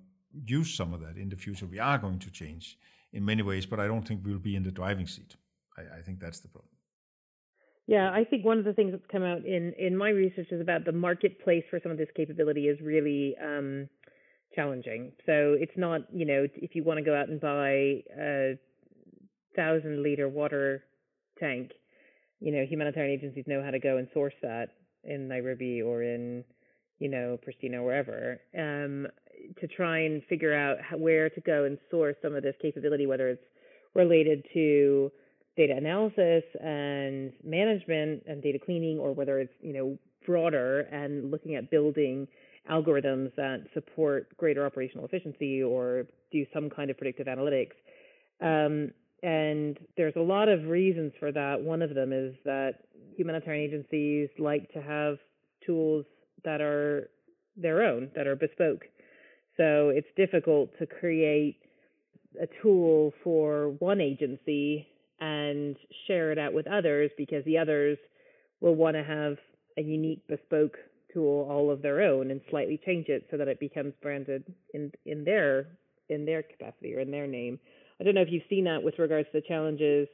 use 0.45 0.73
some 0.73 0.93
of 0.93 0.99
that 0.99 1.15
in 1.15 1.29
the 1.29 1.37
future. 1.37 1.65
We 1.65 1.79
are 1.79 1.97
going 1.97 2.19
to 2.19 2.29
change 2.29 2.77
in 3.13 3.23
many 3.23 3.41
ways, 3.41 3.65
but 3.65 3.79
I 3.79 3.87
don't 3.87 4.05
think 4.05 4.25
we'll 4.25 4.37
be 4.37 4.57
in 4.57 4.63
the 4.63 4.71
driving 4.71 5.07
seat. 5.07 5.35
I, 5.77 5.99
I 5.99 6.01
think 6.01 6.19
that's 6.19 6.39
the 6.41 6.49
problem. 6.49 6.71
Yeah, 7.85 8.11
I 8.11 8.25
think 8.25 8.43
one 8.43 8.59
of 8.59 8.65
the 8.65 8.73
things 8.73 8.91
that's 8.91 9.05
come 9.09 9.23
out 9.23 9.45
in 9.45 9.73
in 9.77 9.95
my 9.95 10.09
research 10.09 10.47
is 10.51 10.59
about 10.59 10.83
the 10.83 10.91
marketplace 10.91 11.63
for 11.69 11.79
some 11.81 11.91
of 11.91 11.97
this 11.97 12.09
capability 12.15 12.67
is 12.67 12.81
really 12.81 13.35
um, 13.41 13.87
challenging. 14.57 15.13
So 15.25 15.55
it's 15.57 15.77
not, 15.77 16.01
you 16.11 16.25
know, 16.25 16.47
if 16.55 16.75
you 16.75 16.83
want 16.83 16.97
to 16.97 17.03
go 17.05 17.15
out 17.15 17.29
and 17.29 17.39
buy 17.39 18.03
a 18.19 18.59
thousand 19.55 20.03
liter 20.03 20.27
water 20.27 20.83
tank, 21.39 21.71
you 22.41 22.51
know, 22.51 22.65
humanitarian 22.65 23.17
agencies 23.17 23.45
know 23.47 23.63
how 23.63 23.71
to 23.71 23.79
go 23.79 23.97
and 23.97 24.07
source 24.13 24.33
that 24.41 24.67
in 25.03 25.29
Nairobi 25.29 25.81
or 25.81 26.03
in 26.03 26.43
you 26.99 27.09
know, 27.09 27.37
Pristina, 27.45 27.83
wherever, 27.83 28.39
um, 28.57 29.07
to 29.59 29.67
try 29.67 29.99
and 29.99 30.23
figure 30.27 30.53
out 30.53 30.77
how, 30.81 30.97
where 30.97 31.29
to 31.29 31.41
go 31.41 31.65
and 31.65 31.77
source 31.91 32.15
some 32.21 32.35
of 32.35 32.43
this 32.43 32.55
capability, 32.61 33.05
whether 33.05 33.29
it's 33.29 33.43
related 33.93 34.43
to 34.53 35.11
data 35.55 35.73
analysis 35.75 36.43
and 36.63 37.33
management 37.43 38.23
and 38.27 38.41
data 38.41 38.59
cleaning, 38.63 38.97
or 38.99 39.13
whether 39.13 39.39
it's, 39.39 39.53
you 39.61 39.73
know, 39.73 39.97
broader 40.25 40.81
and 40.91 41.31
looking 41.31 41.55
at 41.55 41.69
building 41.71 42.27
algorithms 42.69 43.33
that 43.35 43.63
support 43.73 44.35
greater 44.37 44.65
operational 44.65 45.05
efficiency 45.05 45.61
or 45.63 46.05
do 46.31 46.45
some 46.53 46.69
kind 46.69 46.89
of 46.89 46.97
predictive 46.97 47.27
analytics. 47.27 47.73
Um, 48.41 48.91
and 49.23 49.77
there's 49.95 50.15
a 50.15 50.21
lot 50.21 50.47
of 50.47 50.65
reasons 50.65 51.13
for 51.19 51.31
that. 51.31 51.61
One 51.61 51.81
of 51.81 51.95
them 51.95 52.13
is 52.13 52.35
that 52.45 52.75
humanitarian 53.15 53.65
agencies 53.65 54.29
like 54.37 54.71
to 54.73 54.81
have 54.81 55.17
tools 55.65 56.05
that 56.43 56.61
are 56.61 57.09
their 57.55 57.83
own, 57.83 58.11
that 58.15 58.27
are 58.27 58.35
bespoke. 58.35 58.85
So 59.57 59.89
it's 59.89 60.07
difficult 60.15 60.69
to 60.79 60.85
create 60.85 61.57
a 62.39 62.47
tool 62.61 63.13
for 63.23 63.69
one 63.79 63.99
agency 63.99 64.87
and 65.19 65.75
share 66.05 66.31
it 66.31 66.37
out 66.37 66.53
with 66.53 66.67
others 66.67 67.09
because 67.17 67.43
the 67.45 67.57
others 67.57 67.97
will 68.61 68.75
want 68.75 68.95
to 68.95 69.03
have 69.03 69.37
a 69.77 69.81
unique 69.81 70.27
bespoke 70.27 70.77
tool 71.17 71.47
all 71.49 71.71
of 71.71 71.81
their 71.81 72.01
own 72.01 72.29
and 72.29 72.41
slightly 72.49 72.79
change 72.85 73.07
it 73.07 73.27
so 73.31 73.37
that 73.37 73.47
it 73.47 73.59
becomes 73.59 73.93
branded 74.01 74.43
in 74.73 74.91
in 75.05 75.23
their 75.23 75.67
in 76.09 76.25
their 76.25 76.43
capacity 76.43 76.95
or 76.95 76.99
in 76.99 77.11
their 77.11 77.27
name. 77.27 77.59
I 77.99 78.03
don't 78.03 78.13
know 78.13 78.21
if 78.21 78.31
you've 78.31 78.43
seen 78.49 78.65
that 78.65 78.83
with 78.83 78.99
regards 78.99 79.27
to 79.31 79.41
the 79.41 79.47
challenges 79.47 80.07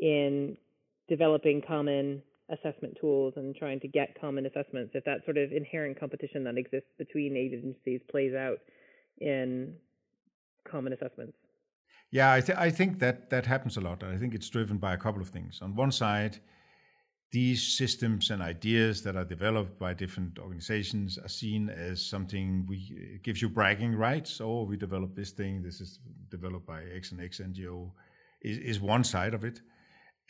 in 0.00 0.56
developing 1.08 1.62
common 1.66 2.22
assessment 2.50 2.96
tools 2.98 3.34
and 3.36 3.54
trying 3.54 3.80
to 3.80 3.88
get 3.88 4.18
common 4.18 4.46
assessments, 4.46 4.92
if 4.94 5.04
that 5.04 5.18
sort 5.26 5.36
of 5.36 5.52
inherent 5.52 6.00
competition 6.00 6.44
that 6.44 6.56
exists 6.56 6.88
between 6.96 7.36
agencies 7.36 8.00
plays 8.10 8.34
out 8.34 8.58
in 9.20 9.74
common 10.70 10.94
assessments? 10.94 11.36
Yeah, 12.10 12.32
I, 12.32 12.40
th- 12.40 12.58
I 12.58 12.70
think 12.70 13.00
that 13.00 13.28
that 13.28 13.44
happens 13.44 13.76
a 13.76 13.82
lot. 13.82 14.02
I 14.02 14.16
think 14.16 14.34
it's 14.34 14.48
driven 14.48 14.78
by 14.78 14.94
a 14.94 14.96
couple 14.96 15.20
of 15.20 15.28
things. 15.28 15.60
On 15.60 15.76
one 15.76 15.92
side, 15.92 16.38
these 17.30 17.76
systems 17.76 18.30
and 18.30 18.40
ideas 18.40 19.02
that 19.02 19.16
are 19.16 19.24
developed 19.24 19.78
by 19.78 19.92
different 19.92 20.38
organizations 20.38 21.18
are 21.18 21.28
seen 21.28 21.68
as 21.68 22.04
something 22.04 22.64
we 22.66 23.20
gives 23.22 23.42
you 23.42 23.50
bragging 23.50 23.94
rights. 23.94 24.40
Oh, 24.40 24.62
we 24.62 24.76
developed 24.78 25.14
this 25.14 25.32
thing. 25.32 25.62
This 25.62 25.80
is 25.80 25.98
developed 26.30 26.66
by 26.66 26.82
X 26.84 27.12
and 27.12 27.20
X 27.20 27.40
NGO. 27.40 27.90
Is, 28.40 28.58
is 28.58 28.80
one 28.80 29.04
side 29.04 29.34
of 29.34 29.44
it, 29.44 29.60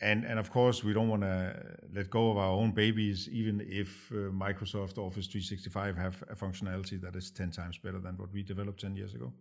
and 0.01 0.25
and 0.25 0.39
of 0.39 0.51
course 0.51 0.83
we 0.83 0.91
don't 0.91 1.07
want 1.07 1.21
to 1.21 1.77
let 1.93 2.09
go 2.09 2.31
of 2.31 2.37
our 2.37 2.51
own 2.51 2.71
babies, 2.71 3.29
even 3.31 3.61
if 3.61 4.11
uh, 4.11 4.31
Microsoft 4.31 4.97
Office 4.97 5.27
365 5.27 5.95
have 5.95 6.21
a 6.29 6.35
functionality 6.35 6.99
that 7.01 7.15
is 7.15 7.31
ten 7.31 7.49
times 7.49 7.77
better 7.77 7.99
than 7.99 8.15
what 8.17 8.33
we 8.33 8.43
developed 8.43 8.81
ten 8.81 8.95
years 8.95 9.13
ago. 9.13 9.31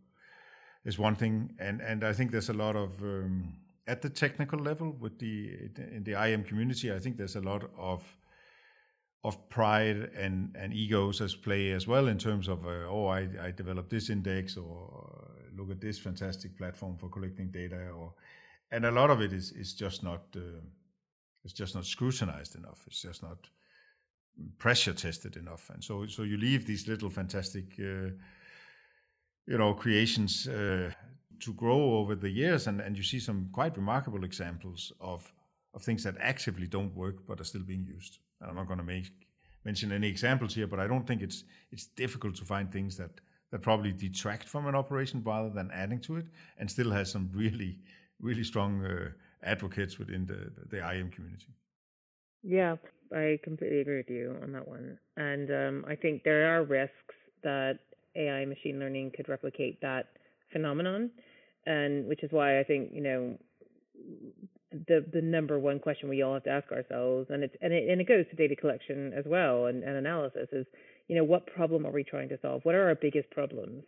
Is 0.85 0.97
one 0.97 1.17
thing, 1.17 1.57
and 1.59 1.81
and 1.81 2.05
I 2.05 2.13
think 2.13 2.31
there's 2.31 2.51
a 2.51 2.61
lot 2.67 2.77
of 2.77 3.03
um, 3.03 3.55
at 3.89 4.03
the 4.03 4.11
technical 4.11 4.59
level 4.59 4.93
with 5.01 5.18
the 5.18 5.70
in 5.97 6.05
the 6.05 6.12
IAM 6.12 6.45
community, 6.45 6.93
I 6.93 6.99
think 6.99 7.16
there's 7.16 7.36
a 7.36 7.41
lot 7.41 7.70
of 7.76 8.05
of 9.24 9.49
pride 9.49 10.11
and, 10.16 10.55
and 10.57 10.72
egos 10.72 11.20
as 11.20 11.34
play 11.34 11.72
as 11.72 11.89
well 11.89 12.07
in 12.07 12.18
terms 12.18 12.47
of 12.47 12.64
uh, 12.66 12.86
oh 12.89 13.07
I, 13.07 13.28
I 13.43 13.51
developed 13.51 13.91
this 13.91 14.11
index 14.11 14.57
or 14.57 15.28
look 15.57 15.70
at 15.70 15.80
this 15.80 15.99
fantastic 15.99 16.57
platform 16.57 16.97
for 16.97 17.09
collecting 17.09 17.51
data 17.51 17.89
or 17.91 18.14
and 18.70 18.86
a 18.86 18.91
lot 18.91 19.11
of 19.11 19.20
it 19.20 19.32
is 19.32 19.51
is 19.53 19.74
just 19.74 20.05
not 20.05 20.22
uh, 20.36 20.61
it's 21.45 21.55
just 21.55 21.74
not 21.74 21.86
scrutinized 21.86 22.57
enough. 22.57 22.84
It's 22.86 23.03
just 23.03 23.22
not 23.22 23.39
pressure 24.59 24.93
tested 24.93 25.36
enough. 25.36 25.70
And 25.70 25.82
so 25.82 26.07
so 26.07 26.22
you 26.22 26.36
leave 26.36 26.66
these 26.66 26.86
little 26.86 27.11
fantastic 27.11 27.64
uh, 27.78 28.11
you 29.47 29.59
know 29.59 29.74
creations 29.74 30.47
uh, 30.47 30.91
to 31.41 31.53
grow 31.55 31.99
over 31.99 32.14
the 32.14 32.30
years, 32.30 32.66
and, 32.66 32.80
and 32.80 32.97
you 32.97 33.03
see 33.03 33.20
some 33.20 33.49
quite 33.53 33.76
remarkable 33.76 34.24
examples 34.24 34.93
of 35.01 35.32
of 35.74 35.82
things 35.82 36.03
that 36.03 36.16
actively 36.18 36.66
don't 36.66 36.95
work 36.97 37.26
but 37.26 37.41
are 37.41 37.45
still 37.45 37.62
being 37.62 37.86
used. 37.86 38.18
And 38.41 38.51
I'm 38.51 38.57
not 38.57 38.66
going 38.66 38.78
to 38.78 38.84
make 38.84 39.11
mention 39.64 39.93
any 39.93 40.09
examples 40.09 40.55
here, 40.55 40.66
but 40.66 40.80
I 40.80 40.86
don't 40.86 41.07
think 41.07 41.22
it's 41.22 41.45
it's 41.72 41.86
difficult 41.86 42.34
to 42.36 42.45
find 42.45 42.70
things 42.70 42.97
that 42.97 43.20
that 43.51 43.62
probably 43.62 43.93
detract 43.93 44.49
from 44.49 44.66
an 44.66 44.74
operation 44.74 45.22
rather 45.24 45.51
than 45.51 45.70
adding 45.70 46.01
to 46.01 46.16
it, 46.16 46.26
and 46.59 46.70
still 46.70 46.91
has 46.91 47.11
some 47.11 47.30
really 47.34 47.78
really 48.20 48.45
strong 48.45 48.84
uh, 48.84 49.11
advocates 49.43 49.99
within 49.99 50.26
the, 50.26 50.51
the, 50.70 50.78
IAM 50.78 51.09
community. 51.11 51.53
Yeah, 52.43 52.74
I 53.14 53.39
completely 53.45 53.80
agree 53.80 53.99
with 53.99 54.11
you 54.11 54.36
on 54.43 54.51
that 54.53 54.66
one, 54.66 54.99
and 55.16 55.51
um, 55.51 55.84
I 55.89 55.95
think 55.95 56.24
there 56.24 56.53
are 56.53 56.64
risks 56.64 57.14
that 57.45 57.78
AI 58.16 58.45
machine 58.45 58.80
learning 58.80 59.12
could 59.16 59.28
replicate 59.28 59.80
that 59.80 60.07
phenomenon 60.53 61.11
and 61.67 62.07
which 62.07 62.23
is 62.23 62.33
why 62.33 62.61
I 62.61 62.65
think 62.65 62.91
you 62.93 63.03
know 63.03 63.39
the 64.73 65.05
the 65.13 65.23
number 65.23 65.59
one 65.59 65.79
question 65.79 66.09
we 66.09 66.23
all 66.23 66.35
have 66.35 66.45
to 66.45 66.51
ask 66.51 66.71
ourselves, 66.73 67.29
and 67.31 67.43
it's 67.43 67.55
and 67.61 67.73
it 67.73 67.89
and 67.89 68.01
it 68.01 68.09
goes 68.09 68.25
to 68.31 68.37
data 68.37 68.57
collection 68.57 69.13
as 69.17 69.25
well 69.27 69.67
and, 69.67 69.83
and 69.83 69.97
analysis 69.97 70.49
is 70.53 70.67
you 71.09 71.17
know 71.17 71.25
what 71.25 71.47
problem 71.47 71.87
are 71.87 71.93
we 71.93 72.05
trying 72.05 72.29
to 72.29 72.39
solve? 72.43 72.65
What 72.65 72.75
are 72.75 72.89
our 72.89 72.95
biggest 72.95 73.31
problems? 73.31 73.85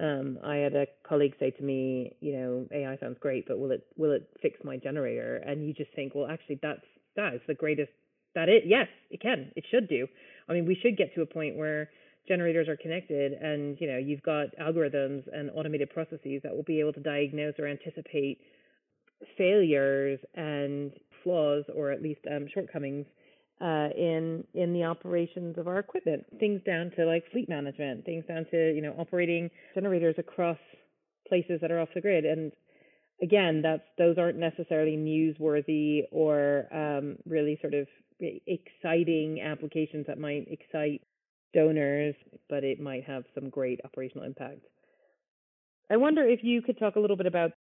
Um, 0.00 0.38
I 0.42 0.56
had 0.56 0.74
a 0.74 0.86
colleague 1.06 1.34
say 1.38 1.50
to 1.52 1.62
me, 1.62 2.16
you 2.20 2.32
know, 2.32 2.66
AI 2.72 2.96
sounds 2.98 3.18
great, 3.20 3.46
but 3.46 3.58
will 3.58 3.70
it 3.70 3.86
will 3.96 4.12
it 4.12 4.28
fix 4.42 4.58
my 4.64 4.76
generator? 4.76 5.36
And 5.36 5.66
you 5.66 5.72
just 5.72 5.92
think, 5.94 6.14
well, 6.14 6.26
actually, 6.26 6.58
that's 6.62 6.84
that 7.16 7.34
is 7.34 7.40
the 7.46 7.54
greatest. 7.54 7.92
That 8.34 8.48
it 8.48 8.64
yes, 8.66 8.88
it 9.10 9.20
can, 9.20 9.52
it 9.54 9.64
should 9.70 9.88
do. 9.88 10.08
I 10.48 10.52
mean, 10.52 10.66
we 10.66 10.76
should 10.82 10.96
get 10.96 11.14
to 11.14 11.22
a 11.22 11.26
point 11.26 11.56
where 11.56 11.90
generators 12.26 12.68
are 12.68 12.76
connected 12.76 13.32
and 13.32 13.76
you 13.80 13.90
know 13.90 13.98
you've 13.98 14.22
got 14.22 14.46
algorithms 14.60 15.22
and 15.32 15.50
automated 15.54 15.90
processes 15.90 16.40
that 16.42 16.54
will 16.54 16.62
be 16.62 16.80
able 16.80 16.92
to 16.92 17.00
diagnose 17.00 17.54
or 17.58 17.66
anticipate 17.66 18.38
failures 19.36 20.18
and 20.34 20.92
flaws 21.22 21.64
or 21.74 21.90
at 21.90 22.02
least 22.02 22.20
um, 22.30 22.46
shortcomings 22.52 23.06
uh, 23.60 23.88
in 23.96 24.44
in 24.54 24.72
the 24.72 24.84
operations 24.84 25.56
of 25.58 25.68
our 25.68 25.78
equipment. 25.78 26.24
Things 26.38 26.60
down 26.66 26.90
to 26.96 27.04
like 27.04 27.24
fleet 27.30 27.48
management 27.48 28.04
things 28.04 28.24
down 28.26 28.46
to 28.50 28.74
you 28.74 28.82
know 28.82 28.94
operating 28.98 29.50
generators 29.74 30.14
across 30.18 30.58
places 31.28 31.60
that 31.60 31.70
are 31.70 31.80
off 31.80 31.88
the 31.94 32.00
grid. 32.00 32.24
And 32.24 32.52
again 33.22 33.62
that's 33.62 33.84
those 33.98 34.18
aren't 34.18 34.38
necessarily 34.38 34.96
newsworthy 34.96 36.02
or 36.10 36.66
um, 36.72 37.16
really 37.26 37.58
sort 37.60 37.74
of 37.74 37.86
exciting 38.20 39.40
applications 39.40 40.06
that 40.06 40.18
might 40.18 40.46
excite 40.48 41.02
donors, 41.54 42.14
but 42.48 42.64
it 42.64 42.80
might 42.80 43.04
have 43.04 43.24
some 43.34 43.48
great 43.48 43.80
operational 43.84 44.26
impact. 44.26 44.60
I 45.90 45.96
wonder 45.96 46.22
if 46.22 46.40
you 46.42 46.62
could 46.62 46.78
talk 46.78 46.96
a 46.96 47.00
little 47.00 47.16
bit 47.16 47.26
about 47.26 47.52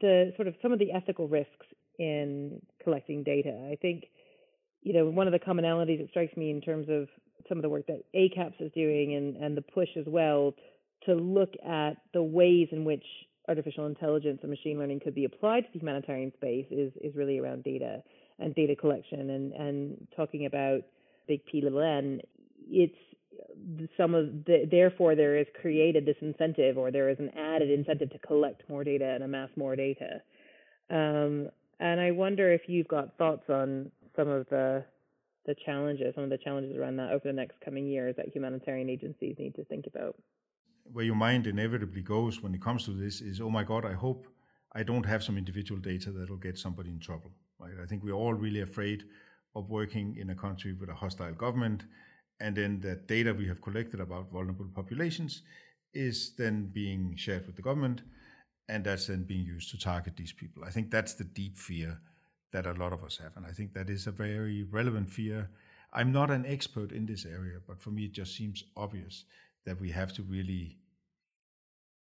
the 0.00 0.32
sort 0.36 0.48
of 0.48 0.54
some 0.62 0.72
of 0.72 0.78
the 0.78 0.92
ethical 0.92 1.28
risks 1.28 1.66
in 1.98 2.60
collecting 2.82 3.22
data. 3.22 3.68
I 3.70 3.76
think, 3.80 4.04
you 4.82 4.92
know, 4.92 5.06
one 5.06 5.26
of 5.26 5.32
the 5.32 5.38
commonalities 5.38 6.00
that 6.00 6.10
strikes 6.10 6.36
me 6.36 6.50
in 6.50 6.60
terms 6.60 6.88
of 6.88 7.08
some 7.48 7.58
of 7.58 7.62
the 7.62 7.68
work 7.68 7.86
that 7.86 8.02
ACAPS 8.14 8.60
is 8.60 8.72
doing 8.72 9.14
and, 9.14 9.36
and 9.36 9.56
the 9.56 9.62
push 9.62 9.88
as 9.98 10.04
well 10.06 10.54
to 11.06 11.14
look 11.14 11.52
at 11.66 11.94
the 12.12 12.22
ways 12.22 12.68
in 12.72 12.84
which 12.84 13.04
artificial 13.48 13.86
intelligence 13.86 14.38
and 14.42 14.50
machine 14.50 14.78
learning 14.78 15.00
could 15.00 15.14
be 15.14 15.24
applied 15.24 15.60
to 15.60 15.68
the 15.74 15.78
humanitarian 15.78 16.32
space 16.34 16.66
is, 16.70 16.92
is 17.02 17.14
really 17.14 17.38
around 17.38 17.62
data 17.62 18.02
and 18.38 18.54
data 18.54 18.74
collection 18.74 19.30
and, 19.30 19.52
and 19.52 20.08
talking 20.16 20.46
about 20.46 20.80
big 21.28 21.44
P 21.44 21.60
little 21.60 21.82
n. 21.82 22.20
It's 22.68 22.94
some 23.96 24.14
of 24.14 24.44
the, 24.44 24.66
therefore 24.70 25.14
there 25.14 25.36
is 25.36 25.46
created 25.60 26.06
this 26.06 26.16
incentive 26.20 26.78
or 26.78 26.90
there 26.90 27.08
is 27.08 27.18
an 27.18 27.30
added 27.36 27.70
incentive 27.70 28.10
to 28.10 28.18
collect 28.18 28.68
more 28.68 28.84
data 28.84 29.12
and 29.14 29.24
amass 29.24 29.48
more 29.56 29.76
data. 29.76 30.20
Um, 30.90 31.48
and 31.80 32.00
I 32.00 32.10
wonder 32.10 32.52
if 32.52 32.62
you've 32.68 32.88
got 32.88 33.16
thoughts 33.18 33.48
on 33.48 33.90
some 34.16 34.28
of 34.28 34.46
the 34.50 34.84
the 35.46 35.54
challenges, 35.66 36.14
some 36.14 36.24
of 36.24 36.30
the 36.30 36.38
challenges 36.38 36.74
around 36.76 36.96
that 36.96 37.10
over 37.10 37.22
the 37.24 37.32
next 37.32 37.60
coming 37.62 37.86
years 37.86 38.14
that 38.16 38.34
humanitarian 38.34 38.88
agencies 38.88 39.36
need 39.38 39.54
to 39.54 39.64
think 39.64 39.86
about. 39.86 40.16
Where 40.90 41.04
your 41.04 41.14
mind 41.14 41.46
inevitably 41.46 42.00
goes 42.00 42.42
when 42.42 42.54
it 42.54 42.62
comes 42.62 42.86
to 42.86 42.92
this 42.92 43.20
is, 43.20 43.42
oh 43.42 43.50
my 43.50 43.62
God, 43.62 43.84
I 43.84 43.92
hope 43.92 44.26
I 44.72 44.82
don't 44.82 45.04
have 45.04 45.22
some 45.22 45.36
individual 45.36 45.80
data 45.80 46.10
that'll 46.12 46.36
get 46.36 46.58
somebody 46.58 46.90
in 46.90 46.98
trouble. 46.98 47.30
Right? 47.58 47.74
I 47.82 47.86
think 47.86 48.02
we're 48.02 48.14
all 48.14 48.32
really 48.32 48.60
afraid 48.60 49.04
of 49.54 49.70
working 49.70 50.16
in 50.16 50.30
a 50.30 50.34
country 50.34 50.72
with 50.72 50.88
a 50.88 50.94
hostile 50.94 51.34
government 51.34 51.84
and 52.44 52.54
then 52.54 52.78
the 52.78 52.96
data 52.96 53.32
we 53.32 53.46
have 53.48 53.62
collected 53.62 54.00
about 54.00 54.30
vulnerable 54.30 54.68
populations 54.74 55.40
is 55.94 56.34
then 56.36 56.66
being 56.66 57.16
shared 57.16 57.46
with 57.46 57.56
the 57.56 57.62
government, 57.62 58.02
and 58.68 58.84
that's 58.84 59.06
then 59.06 59.22
being 59.22 59.46
used 59.46 59.70
to 59.70 59.78
target 59.78 60.14
these 60.14 60.34
people. 60.34 60.62
I 60.62 60.70
think 60.70 60.90
that's 60.90 61.14
the 61.14 61.24
deep 61.24 61.56
fear 61.56 61.98
that 62.52 62.66
a 62.66 62.74
lot 62.74 62.92
of 62.92 63.02
us 63.02 63.16
have, 63.16 63.34
and 63.36 63.46
I 63.46 63.52
think 63.52 63.72
that 63.72 63.88
is 63.88 64.06
a 64.06 64.12
very 64.12 64.64
relevant 64.64 65.08
fear. 65.08 65.48
I'm 65.94 66.12
not 66.12 66.30
an 66.30 66.44
expert 66.44 66.92
in 66.92 67.06
this 67.06 67.24
area, 67.24 67.60
but 67.66 67.80
for 67.80 67.90
me, 67.90 68.04
it 68.04 68.12
just 68.12 68.36
seems 68.36 68.62
obvious 68.76 69.24
that 69.64 69.80
we 69.80 69.90
have 69.92 70.12
to 70.12 70.22
really 70.22 70.76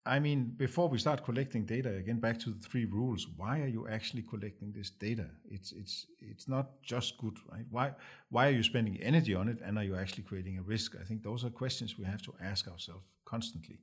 I 0.05 0.19
mean, 0.19 0.55
before 0.57 0.89
we 0.89 0.99
start 0.99 1.25
collecting 1.25 1.65
data, 1.65 1.91
again 1.95 2.19
back 2.19 2.39
to 2.41 2.51
the 2.51 2.59
three 2.59 2.87
rules. 2.87 3.29
Why 3.37 3.61
are 3.61 3.69
you 3.69 3.87
actually 3.87 4.23
collecting 4.23 4.73
this 4.73 4.91
data? 4.91 5.27
It's 5.49 5.71
it's 5.73 6.07
it's 6.21 6.49
not 6.49 6.83
just 6.83 7.19
good, 7.19 7.37
right? 7.53 7.65
Why 7.71 7.93
why 8.31 8.49
are 8.49 8.51
you 8.51 8.65
spending 8.65 9.01
energy 9.01 9.35
on 9.35 9.49
it, 9.49 9.59
and 9.65 9.79
are 9.79 9.85
you 9.85 9.95
actually 9.95 10.25
creating 10.25 10.59
a 10.59 10.63
risk? 10.63 10.97
I 11.01 11.05
think 11.05 11.23
those 11.23 11.45
are 11.45 11.51
questions 11.51 11.99
we 11.99 12.05
have 12.05 12.23
to 12.23 12.35
ask 12.43 12.67
ourselves 12.67 13.05
constantly. 13.25 13.79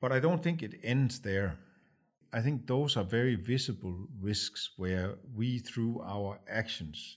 But 0.00 0.12
I 0.12 0.20
don't 0.20 0.42
think 0.42 0.62
it 0.62 0.74
ends 0.82 1.20
there. 1.20 1.58
I 2.32 2.42
think 2.42 2.66
those 2.66 2.98
are 2.98 3.04
very 3.04 3.36
visible 3.36 4.08
risks 4.20 4.70
where 4.76 5.14
we, 5.34 5.60
through 5.60 6.02
our 6.02 6.38
actions, 6.46 7.16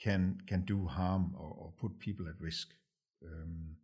can 0.00 0.40
can 0.48 0.62
do 0.62 0.86
harm 0.86 1.32
or, 1.38 1.54
or 1.60 1.72
put 1.80 1.96
people 2.00 2.26
at 2.26 2.40
risk. 2.40 2.68
Um, 3.24 3.76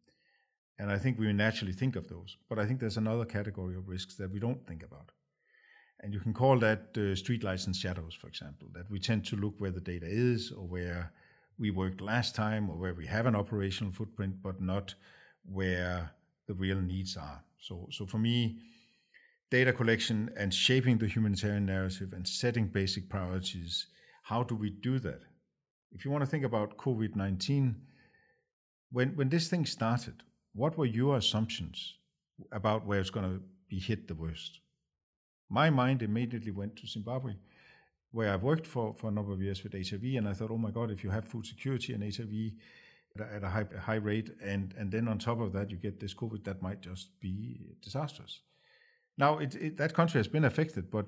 and 0.79 0.91
I 0.91 0.99
think 0.99 1.19
we 1.19 1.33
naturally 1.33 1.73
think 1.73 1.97
of 1.97 2.09
those. 2.09 2.37
But 2.49 2.59
I 2.59 2.67
think 2.67 2.81
there's 2.81 2.97
another 2.97 3.25
category 3.25 3.77
of 3.77 3.89
risks 3.89 4.17
that 4.17 4.33
we 4.33 4.41
don't 4.41 4.67
think 4.67 4.83
about. 4.83 5.11
And 6.01 6.13
you 6.13 6.21
can 6.21 6.35
call 6.35 6.59
that 6.59 6.89
uh, 6.97 7.15
streetlights 7.15 7.67
and 7.67 7.77
shadows, 7.77 8.15
for 8.15 8.27
example, 8.27 8.69
that 8.75 8.91
we 8.91 8.99
tend 8.99 9.25
to 9.27 9.37
look 9.37 9.55
where 9.59 9.71
the 9.71 9.81
data 9.81 10.07
is 10.09 10.51
or 10.51 10.67
where 10.67 11.13
we 11.59 11.71
worked 11.71 12.01
last 12.01 12.35
time 12.35 12.69
or 12.69 12.77
where 12.77 12.95
we 12.95 13.07
have 13.07 13.27
an 13.27 13.37
operational 13.37 13.93
footprint, 13.93 14.35
but 14.43 14.61
not 14.61 14.95
where 15.45 16.11
the 16.49 16.55
real 16.55 16.81
needs 16.81 17.17
are. 17.17 17.43
So, 17.61 17.89
so 17.93 18.07
for 18.07 18.19
me, 18.19 18.59
data 19.51 19.73
collection 19.73 20.31
and 20.37 20.53
shaping 20.53 20.99
the 20.99 21.07
humanitarian 21.07 21.67
narrative 21.67 22.13
and 22.13 22.27
setting 22.27 22.67
basic 22.67 23.09
priorities, 23.09 23.87
how 24.25 24.43
do 24.43 24.57
we 24.57 24.71
do 24.71 24.99
that? 24.99 25.21
If 25.93 26.05
you 26.05 26.11
want 26.11 26.25
to 26.25 26.31
think 26.31 26.45
about 26.45 26.79
COVID 26.79 27.15
19, 27.15 27.77
when, 28.91 29.11
when 29.15 29.29
this 29.29 29.49
thing 29.49 29.67
started, 29.67 30.23
what 30.55 30.77
were 30.77 30.87
your 30.87 31.17
assumptions 31.17 31.95
about 32.51 32.87
where 32.87 33.01
it's 33.01 33.11
going 33.11 33.31
to 33.31 33.41
be 33.69 33.79
hit 33.79 34.09
the 34.09 34.15
worst? 34.15 34.61
My 35.49 35.71
mind 35.71 36.03
immediately 36.03 36.51
went 36.51 36.77
to 36.77 36.87
Zimbabwe, 36.87 37.35
where 38.11 38.33
I've 38.33 38.43
worked 38.43 38.67
for, 38.67 38.95
for 38.95 39.09
a 39.09 39.13
number 39.13 39.33
of 39.33 39.43
years 39.43 39.63
with 39.63 39.73
HIV, 39.73 40.05
and 40.17 40.29
I 40.29 40.35
thought, 40.35 40.51
oh 40.51 40.59
my 40.59 40.71
God, 40.71 40.91
if 40.91 41.03
you 41.03 41.11
have 41.11 41.27
food 41.27 41.47
security 41.47 41.93
and 41.93 42.03
HIV 42.03 42.53
at 43.19 43.43
a 43.43 43.49
high, 43.49 43.67
a 43.77 43.81
high 43.81 43.97
rate, 43.97 44.31
and, 44.43 44.75
and 44.79 44.91
then 44.91 45.09
on 45.09 45.19
top 45.19 45.41
of 45.41 45.53
that 45.53 45.71
you 45.71 45.77
get 45.77 46.01
this 46.01 46.15
COVID, 46.15 46.45
that 46.45 46.63
might 46.63 46.81
just 46.81 47.21
be 47.21 47.61
disastrous. 47.83 48.41
Now, 49.19 49.39
it, 49.39 49.55
it, 49.55 49.77
that 49.77 49.95
country 49.95 50.19
has 50.19 50.29
been 50.29 50.45
affected, 50.45 50.91
but 50.91 51.07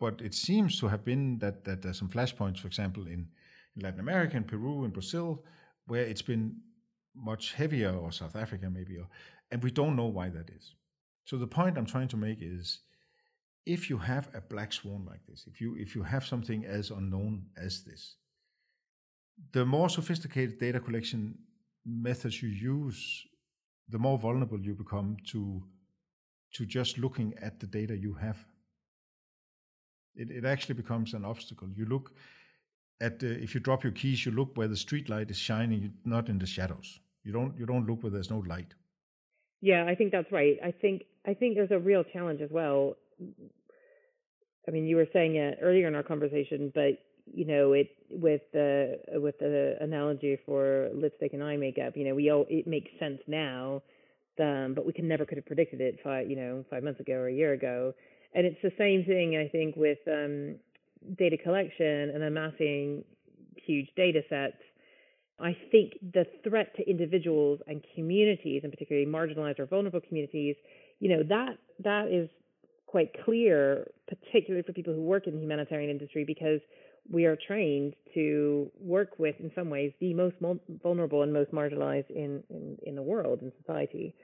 but 0.00 0.20
it 0.20 0.34
seems 0.34 0.78
to 0.80 0.88
have 0.88 1.04
been 1.04 1.38
that 1.38 1.64
that 1.64 1.82
there's 1.82 1.98
some 1.98 2.08
flashpoints, 2.08 2.58
for 2.58 2.66
example, 2.66 3.06
in, 3.06 3.28
in 3.76 3.82
Latin 3.82 4.00
America, 4.00 4.36
in 4.36 4.44
Peru, 4.44 4.84
in 4.84 4.90
Brazil, 4.90 5.44
where 5.86 6.02
it's 6.02 6.22
been 6.22 6.56
much 7.14 7.52
heavier, 7.54 7.94
or 7.94 8.12
South 8.12 8.36
Africa 8.36 8.70
maybe, 8.70 8.98
or, 8.98 9.08
and 9.50 9.62
we 9.62 9.70
don't 9.70 9.96
know 9.96 10.06
why 10.06 10.28
that 10.28 10.50
is. 10.50 10.74
So 11.24 11.36
the 11.36 11.46
point 11.46 11.78
I'm 11.78 11.86
trying 11.86 12.08
to 12.08 12.16
make 12.16 12.38
is, 12.40 12.80
if 13.66 13.88
you 13.88 13.98
have 13.98 14.28
a 14.34 14.40
black 14.40 14.72
swan 14.72 15.06
like 15.06 15.24
this, 15.26 15.46
if 15.46 15.60
you 15.60 15.76
if 15.78 15.94
you 15.94 16.02
have 16.02 16.26
something 16.26 16.64
as 16.66 16.90
unknown 16.90 17.46
as 17.56 17.82
this, 17.84 18.16
the 19.52 19.64
more 19.64 19.88
sophisticated 19.88 20.58
data 20.58 20.80
collection 20.80 21.38
methods 21.86 22.42
you 22.42 22.48
use, 22.48 23.24
the 23.88 23.98
more 23.98 24.18
vulnerable 24.18 24.60
you 24.60 24.74
become 24.74 25.16
to 25.28 25.62
to 26.54 26.66
just 26.66 26.98
looking 26.98 27.34
at 27.40 27.58
the 27.60 27.66
data 27.66 27.96
you 27.96 28.14
have. 28.14 28.44
It, 30.14 30.30
it 30.30 30.44
actually 30.44 30.74
becomes 30.74 31.14
an 31.14 31.24
obstacle. 31.24 31.68
You 31.74 31.86
look 31.86 32.12
at 33.00 33.18
the, 33.18 33.42
if 33.42 33.54
you 33.54 33.60
drop 33.60 33.82
your 33.82 33.92
keys, 33.92 34.24
you 34.24 34.30
look 34.30 34.56
where 34.56 34.68
the 34.68 34.76
street 34.76 35.08
light 35.08 35.30
is 35.30 35.36
shining, 35.36 35.94
not 36.04 36.28
in 36.28 36.38
the 36.38 36.46
shadows. 36.46 37.00
You 37.24 37.32
don't 37.32 37.58
you 37.58 37.66
don't 37.66 37.86
look 37.86 38.02
where 38.02 38.10
there's 38.10 38.30
no 38.30 38.38
light. 38.46 38.74
Yeah, 39.60 39.86
I 39.88 39.94
think 39.94 40.12
that's 40.12 40.30
right. 40.30 40.56
I 40.62 40.70
think 40.70 41.04
I 41.26 41.34
think 41.34 41.56
there's 41.56 41.70
a 41.70 41.78
real 41.78 42.04
challenge 42.04 42.40
as 42.40 42.50
well. 42.50 42.96
I 44.66 44.70
mean, 44.70 44.86
you 44.86 44.96
were 44.96 45.08
saying 45.12 45.36
it 45.36 45.58
earlier 45.62 45.88
in 45.88 45.94
our 45.94 46.02
conversation, 46.02 46.70
but 46.74 46.98
you 47.26 47.46
know, 47.46 47.72
it 47.72 47.88
with 48.10 48.42
the 48.52 48.98
with 49.14 49.38
the 49.38 49.76
analogy 49.80 50.38
for 50.44 50.90
lipstick 50.94 51.32
and 51.32 51.42
eye 51.42 51.56
makeup, 51.56 51.96
you 51.96 52.04
know, 52.04 52.14
we 52.14 52.30
all 52.30 52.44
it 52.50 52.66
makes 52.66 52.90
sense 52.98 53.20
now, 53.26 53.82
um, 54.38 54.74
but 54.74 54.84
we 54.84 54.92
can 54.92 55.08
never 55.08 55.24
could 55.24 55.38
have 55.38 55.46
predicted 55.46 55.80
it 55.80 55.98
five, 56.04 56.28
you 56.28 56.36
know, 56.36 56.64
five 56.70 56.82
months 56.82 57.00
ago 57.00 57.14
or 57.14 57.28
a 57.28 57.32
year 57.32 57.52
ago. 57.52 57.94
And 58.34 58.46
it's 58.46 58.60
the 58.62 58.72
same 58.76 59.04
thing, 59.04 59.36
I 59.36 59.48
think, 59.48 59.76
with 59.76 59.98
um, 60.08 60.56
data 61.16 61.36
collection 61.36 62.10
and 62.10 62.22
amassing 62.22 63.04
huge 63.56 63.88
data 63.96 64.22
sets. 64.28 64.56
I 65.40 65.56
think 65.70 65.94
the 66.12 66.26
threat 66.48 66.74
to 66.76 66.88
individuals 66.88 67.60
and 67.66 67.84
communities, 67.94 68.60
and 68.62 68.72
particularly 68.72 69.06
marginalized 69.06 69.58
or 69.58 69.66
vulnerable 69.66 70.00
communities, 70.00 70.56
you 71.00 71.08
know, 71.08 71.22
that 71.28 71.58
that 71.82 72.08
is 72.08 72.28
quite 72.86 73.10
clear, 73.24 73.88
particularly 74.06 74.62
for 74.62 74.72
people 74.72 74.94
who 74.94 75.02
work 75.02 75.26
in 75.26 75.34
the 75.34 75.40
humanitarian 75.40 75.90
industry, 75.90 76.24
because 76.24 76.60
we 77.10 77.24
are 77.24 77.36
trained 77.36 77.94
to 78.14 78.70
work 78.80 79.18
with, 79.18 79.34
in 79.40 79.50
some 79.54 79.68
ways, 79.68 79.92
the 80.00 80.14
most 80.14 80.36
vulnerable 80.82 81.22
and 81.22 81.32
most 81.32 81.50
marginalized 81.52 82.08
in, 82.10 82.42
in, 82.48 82.78
in 82.86 82.94
the 82.94 83.02
world, 83.02 83.40
in 83.42 83.52
society. 83.60 84.14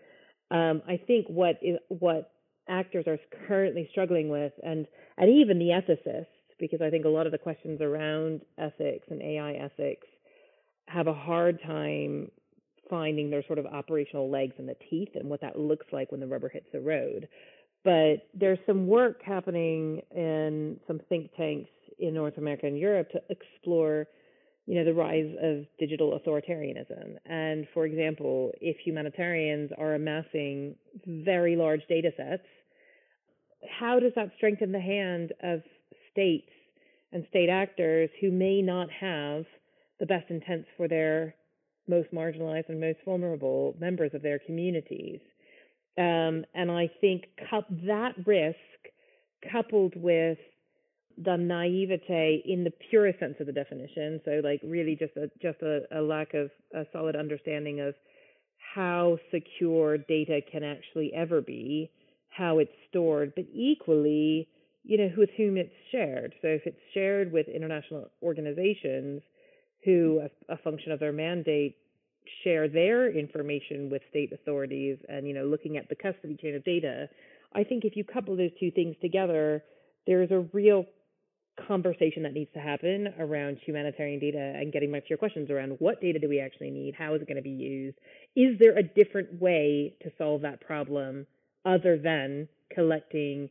Um, 0.50 0.82
I 0.86 1.00
think 1.06 1.26
what 1.28 1.58
is 1.62 1.76
what 1.88 2.32
actors 2.68 3.06
are 3.08 3.18
currently 3.48 3.88
struggling 3.90 4.28
with, 4.28 4.52
and 4.62 4.86
and 5.18 5.28
even 5.28 5.58
the 5.58 5.66
ethicists, 5.66 6.26
because 6.60 6.80
I 6.80 6.90
think 6.90 7.04
a 7.04 7.08
lot 7.08 7.26
of 7.26 7.32
the 7.32 7.38
questions 7.38 7.80
around 7.80 8.42
ethics 8.58 9.08
and 9.10 9.20
AI 9.20 9.52
ethics 9.54 10.06
have 10.90 11.06
a 11.06 11.14
hard 11.14 11.60
time 11.62 12.30
finding 12.88 13.30
their 13.30 13.44
sort 13.46 13.58
of 13.58 13.66
operational 13.66 14.28
legs 14.28 14.54
in 14.58 14.66
the 14.66 14.74
teeth 14.90 15.10
and 15.14 15.28
what 15.28 15.40
that 15.40 15.58
looks 15.58 15.86
like 15.92 16.10
when 16.10 16.20
the 16.20 16.26
rubber 16.26 16.48
hits 16.48 16.66
the 16.72 16.80
road. 16.80 17.28
But 17.84 18.26
there's 18.34 18.58
some 18.66 18.88
work 18.88 19.22
happening 19.24 20.02
in 20.14 20.78
some 20.86 21.00
think 21.08 21.30
tanks 21.36 21.70
in 21.98 22.14
North 22.14 22.36
America 22.36 22.66
and 22.66 22.76
Europe 22.76 23.08
to 23.12 23.20
explore, 23.30 24.06
you 24.66 24.74
know, 24.74 24.84
the 24.84 24.92
rise 24.92 25.32
of 25.40 25.64
digital 25.78 26.18
authoritarianism. 26.18 27.16
And 27.24 27.66
for 27.72 27.86
example, 27.86 28.50
if 28.60 28.76
humanitarians 28.84 29.70
are 29.78 29.94
amassing 29.94 30.74
very 31.06 31.56
large 31.56 31.82
data 31.88 32.10
sets, 32.16 32.42
how 33.78 34.00
does 34.00 34.12
that 34.16 34.32
strengthen 34.36 34.72
the 34.72 34.80
hand 34.80 35.32
of 35.42 35.60
states 36.10 36.50
and 37.12 37.24
state 37.30 37.48
actors 37.48 38.10
who 38.20 38.30
may 38.30 38.60
not 38.60 38.88
have 38.90 39.44
the 40.00 40.06
best 40.06 40.30
intents 40.30 40.68
for 40.76 40.88
their 40.88 41.34
most 41.86 42.12
marginalized 42.12 42.68
and 42.68 42.80
most 42.80 42.98
vulnerable 43.04 43.76
members 43.78 44.10
of 44.14 44.22
their 44.22 44.38
communities? 44.38 45.20
Um, 45.98 46.44
and 46.54 46.70
I 46.70 46.90
think 47.00 47.24
that 47.86 48.12
risk, 48.26 48.56
coupled 49.52 49.94
with 49.96 50.38
the 51.22 51.36
naivete 51.36 52.42
in 52.46 52.64
the 52.64 52.72
purest 52.88 53.18
sense 53.18 53.34
of 53.40 53.46
the 53.46 53.52
definition, 53.52 54.20
so 54.24 54.40
like 54.42 54.60
really 54.64 54.96
just 54.96 55.16
a 55.16 55.28
just 55.42 55.60
a, 55.62 55.80
a 55.92 56.00
lack 56.00 56.34
of 56.34 56.50
a 56.74 56.84
solid 56.92 57.16
understanding 57.16 57.80
of 57.80 57.94
how 58.74 59.18
secure 59.32 59.98
data 59.98 60.40
can 60.50 60.62
actually 60.62 61.12
ever 61.14 61.40
be, 61.40 61.90
how 62.28 62.58
it's 62.58 62.72
stored, 62.88 63.32
but 63.34 63.44
equally, 63.52 64.48
you 64.84 64.96
know, 64.96 65.10
with 65.16 65.30
whom 65.36 65.56
it's 65.56 65.74
shared. 65.90 66.34
So 66.40 66.48
if 66.48 66.62
it's 66.64 66.80
shared 66.94 67.32
with 67.32 67.48
international 67.48 68.10
organizations 68.22 69.22
who, 69.84 70.22
a, 70.22 70.54
a 70.54 70.58
function 70.58 70.92
of 70.92 71.00
their 71.00 71.12
mandate, 71.12 71.76
share 72.44 72.68
their 72.68 73.10
information 73.10 73.90
with 73.90 74.02
state 74.10 74.32
authorities 74.32 74.98
and 75.08 75.26
you 75.26 75.34
know 75.34 75.44
looking 75.44 75.76
at 75.76 75.88
the 75.88 75.96
custody 75.96 76.36
chain 76.40 76.54
of 76.54 76.62
data 76.64 77.08
i 77.54 77.64
think 77.64 77.84
if 77.84 77.96
you 77.96 78.04
couple 78.04 78.36
those 78.36 78.50
two 78.60 78.70
things 78.70 78.94
together 79.00 79.64
there's 80.06 80.30
a 80.30 80.46
real 80.52 80.84
conversation 81.66 82.22
that 82.22 82.32
needs 82.32 82.50
to 82.54 82.60
happen 82.60 83.12
around 83.18 83.58
humanitarian 83.64 84.20
data 84.20 84.38
and 84.38 84.72
getting 84.72 84.92
back 84.92 85.02
to 85.02 85.08
your 85.10 85.18
questions 85.18 85.50
around 85.50 85.76
what 85.78 86.00
data 86.00 86.18
do 86.18 86.28
we 86.28 86.40
actually 86.40 86.70
need? 86.70 86.94
How 86.96 87.14
is 87.14 87.22
it 87.22 87.28
going 87.28 87.36
to 87.36 87.42
be 87.42 87.50
used? 87.50 87.98
Is 88.36 88.58
there 88.58 88.78
a 88.78 88.82
different 88.82 89.40
way 89.40 89.94
to 90.02 90.10
solve 90.16 90.42
that 90.42 90.60
problem 90.60 91.26
other 91.64 91.98
than 91.98 92.48
collecting 92.72 93.50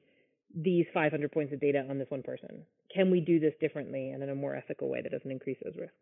these 0.55 0.85
500 0.93 1.31
points 1.31 1.53
of 1.53 1.61
data 1.61 1.85
on 1.89 1.99
this 1.99 2.09
one 2.09 2.23
person? 2.23 2.65
Can 2.93 3.11
we 3.11 3.21
do 3.21 3.39
this 3.39 3.53
differently 3.61 4.09
and 4.09 4.23
in 4.23 4.29
a 4.29 4.35
more 4.35 4.55
ethical 4.55 4.89
way 4.89 5.01
that 5.01 5.11
doesn't 5.11 5.29
increase 5.29 5.57
those 5.63 5.75
risks 5.79 5.95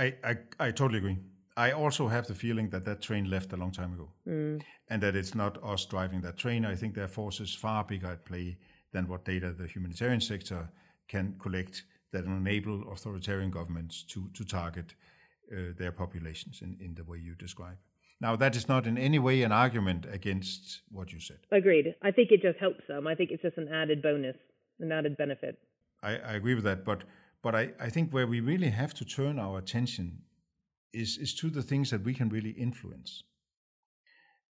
I, 0.00 0.14
I, 0.24 0.36
I 0.58 0.70
totally 0.70 0.98
agree. 0.98 1.18
I 1.56 1.72
also 1.72 2.08
have 2.08 2.26
the 2.26 2.34
feeling 2.34 2.70
that 2.70 2.84
that 2.86 3.02
train 3.02 3.28
left 3.28 3.52
a 3.52 3.56
long 3.56 3.72
time 3.72 3.92
ago, 3.92 4.08
mm. 4.26 4.62
and 4.88 5.02
that 5.02 5.14
it's 5.14 5.34
not 5.34 5.62
us 5.62 5.84
driving 5.84 6.22
that 6.22 6.36
train. 6.38 6.64
I 6.64 6.74
think 6.74 6.94
there 6.94 7.04
are 7.04 7.14
forces 7.22 7.54
far 7.54 7.84
bigger 7.84 8.06
at 8.06 8.24
play 8.24 8.56
than 8.92 9.08
what 9.08 9.24
data 9.24 9.52
the 9.52 9.66
humanitarian 9.66 10.20
sector 10.20 10.70
can 11.08 11.34
collect 11.38 11.84
that 12.12 12.24
enable 12.24 12.90
authoritarian 12.90 13.50
governments 13.50 14.04
to 14.04 14.28
to 14.32 14.44
target 14.44 14.94
uh, 15.52 15.72
their 15.76 15.92
populations 15.92 16.62
in, 16.62 16.76
in 16.80 16.94
the 16.94 17.04
way 17.04 17.18
you 17.18 17.34
describe. 17.34 17.76
Now, 18.20 18.36
that 18.36 18.54
is 18.56 18.68
not 18.68 18.86
in 18.86 18.96
any 18.98 19.18
way 19.18 19.42
an 19.42 19.52
argument 19.52 20.06
against 20.10 20.82
what 20.90 21.12
you 21.12 21.20
said. 21.20 21.38
Agreed. 21.50 21.94
I 22.02 22.10
think 22.10 22.30
it 22.30 22.42
just 22.42 22.58
helps 22.58 22.86
them. 22.86 23.06
I 23.06 23.14
think 23.14 23.30
it's 23.30 23.42
just 23.42 23.58
an 23.58 23.68
added 23.68 24.02
bonus, 24.02 24.36
an 24.78 24.92
added 24.92 25.16
benefit. 25.16 25.58
I, 26.02 26.12
I 26.30 26.32
agree 26.34 26.54
with 26.54 26.64
that, 26.64 26.84
but 26.84 27.02
but 27.42 27.54
I, 27.54 27.72
I 27.80 27.88
think 27.88 28.12
where 28.12 28.26
we 28.26 28.40
really 28.40 28.70
have 28.70 28.94
to 28.94 29.04
turn 29.04 29.38
our 29.38 29.58
attention 29.58 30.22
is, 30.92 31.18
is 31.18 31.34
to 31.36 31.50
the 31.50 31.62
things 31.62 31.90
that 31.90 32.04
we 32.04 32.14
can 32.14 32.28
really 32.28 32.50
influence. 32.50 33.22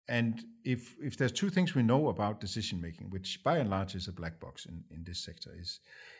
And 0.08 0.42
if, 0.64 0.96
if 1.00 1.16
there's 1.16 1.32
two 1.32 1.50
things 1.50 1.74
we 1.74 1.84
know 1.84 2.08
about 2.08 2.40
decision 2.40 2.80
making, 2.80 3.10
which 3.10 3.42
by 3.44 3.58
and 3.58 3.70
large 3.70 3.94
is 3.94 4.08
a 4.08 4.12
black 4.12 4.40
box 4.40 4.66
in, 4.66 4.82
in 4.90 5.04
this 5.04 5.20
sector, 5.20 5.50
is 5.56 5.78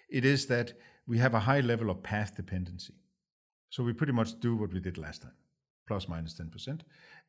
it 0.09 0.25
is 0.25 0.47
that 0.47 0.75
we 1.07 1.19
have 1.19 1.35
a 1.35 1.41
high 1.41 1.61
level 1.61 1.91
of 1.91 2.03
path 2.03 2.37
dependency. 2.37 2.95
So 3.71 3.83
we 3.83 3.93
pretty 3.93 4.13
much 4.13 4.39
do 4.39 4.57
what 4.57 4.73
we 4.73 4.81
did 4.81 4.97
last 4.97 5.23
time, 5.23 5.35
plus 5.89 6.09
minus 6.09 6.35
10%. 6.35 6.81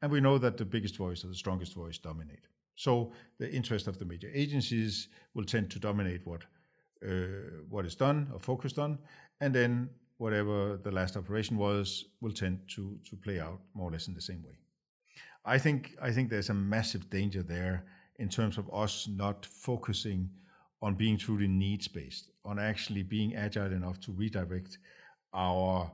And 0.02 0.12
we 0.12 0.22
know 0.22 0.38
that 0.38 0.58
the 0.58 0.66
biggest 0.66 0.98
voice 0.98 1.24
or 1.24 1.28
the 1.28 1.36
strongest 1.36 1.74
voice 1.74 1.98
dominate. 1.98 2.48
So 2.76 3.12
the 3.40 3.52
interest 3.52 3.88
of 3.88 3.98
the 3.98 4.06
major 4.06 4.30
agencies 4.34 5.08
will 5.34 5.46
tend 5.46 5.72
to 5.72 5.80
dominate 5.80 6.26
what 6.26 6.44
uh, 7.04 7.64
what 7.68 7.84
is 7.84 7.96
done 7.96 8.30
or 8.32 8.40
focused 8.40 8.78
on, 8.78 9.00
and 9.42 9.54
then 9.54 9.90
whatever 10.18 10.80
the 10.84 10.92
last 10.92 11.18
operation 11.18 11.58
was 11.58 12.06
will 12.22 12.32
tend 12.32 12.60
to 12.76 12.98
to 13.10 13.16
play 13.18 13.40
out 13.40 13.60
more 13.74 13.90
or 13.90 13.92
less 13.92 14.08
in 14.08 14.14
the 14.14 14.22
same 14.22 14.44
way. 14.44 14.58
I 15.44 15.58
think 15.58 15.96
I 16.02 16.12
think 16.12 16.30
there's 16.30 16.50
a 16.50 16.54
massive 16.54 17.10
danger 17.10 17.44
there 17.44 17.86
in 18.20 18.30
terms 18.30 18.58
of 18.58 18.70
us 18.74 19.08
not 19.10 19.46
focusing 19.46 20.30
on 20.84 20.96
being 20.96 21.18
truly 21.18 21.48
needs 21.48 21.88
based, 21.88 22.32
on 22.46 22.60
actually 22.60 23.04
being 23.04 23.36
agile 23.36 23.72
enough 23.72 24.00
to 24.02 24.12
redirect 24.12 24.78
our 25.34 25.92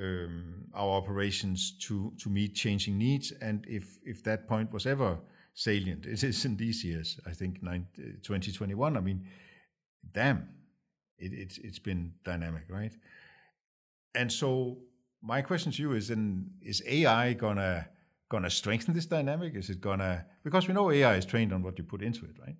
um, 0.00 0.64
our 0.74 0.90
operations 0.96 1.76
to 1.82 2.12
to 2.18 2.28
meet 2.28 2.54
changing 2.54 2.98
needs. 2.98 3.32
And 3.40 3.64
if 3.68 3.98
if 4.04 4.22
that 4.24 4.48
point 4.48 4.72
was 4.72 4.86
ever 4.86 5.18
salient, 5.54 6.06
it 6.14 6.22
is 6.24 6.44
in 6.44 6.56
these 6.56 6.84
years. 6.84 7.20
I 7.26 7.32
think 7.32 7.60
2021. 7.60 8.96
I 8.96 9.00
mean, 9.00 9.24
damn, 10.12 10.48
it, 11.22 11.32
it's 11.32 11.58
it's 11.58 11.78
been 11.78 12.14
dynamic, 12.24 12.64
right? 12.68 12.92
And 14.14 14.30
so 14.30 14.78
my 15.22 15.42
question 15.42 15.72
to 15.72 15.82
you 15.82 15.92
is: 15.92 16.10
in, 16.10 16.50
is 16.60 16.82
AI 16.86 17.32
gonna 17.34 17.88
gonna 18.28 18.50
strengthen 18.50 18.94
this 18.94 19.06
dynamic? 19.06 19.54
Is 19.54 19.70
it 19.70 19.80
gonna 19.80 20.26
because 20.42 20.68
we 20.68 20.74
know 20.74 20.90
AI 20.90 21.16
is 21.16 21.24
trained 21.26 21.52
on 21.52 21.62
what 21.62 21.78
you 21.78 21.84
put 21.84 22.02
into 22.02 22.24
it, 22.24 22.36
right? 22.40 22.56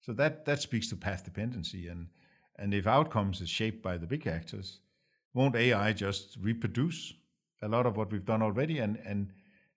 So 0.00 0.12
that 0.14 0.44
that 0.44 0.60
speaks 0.60 0.88
to 0.90 0.96
path 0.96 1.24
dependency, 1.24 1.88
and 1.88 2.08
and 2.56 2.74
if 2.74 2.86
outcomes 2.86 3.40
is 3.40 3.48
shaped 3.48 3.82
by 3.82 3.96
the 3.96 4.06
big 4.06 4.26
actors, 4.26 4.80
won't 5.32 5.56
AI 5.56 5.92
just 5.92 6.36
reproduce 6.40 7.14
a 7.62 7.68
lot 7.68 7.86
of 7.86 7.96
what 7.96 8.12
we've 8.12 8.26
done 8.26 8.42
already, 8.42 8.78
and 8.78 8.98
and 9.06 9.32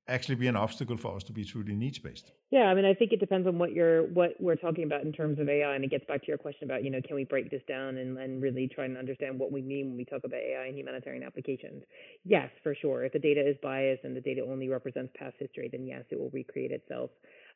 actually 0.07 0.35
be 0.35 0.47
an 0.47 0.55
obstacle 0.55 0.97
for 0.97 1.15
us 1.15 1.23
to 1.23 1.33
be 1.33 1.43
truly 1.43 1.75
needs 1.75 1.99
based. 1.99 2.31
Yeah, 2.49 2.63
I 2.63 2.73
mean, 2.73 2.85
I 2.85 2.93
think 2.93 3.11
it 3.11 3.19
depends 3.19 3.47
on 3.47 3.59
what 3.59 3.73
you're 3.73 4.03
what 4.03 4.31
we're 4.39 4.55
talking 4.55 4.83
about 4.83 5.01
in 5.01 5.11
terms 5.11 5.39
of 5.39 5.49
AI, 5.49 5.75
and 5.75 5.83
it 5.83 5.91
gets 5.91 6.05
back 6.05 6.21
to 6.21 6.27
your 6.27 6.37
question 6.37 6.63
about 6.63 6.83
you 6.83 6.89
know 6.89 7.01
can 7.05 7.15
we 7.15 7.25
break 7.25 7.51
this 7.51 7.61
down 7.67 7.97
and, 7.97 8.17
and 8.17 8.41
really 8.41 8.69
try 8.73 8.85
and 8.85 8.97
understand 8.97 9.37
what 9.37 9.51
we 9.51 9.61
mean 9.61 9.89
when 9.89 9.97
we 9.97 10.05
talk 10.05 10.21
about 10.23 10.39
AI 10.39 10.67
and 10.67 10.77
humanitarian 10.77 11.23
applications. 11.23 11.83
Yes, 12.23 12.49
for 12.63 12.75
sure. 12.75 13.03
If 13.03 13.13
the 13.13 13.19
data 13.19 13.47
is 13.47 13.57
biased 13.61 14.03
and 14.03 14.15
the 14.15 14.21
data 14.21 14.45
only 14.49 14.69
represents 14.69 15.13
past 15.17 15.35
history, 15.39 15.69
then 15.71 15.85
yes, 15.85 16.03
it 16.09 16.19
will 16.19 16.31
recreate 16.31 16.71
itself. 16.71 17.09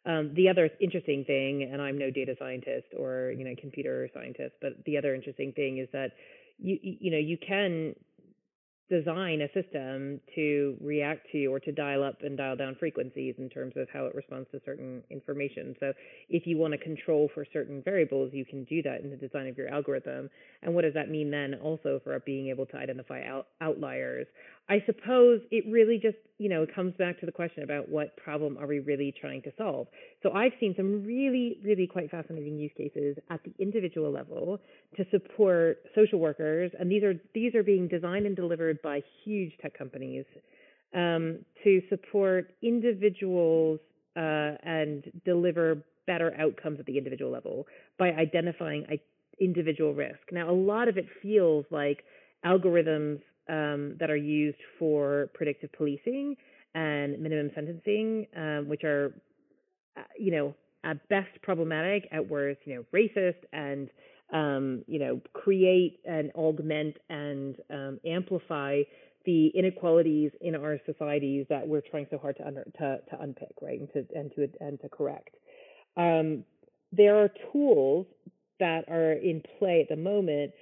Um, 0.06 0.34
the 0.36 0.50
other 0.50 0.70
interesting 0.80 1.24
thing, 1.26 1.70
and 1.72 1.82
I'm 1.82 1.98
no 1.98 2.10
data 2.10 2.36
scientist 2.40 2.88
or 2.98 3.34
you 3.38 3.46
know 3.46 3.56
computer 3.60 4.10
scientist, 4.14 4.56
but 4.62 4.74
the 4.86 4.98
other 4.98 5.16
interesting 5.16 5.54
thing 5.54 5.78
is 5.78 5.88
that 5.94 6.12
you 6.58 6.78
you 6.82 7.12
know 7.12 7.18
you 7.18 7.38
can 7.38 7.96
design 8.92 9.42
a 9.42 9.48
system 9.54 10.20
to 10.36 10.76
react 10.82 11.26
to 11.32 11.46
or 11.46 11.62
to 11.62 11.72
dial 11.72 12.04
up 12.04 12.18
and 12.24 12.38
dial 12.38 12.58
down 12.58 12.76
frequencies 12.78 13.34
in 13.38 13.50
terms 13.50 13.74
of 13.78 13.88
how 13.92 14.06
it 14.06 14.14
responds 14.14 14.50
to 14.52 14.60
certain 14.66 15.02
information. 15.10 15.74
So 15.80 15.94
if 16.30 16.46
you 16.46 16.58
want 16.58 16.74
to 16.74 16.78
control 16.78 17.30
for 17.34 17.46
certain 17.54 17.82
variables, 17.84 18.32
you 18.34 18.44
can 18.44 18.66
do 18.66 18.82
that 18.84 19.00
in 19.02 19.10
the 19.10 19.16
design 19.16 19.48
of 19.48 19.58
your 19.58 19.70
algorithm. 19.70 20.30
And 20.62 20.76
what 20.76 20.82
does 20.82 20.94
that 20.94 21.10
mean 21.10 21.32
then 21.32 21.56
also 21.64 22.02
for 22.04 22.20
being 22.20 22.50
able 22.50 22.66
to 22.68 22.76
identify 22.76 23.24
out, 23.24 23.48
outliers? 23.62 24.28
I 24.72 24.82
suppose 24.86 25.42
it 25.52 25.66
really 25.70 26.00
just, 26.02 26.16
you 26.38 26.48
know, 26.48 26.66
comes 26.74 26.94
back 26.98 27.20
to 27.20 27.26
the 27.26 27.32
question 27.34 27.64
about 27.64 27.90
what 27.90 28.16
problem 28.16 28.58
are 28.58 28.66
we 28.66 28.80
really 28.80 29.14
trying 29.20 29.42
to 29.42 29.52
solve. 29.58 29.88
So 30.24 30.32
I've 30.32 30.54
seen 30.62 30.74
some 30.78 31.04
really, 31.04 31.58
really 31.62 31.86
quite 31.86 32.10
fascinating 32.10 32.58
use 32.58 32.72
cases 32.78 33.18
at 33.30 33.42
the 33.44 33.54
individual 33.60 34.12
level 34.12 34.62
to 34.96 35.06
support 35.12 35.80
social 35.94 36.20
workers, 36.20 36.72
and 36.80 36.90
these 36.90 37.04
are 37.04 37.16
these 37.34 37.54
are 37.54 37.64
being 37.64 37.90
designed 37.90 38.26
and 38.26 38.34
delivered 38.34 38.82
by 38.82 39.04
huge 39.26 39.52
tech 39.62 39.78
companies 39.78 40.24
um, 40.96 41.40
to 41.66 41.82
support 41.90 42.52
individuals 42.64 43.82
uh, 44.16 44.56
and 44.64 45.12
deliver 45.26 45.84
better 46.08 46.34
outcomes 46.40 46.80
at 46.80 46.86
the 46.86 46.98
individual 46.98 47.30
level 47.30 47.68
by 48.00 48.12
identifying 48.12 48.86
individual 49.42 49.94
risk. 49.94 50.32
Now, 50.32 50.50
a 50.50 50.56
lot 50.56 50.88
of 50.88 50.98
it 50.98 51.08
feels 51.22 51.66
like 51.72 52.06
algorithms 52.46 53.20
um, 53.52 53.98
that 54.00 54.10
are 54.10 54.16
used 54.18 54.58
for 54.80 55.30
predictive 55.34 55.72
policing 55.74 56.36
and 56.74 57.20
minimum 57.20 57.52
sentencing, 57.54 58.26
um, 58.36 58.70
which 58.70 58.84
are, 58.84 59.14
uh, 59.98 60.04
you 60.18 60.32
know, 60.32 60.56
at 60.84 61.08
best 61.10 61.30
problematic, 61.44 62.08
at 62.12 62.28
worst, 62.28 62.62
you 62.66 62.76
know, 62.76 62.86
racist 62.94 63.36
and, 63.52 63.90
um, 64.34 64.84
you 64.88 64.98
know, 64.98 65.22
create 65.34 66.00
and 66.06 66.32
augment 66.36 66.96
and 67.10 67.58
um, 67.70 68.00
amplify 68.06 68.82
the 69.26 69.48
inequalities 69.48 70.32
in 70.40 70.56
our 70.56 70.80
societies 70.86 71.46
that 71.50 71.68
we're 71.68 71.82
trying 71.82 72.08
so 72.10 72.18
hard 72.18 72.38
to 72.38 72.48
under, 72.48 72.64
to, 72.64 73.00
to 73.10 73.22
unpick, 73.22 73.54
right, 73.62 73.80
and 73.80 73.90
to 73.94 74.06
and 74.16 74.32
to 74.36 74.50
and 74.60 74.80
to 74.82 74.90
correct. 74.90 75.36
Um, 75.98 76.44
there 76.92 77.18
are 77.18 77.30
tools 77.52 78.08
that 78.60 78.86
are 78.90 79.14
in 79.14 79.44
play 79.60 79.82
at 79.82 79.96
the 79.96 80.02
moment 80.02 80.54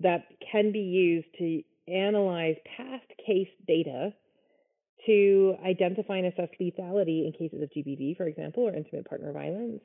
that 0.00 0.24
can 0.50 0.72
be 0.72 0.80
used 0.80 1.26
to 1.38 1.62
analyze 1.90 2.56
past 2.76 3.06
case 3.26 3.48
data 3.66 4.12
to 5.06 5.54
identify 5.64 6.16
and 6.18 6.26
assess 6.26 6.48
lethality 6.60 7.26
in 7.26 7.32
cases 7.36 7.62
of 7.62 7.70
GBV, 7.70 8.16
for 8.16 8.26
example, 8.26 8.64
or 8.64 8.74
intimate 8.74 9.08
partner 9.08 9.32
violence. 9.32 9.80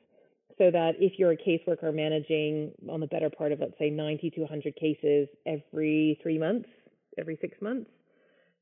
So 0.58 0.70
that 0.70 0.92
if 0.98 1.18
you're 1.18 1.32
a 1.32 1.36
caseworker 1.36 1.94
managing 1.94 2.72
on 2.90 3.00
the 3.00 3.06
better 3.06 3.28
part 3.28 3.52
of, 3.52 3.60
let's 3.60 3.78
say, 3.78 3.90
90 3.90 4.30
to 4.30 4.40
100 4.40 4.76
cases 4.76 5.28
every 5.46 6.18
three 6.22 6.38
months, 6.38 6.68
every 7.18 7.36
six 7.40 7.60
months, 7.60 7.90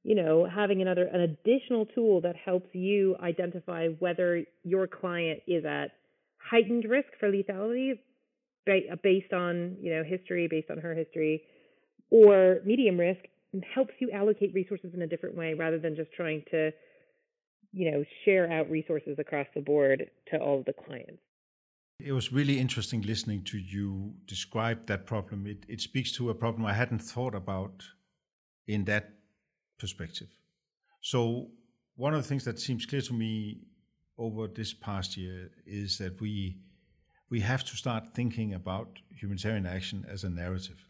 you 0.03 0.14
know, 0.14 0.47
having 0.47 0.82
another, 0.82 1.05
an 1.07 1.20
additional 1.20 1.86
tool 1.86 2.20
that 2.22 2.36
helps 2.36 2.68
you 2.72 3.16
identify 3.22 3.88
whether 4.01 4.45
your 4.62 4.86
client 4.86 5.40
is 5.47 5.64
at 5.64 5.92
heightened 6.38 6.84
risk 6.84 7.09
for 7.18 7.30
lethality 7.30 7.99
based 9.03 9.32
on, 9.32 9.76
you 9.80 9.95
know, 9.95 10.03
history, 10.05 10.49
based 10.51 10.70
on 10.70 10.78
her 10.78 10.95
history, 10.95 11.42
or 12.11 12.59
medium 12.64 12.99
risk 12.99 13.20
helps 13.63 13.95
you 13.99 14.11
allocate 14.11 14.55
resources 14.55 14.93
in 14.95 15.03
a 15.03 15.07
different 15.07 15.37
way 15.37 15.55
rather 15.55 15.79
than 15.79 15.95
just 15.97 16.13
trying 16.13 16.43
to, 16.51 16.71
you 17.73 17.91
know, 17.91 18.05
share 18.25 18.51
out 18.51 18.71
resources 18.71 19.17
across 19.19 19.47
the 19.55 19.61
board 19.61 20.11
to 20.31 20.39
all 20.39 20.63
the 20.67 20.73
clients. 20.73 21.23
It 22.01 22.13
was 22.13 22.33
really 22.33 22.59
interesting 22.59 23.03
listening 23.03 23.45
to 23.45 23.59
you 23.59 24.15
describe 24.27 24.87
that 24.87 25.07
problem. 25.07 25.47
It, 25.47 25.65
it 25.69 25.81
speaks 25.81 26.11
to 26.13 26.31
a 26.31 26.35
problem 26.35 26.67
I 26.67 26.73
hadn't 26.73 26.99
thought 26.99 27.35
about 27.35 27.85
in 28.67 28.85
that 28.85 29.11
perspective. 29.79 30.29
So, 31.01 31.49
one 31.97 32.13
of 32.15 32.23
the 32.23 32.29
things 32.29 32.45
that 32.45 32.59
seems 32.59 32.87
clear 32.87 33.03
to 33.03 33.13
me 33.13 33.61
over 34.19 34.49
this 34.49 34.75
past 34.75 35.17
year 35.17 35.51
is 35.65 35.99
that 35.99 36.21
we 36.21 36.59
we 37.31 37.41
have 37.41 37.65
to 37.65 37.77
start 37.77 38.09
thinking 38.15 38.55
about 38.55 38.99
humanitarian 39.11 39.67
action 39.67 40.05
as 40.09 40.25
a 40.25 40.31
narrative 40.31 40.85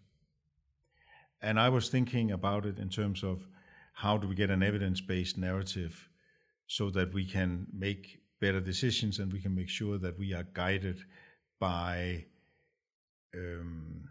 and 1.45 1.61
I 1.61 1.69
was 1.69 1.89
thinking 1.89 2.33
about 2.33 2.65
it 2.65 2.79
in 2.79 2.89
terms 2.89 3.23
of 3.23 3.47
how 3.93 4.17
do 4.17 4.27
we 4.27 4.35
get 4.35 4.51
an 4.51 4.63
evidence 4.63 5.01
based 5.01 5.37
narrative 5.39 6.09
so 6.67 6.91
that 6.91 7.13
we 7.13 7.25
can 7.25 7.67
make 7.73 8.19
better 8.41 8.61
decisions 8.61 9.19
and 9.19 9.33
we 9.33 9.41
can 9.41 9.55
make 9.55 9.69
sure 9.69 9.99
that 9.99 10.19
we 10.19 10.33
are 10.33 10.47
guided 10.55 10.99
by 11.61 12.25
um, 13.37 14.09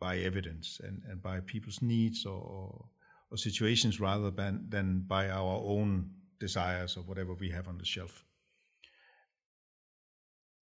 by 0.00 0.16
evidence 0.18 0.80
and, 0.82 1.02
and 1.08 1.22
by 1.22 1.40
people's 1.40 1.82
needs 1.82 2.24
or, 2.24 2.86
or 3.30 3.36
situations 3.36 4.00
rather 4.00 4.30
than, 4.30 4.64
than 4.70 5.04
by 5.06 5.28
our 5.28 5.60
own 5.62 6.10
desires 6.38 6.96
or 6.96 7.02
whatever 7.02 7.34
we 7.34 7.50
have 7.50 7.68
on 7.68 7.76
the 7.76 7.84
shelf. 7.84 8.24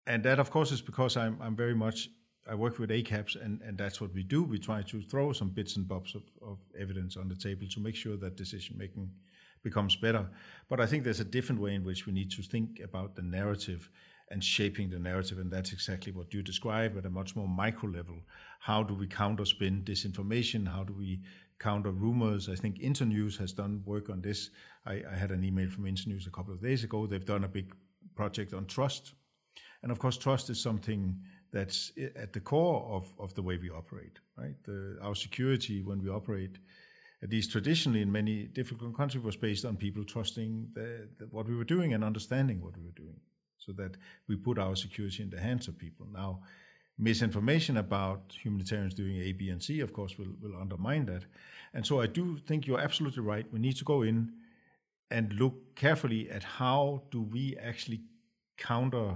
And 0.08 0.24
that, 0.24 0.40
of 0.40 0.50
course, 0.50 0.72
is 0.72 0.82
because 0.82 1.16
I'm, 1.16 1.38
I'm 1.40 1.56
very 1.56 1.76
much 1.76 2.10
I 2.50 2.56
work 2.56 2.80
with 2.80 2.90
ACAPS, 2.90 3.36
and, 3.44 3.62
and 3.62 3.78
that's 3.78 4.02
what 4.02 4.14
we 4.14 4.24
do. 4.24 4.44
We 4.44 4.58
try 4.58 4.82
to 4.82 5.02
throw 5.02 5.32
some 5.32 5.50
bits 5.50 5.76
and 5.76 5.88
bobs 5.88 6.16
of, 6.16 6.24
of 6.42 6.58
evidence 6.80 7.16
on 7.16 7.28
the 7.28 7.36
table 7.36 7.68
to 7.70 7.80
make 7.80 7.96
sure 7.96 8.18
that 8.18 8.36
decision 8.36 8.78
making 8.78 9.12
becomes 9.64 9.96
better. 9.96 10.28
But 10.68 10.80
I 10.80 10.88
think 10.88 11.04
there's 11.04 11.20
a 11.20 11.26
different 11.26 11.62
way 11.62 11.76
in 11.76 11.84
which 11.84 12.08
we 12.08 12.14
need 12.14 12.32
to 12.32 12.42
think 12.42 12.80
about 12.84 13.16
the 13.16 13.22
narrative 13.22 13.90
and 14.32 14.44
shaping 14.44 14.90
the 14.90 14.98
narrative, 14.98 15.38
and 15.38 15.52
that's 15.52 15.72
exactly 15.72 16.12
what 16.12 16.34
you 16.34 16.42
describe 16.42 16.98
at 16.98 17.06
a 17.06 17.10
much 17.10 17.36
more 17.36 17.48
micro 17.48 17.90
level. 17.90 18.16
How 18.60 18.82
do 18.82 18.96
we 18.96 19.06
counter 19.06 19.46
spin 19.46 19.84
disinformation? 19.84 20.68
How 20.68 20.84
do 20.84 20.94
we 20.94 21.20
counter 21.60 21.92
rumors? 21.92 22.50
I 22.50 22.56
think 22.56 22.80
Internews 22.80 23.38
has 23.38 23.52
done 23.52 23.84
work 23.86 24.10
on 24.10 24.22
this. 24.22 24.50
I, 24.86 25.04
I 25.12 25.16
had 25.16 25.32
an 25.32 25.44
email 25.44 25.70
from 25.70 25.86
Internews 25.86 26.28
a 26.28 26.32
couple 26.32 26.54
of 26.54 26.62
days 26.62 26.84
ago. 26.84 27.06
They've 27.06 27.24
done 27.24 27.44
a 27.44 27.50
big 27.50 27.76
project 28.16 28.54
on 28.54 28.66
trust. 28.66 29.14
And 29.84 29.92
of 29.92 30.00
course, 30.00 30.18
trust 30.18 30.50
is 30.50 30.62
something 30.62 31.20
that's 31.52 31.92
at 32.16 32.34
the 32.34 32.40
core 32.40 32.84
of, 32.90 33.06
of 33.20 33.34
the 33.34 33.42
way 33.42 33.58
we 33.58 33.70
operate, 33.70 34.20
right? 34.38 34.56
The, 34.64 34.98
our 35.02 35.16
security 35.16 35.82
when 35.82 36.02
we 36.02 36.10
operate, 36.10 36.58
at 37.22 37.30
least 37.30 37.52
traditionally 37.52 38.02
in 38.02 38.12
many 38.12 38.46
difficult 38.46 38.96
countries, 38.96 39.24
was 39.24 39.36
based 39.36 39.66
on 39.66 39.76
people 39.76 40.04
trusting 40.04 40.70
the, 40.74 41.10
the, 41.18 41.26
what 41.26 41.48
we 41.48 41.56
were 41.56 41.66
doing 41.66 41.94
and 41.94 42.04
understanding 42.04 42.62
what 42.62 42.78
we 42.78 42.84
were 42.84 42.92
doing, 42.96 43.20
so 43.58 43.74
that 43.74 43.98
we 44.28 44.36
put 44.36 44.58
our 44.58 44.76
security 44.76 45.24
in 45.24 45.30
the 45.30 45.40
hands 45.40 45.68
of 45.68 45.78
people. 45.78 46.08
Now, 46.12 46.42
misinformation 46.98 47.78
about 47.78 48.34
humanitarians 48.42 48.94
doing 48.94 49.18
A, 49.18 49.34
B, 49.34 49.50
and 49.50 49.62
C, 49.62 49.82
of 49.82 49.92
course, 49.92 50.18
will, 50.18 50.34
will 50.42 50.56
undermine 50.60 51.06
that. 51.08 51.26
And 51.74 51.86
so 51.86 52.00
I 52.00 52.08
do 52.08 52.38
think 52.38 52.66
you're 52.66 52.80
absolutely 52.80 53.24
right. 53.24 53.46
We 53.52 53.60
need 53.60 53.76
to 53.78 53.86
go 53.86 54.04
in 54.04 54.32
and 55.10 55.34
look 55.34 55.76
carefully 55.76 56.30
at 56.30 56.44
how 56.44 57.04
do 57.12 57.22
we 57.22 57.58
actually 57.58 58.02
counter 58.58 59.16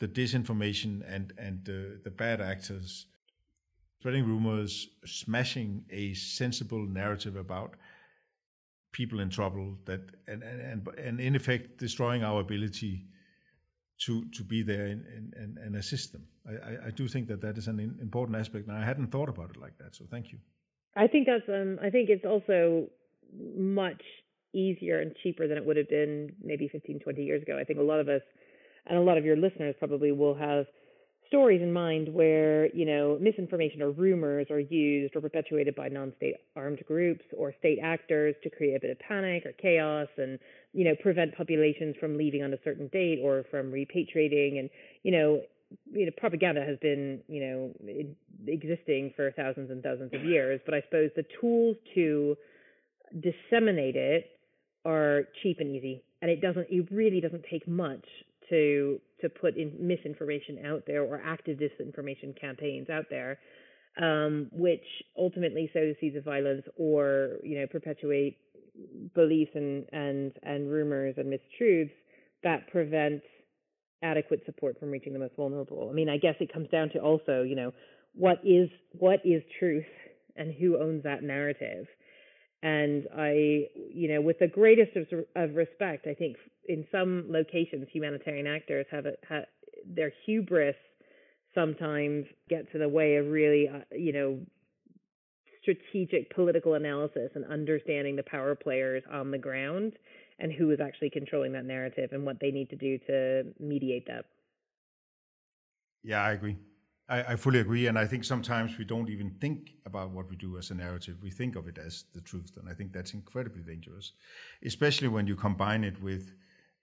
the 0.00 0.08
disinformation 0.08 1.02
and 1.06 1.32
and 1.38 1.64
the, 1.64 2.00
the 2.02 2.10
bad 2.10 2.40
actors 2.40 3.06
spreading 4.00 4.24
rumors, 4.24 4.88
smashing 5.04 5.84
a 5.90 6.14
sensible 6.14 6.86
narrative 6.86 7.36
about 7.36 7.74
people 8.92 9.20
in 9.20 9.28
trouble 9.30 9.76
that 9.84 10.00
and 10.26 10.42
and 10.42 10.88
and, 10.98 11.20
in 11.20 11.36
effect 11.36 11.78
destroying 11.78 12.24
our 12.24 12.40
ability 12.40 13.06
to 13.98 14.24
to 14.30 14.42
be 14.42 14.62
there 14.62 14.86
and, 14.86 15.34
and, 15.36 15.58
and 15.58 15.76
assist 15.76 16.12
them. 16.12 16.26
I, 16.48 16.88
I 16.88 16.90
do 16.90 17.06
think 17.06 17.28
that 17.28 17.42
that 17.42 17.58
is 17.58 17.68
an 17.68 17.78
important 18.00 18.36
aspect, 18.38 18.66
and 18.66 18.76
I 18.76 18.84
hadn't 18.84 19.08
thought 19.08 19.28
about 19.28 19.50
it 19.50 19.58
like 19.58 19.76
that. 19.78 19.94
So 19.94 20.06
thank 20.10 20.32
you. 20.32 20.38
I 20.96 21.06
think 21.06 21.26
that's 21.26 21.48
um 21.48 21.78
I 21.82 21.90
think 21.90 22.08
it's 22.08 22.24
also 22.24 22.88
much 23.56 24.02
easier 24.52 25.00
and 25.00 25.14
cheaper 25.22 25.46
than 25.46 25.58
it 25.58 25.64
would 25.64 25.76
have 25.76 25.88
been 25.88 26.32
maybe 26.42 26.68
15 26.68 27.00
20 27.00 27.22
years 27.22 27.42
ago. 27.42 27.58
I 27.60 27.64
think 27.64 27.78
a 27.78 27.82
lot 27.82 28.00
of 28.00 28.08
us 28.08 28.22
and 28.90 28.98
a 28.98 29.02
lot 29.02 29.16
of 29.16 29.24
your 29.24 29.36
listeners 29.36 29.74
probably 29.78 30.12
will 30.12 30.34
have 30.34 30.66
stories 31.26 31.62
in 31.62 31.72
mind 31.72 32.12
where 32.12 32.66
you 32.74 32.84
know 32.84 33.16
misinformation 33.20 33.80
or 33.80 33.90
rumors 33.92 34.48
are 34.50 34.60
used 34.60 35.16
or 35.16 35.20
perpetuated 35.20 35.74
by 35.74 35.88
non-state 35.88 36.34
armed 36.56 36.82
groups 36.86 37.24
or 37.36 37.54
state 37.58 37.78
actors 37.82 38.34
to 38.42 38.50
create 38.50 38.74
a 38.74 38.80
bit 38.80 38.90
of 38.90 38.98
panic 38.98 39.46
or 39.46 39.52
chaos 39.52 40.08
and 40.18 40.38
you 40.72 40.84
know 40.84 40.94
prevent 41.02 41.34
populations 41.36 41.94
from 41.98 42.18
leaving 42.18 42.42
on 42.42 42.52
a 42.52 42.58
certain 42.64 42.88
date 42.88 43.20
or 43.22 43.44
from 43.50 43.72
repatriating. 43.72 44.58
And 44.58 44.68
you 45.02 45.12
know 45.12 45.40
you 45.92 46.04
know 46.04 46.12
propaganda 46.18 46.62
has 46.62 46.76
been 46.82 47.20
you 47.28 47.40
know 47.40 47.72
existing 48.46 49.12
for 49.14 49.30
thousands 49.32 49.70
and 49.70 49.82
thousands 49.84 50.12
of 50.12 50.24
years 50.24 50.60
but 50.64 50.74
i 50.74 50.80
suppose 50.82 51.10
the 51.14 51.24
tools 51.40 51.76
to 51.94 52.36
disseminate 53.20 53.94
it 53.96 54.30
are 54.84 55.24
cheap 55.42 55.58
and 55.60 55.74
easy. 55.74 56.02
And 56.22 56.30
it 56.30 56.40
doesn't 56.40 56.66
it 56.68 56.88
really 56.90 57.20
doesn't 57.20 57.44
take 57.50 57.66
much 57.66 58.04
to 58.50 59.00
to 59.20 59.28
put 59.28 59.56
in 59.56 59.74
misinformation 59.80 60.64
out 60.66 60.82
there 60.86 61.02
or 61.02 61.20
active 61.24 61.58
disinformation 61.58 62.38
campaigns 62.40 62.90
out 62.90 63.06
there 63.10 63.38
um, 64.00 64.48
which 64.52 64.84
ultimately 65.18 65.70
sow 65.72 65.80
the 65.80 65.96
seeds 66.00 66.16
of 66.16 66.24
violence 66.24 66.64
or 66.76 67.38
you 67.42 67.58
know 67.58 67.66
perpetuate 67.66 68.38
beliefs 69.14 69.50
and 69.54 69.86
and 69.92 70.32
and 70.42 70.70
rumors 70.70 71.14
and 71.16 71.32
mistruths 71.32 71.90
that 72.42 72.68
prevent 72.70 73.22
adequate 74.02 74.40
support 74.46 74.78
from 74.78 74.90
reaching 74.90 75.12
the 75.12 75.18
most 75.18 75.36
vulnerable. 75.36 75.88
I 75.90 75.92
mean, 75.92 76.08
I 76.08 76.16
guess 76.16 76.36
it 76.40 76.52
comes 76.52 76.68
down 76.70 76.88
to 76.90 76.98
also, 77.00 77.42
you 77.42 77.54
know, 77.54 77.72
what 78.14 78.38
is 78.44 78.70
what 78.98 79.20
is 79.24 79.42
truth 79.58 79.84
and 80.36 80.54
who 80.54 80.80
owns 80.80 81.02
that 81.02 81.22
narrative. 81.22 81.86
And 82.62 83.06
I, 83.16 83.68
you 83.74 84.12
know, 84.12 84.20
with 84.20 84.38
the 84.38 84.48
greatest 84.48 84.96
of, 84.96 85.06
of 85.34 85.54
respect, 85.54 86.06
I 86.06 86.14
think 86.14 86.36
in 86.68 86.86
some 86.92 87.26
locations, 87.28 87.88
humanitarian 87.90 88.46
actors 88.46 88.86
have, 88.90 89.06
a, 89.06 89.12
have 89.28 89.44
their 89.86 90.12
hubris 90.26 90.76
sometimes 91.54 92.26
gets 92.48 92.68
in 92.74 92.80
the 92.80 92.88
way 92.88 93.16
of 93.16 93.26
really, 93.26 93.68
uh, 93.68 93.80
you 93.92 94.12
know, 94.12 94.38
strategic 95.62 96.34
political 96.34 96.74
analysis 96.74 97.30
and 97.34 97.44
understanding 97.46 98.16
the 98.16 98.22
power 98.22 98.54
players 98.54 99.02
on 99.10 99.30
the 99.30 99.38
ground 99.38 99.92
and 100.38 100.52
who 100.52 100.70
is 100.70 100.80
actually 100.80 101.10
controlling 101.10 101.52
that 101.52 101.64
narrative 101.64 102.10
and 102.12 102.24
what 102.24 102.40
they 102.40 102.50
need 102.50 102.68
to 102.70 102.76
do 102.76 102.98
to 103.06 103.44
mediate 103.58 104.06
that. 104.06 104.24
Yeah, 106.02 106.22
I 106.22 106.32
agree. 106.32 106.56
I, 107.10 107.32
I, 107.32 107.36
fully 107.36 107.58
agree. 107.58 107.88
And 107.88 107.98
I 107.98 108.06
think 108.06 108.24
sometimes 108.24 108.78
we 108.78 108.84
don't 108.84 109.10
even 109.10 109.30
think 109.40 109.72
about 109.84 110.10
what 110.10 110.30
we 110.30 110.36
do 110.36 110.56
as 110.56 110.70
a 110.70 110.74
narrative. 110.74 111.16
We 111.20 111.30
think 111.30 111.56
of 111.56 111.66
it 111.66 111.76
as 111.76 112.04
the 112.14 112.20
truth. 112.20 112.56
And 112.56 112.68
I 112.68 112.72
think 112.72 112.92
that's 112.92 113.12
incredibly 113.12 113.62
dangerous, 113.62 114.12
especially 114.64 115.08
when 115.08 115.26
you 115.26 115.34
combine 115.34 115.82
it 115.84 116.00
with 116.00 116.32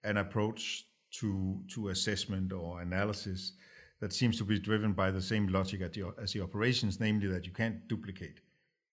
an 0.04 0.18
approach 0.18 0.84
to, 1.12 1.58
to 1.68 1.88
assessment 1.88 2.52
or 2.52 2.82
analysis 2.82 3.52
that 4.00 4.12
seems 4.12 4.36
to 4.38 4.44
be 4.44 4.58
driven 4.58 4.92
by 4.92 5.10
the 5.10 5.22
same 5.22 5.48
logic 5.48 5.80
the, 5.92 6.12
as 6.22 6.32
the 6.32 6.42
operations, 6.42 7.00
namely 7.00 7.26
that 7.26 7.46
you 7.46 7.52
can't 7.52 7.88
duplicate. 7.88 8.40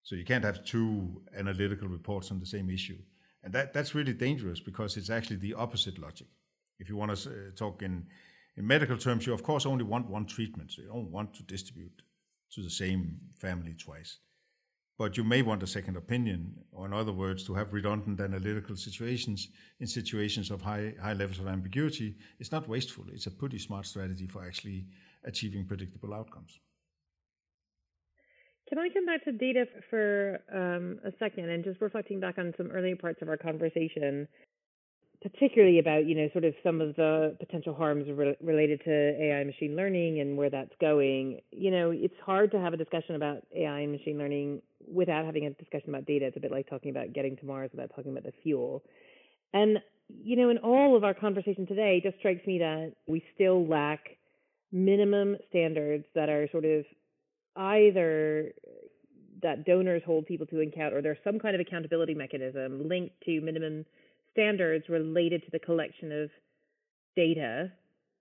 So 0.03 0.15
you 0.15 0.23
can't 0.23 0.43
have 0.43 0.63
two 0.63 1.21
analytical 1.37 1.87
reports 1.87 2.31
on 2.31 2.39
the 2.39 2.45
same 2.45 2.69
issue. 2.69 2.97
And 3.43 3.53
that, 3.53 3.73
that's 3.73 3.93
really 3.93 4.13
dangerous 4.13 4.59
because 4.59 4.97
it's 4.97 5.09
actually 5.09 5.37
the 5.37 5.53
opposite 5.53 5.99
logic. 5.99 6.27
If 6.79 6.89
you 6.89 6.95
want 6.95 7.15
to 7.15 7.29
uh, 7.29 7.33
talk 7.55 7.83
in 7.83 8.07
in 8.57 8.65
medical 8.65 8.97
terms, 8.97 9.25
you 9.25 9.33
of 9.33 9.43
course 9.43 9.65
only 9.65 9.83
want 9.83 10.09
one 10.09 10.25
treatment, 10.25 10.71
so 10.71 10.81
you 10.81 10.87
don't 10.87 11.11
want 11.11 11.33
to 11.35 11.43
distribute 11.43 12.01
to 12.51 12.61
the 12.61 12.69
same 12.69 13.19
family 13.35 13.73
twice. 13.73 14.19
But 14.97 15.17
you 15.17 15.25
may 15.25 15.41
want 15.41 15.61
a 15.61 15.67
second 15.67 15.97
opinion, 15.97 16.55
or 16.71 16.85
in 16.85 16.93
other 16.93 17.11
words, 17.11 17.43
to 17.45 17.53
have 17.53 17.73
redundant 17.73 18.21
analytical 18.21 18.77
situations 18.77 19.49
in 19.81 19.87
situations 19.87 20.51
of 20.51 20.61
high, 20.61 20.93
high 21.01 21.13
levels 21.13 21.39
of 21.39 21.47
ambiguity. 21.47 22.15
It's 22.39 22.53
not 22.53 22.69
wasteful. 22.69 23.03
It's 23.11 23.27
a 23.27 23.31
pretty 23.31 23.59
smart 23.59 23.87
strategy 23.87 24.25
for 24.25 24.45
actually 24.45 24.85
achieving 25.25 25.65
predictable 25.65 26.13
outcomes. 26.13 26.59
Can 28.69 28.79
I 28.79 28.89
come 28.89 29.05
back 29.05 29.25
to 29.25 29.33
data 29.33 29.65
for 29.89 30.39
um, 30.51 30.99
a 31.05 31.11
second 31.19 31.49
and 31.49 31.63
just 31.63 31.81
reflecting 31.81 32.21
back 32.21 32.37
on 32.37 32.53
some 32.57 32.71
earlier 32.71 32.95
parts 32.95 33.21
of 33.21 33.27
our 33.27 33.37
conversation? 33.37 34.27
Particularly 35.31 35.79
about 35.79 36.05
you 36.05 36.13
know 36.13 36.29
sort 36.33 36.43
of 36.43 36.53
some 36.63 36.81
of 36.81 36.95
the 36.95 37.35
potential 37.39 37.73
harms 37.73 38.05
re- 38.09 38.37
related 38.41 38.79
to 38.85 38.91
AI 38.91 39.43
machine 39.43 39.75
learning 39.75 40.19
and 40.19 40.37
where 40.37 40.51
that's 40.51 40.73
going. 40.79 41.41
You 41.51 41.71
know, 41.71 41.89
it's 41.91 42.13
hard 42.23 42.51
to 42.51 42.59
have 42.59 42.73
a 42.73 42.77
discussion 42.77 43.15
about 43.15 43.37
AI 43.55 43.79
and 43.79 43.91
machine 43.91 44.19
learning 44.19 44.61
without 44.87 45.25
having 45.25 45.47
a 45.47 45.49
discussion 45.51 45.89
about 45.89 46.05
data. 46.05 46.27
It's 46.27 46.37
a 46.37 46.39
bit 46.39 46.51
like 46.51 46.69
talking 46.69 46.91
about 46.91 47.13
getting 47.13 47.35
to 47.37 47.45
Mars 47.45 47.71
without 47.73 47.89
talking 47.95 48.11
about 48.11 48.23
the 48.23 48.33
fuel. 48.43 48.83
And 49.53 49.79
you 50.09 50.35
know, 50.35 50.49
in 50.49 50.59
all 50.59 50.95
of 50.95 51.03
our 51.03 51.15
conversation 51.15 51.65
today, 51.65 52.01
it 52.03 52.07
just 52.07 52.19
strikes 52.19 52.45
me 52.45 52.59
that 52.59 52.93
we 53.07 53.23
still 53.33 53.65
lack 53.67 54.01
minimum 54.71 55.37
standards 55.49 56.05
that 56.13 56.29
are 56.29 56.47
sort 56.51 56.65
of 56.65 56.85
either 57.55 58.51
that 59.41 59.65
donors 59.65 60.03
hold 60.05 60.27
people 60.27 60.45
to 60.45 60.59
account 60.59 60.93
or 60.93 61.01
there's 61.01 61.17
some 61.23 61.39
kind 61.39 61.55
of 61.55 61.61
accountability 61.61 62.13
mechanism 62.13 62.87
linked 62.87 63.15
to 63.25 63.41
minimum 63.41 63.85
standards 64.35 64.89
related 64.89 65.43
to 65.43 65.51
the 65.51 65.59
collection 65.59 66.11
of 66.11 66.29
data 67.15 67.71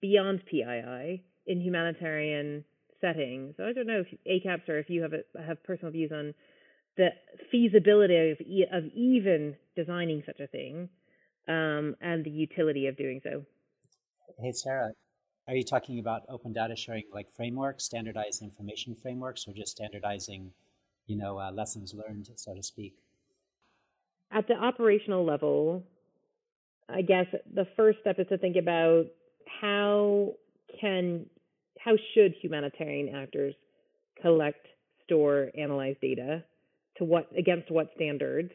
beyond 0.00 0.42
PII 0.46 1.22
in 1.46 1.60
humanitarian 1.60 2.64
settings. 3.00 3.54
So 3.56 3.64
I 3.64 3.72
don't 3.72 3.86
know 3.86 4.04
if 4.06 4.44
ACAPS 4.44 4.68
or 4.68 4.78
if 4.78 4.88
you 4.88 5.02
have 5.02 5.12
a, 5.12 5.42
have 5.42 5.62
personal 5.64 5.92
views 5.92 6.12
on 6.12 6.34
the 6.96 7.08
feasibility 7.50 8.30
of, 8.30 8.40
e- 8.40 8.66
of 8.72 8.84
even 8.94 9.56
designing 9.74 10.22
such 10.24 10.38
a 10.38 10.46
thing 10.46 10.88
um, 11.48 11.96
and 12.00 12.24
the 12.24 12.30
utility 12.30 12.86
of 12.86 12.96
doing 12.96 13.20
so. 13.24 13.44
Hey, 14.38 14.52
Sarah, 14.52 14.92
are 15.48 15.54
you 15.54 15.64
talking 15.64 15.98
about 15.98 16.22
open 16.28 16.52
data 16.52 16.76
sharing 16.76 17.04
like 17.12 17.30
frameworks, 17.36 17.84
standardized 17.84 18.42
information 18.42 18.94
frameworks, 18.94 19.46
or 19.48 19.52
just 19.52 19.72
standardizing, 19.72 20.52
you 21.06 21.16
know, 21.16 21.38
uh, 21.38 21.50
lessons 21.50 21.92
learned, 21.92 22.30
so 22.36 22.54
to 22.54 22.62
speak? 22.62 22.94
At 24.30 24.48
the 24.48 24.54
operational 24.54 25.24
level, 25.24 25.84
I 26.88 27.02
guess 27.02 27.26
the 27.52 27.66
first 27.76 27.98
step 28.00 28.18
is 28.18 28.26
to 28.28 28.38
think 28.38 28.56
about 28.56 29.06
how 29.60 30.34
can 30.80 31.26
how 31.78 31.96
should 32.14 32.34
humanitarian 32.40 33.14
actors 33.14 33.54
collect, 34.20 34.66
store, 35.04 35.50
analyze 35.56 35.96
data 36.00 36.42
to 36.96 37.04
what 37.04 37.28
against 37.36 37.70
what 37.70 37.90
standards 37.94 38.52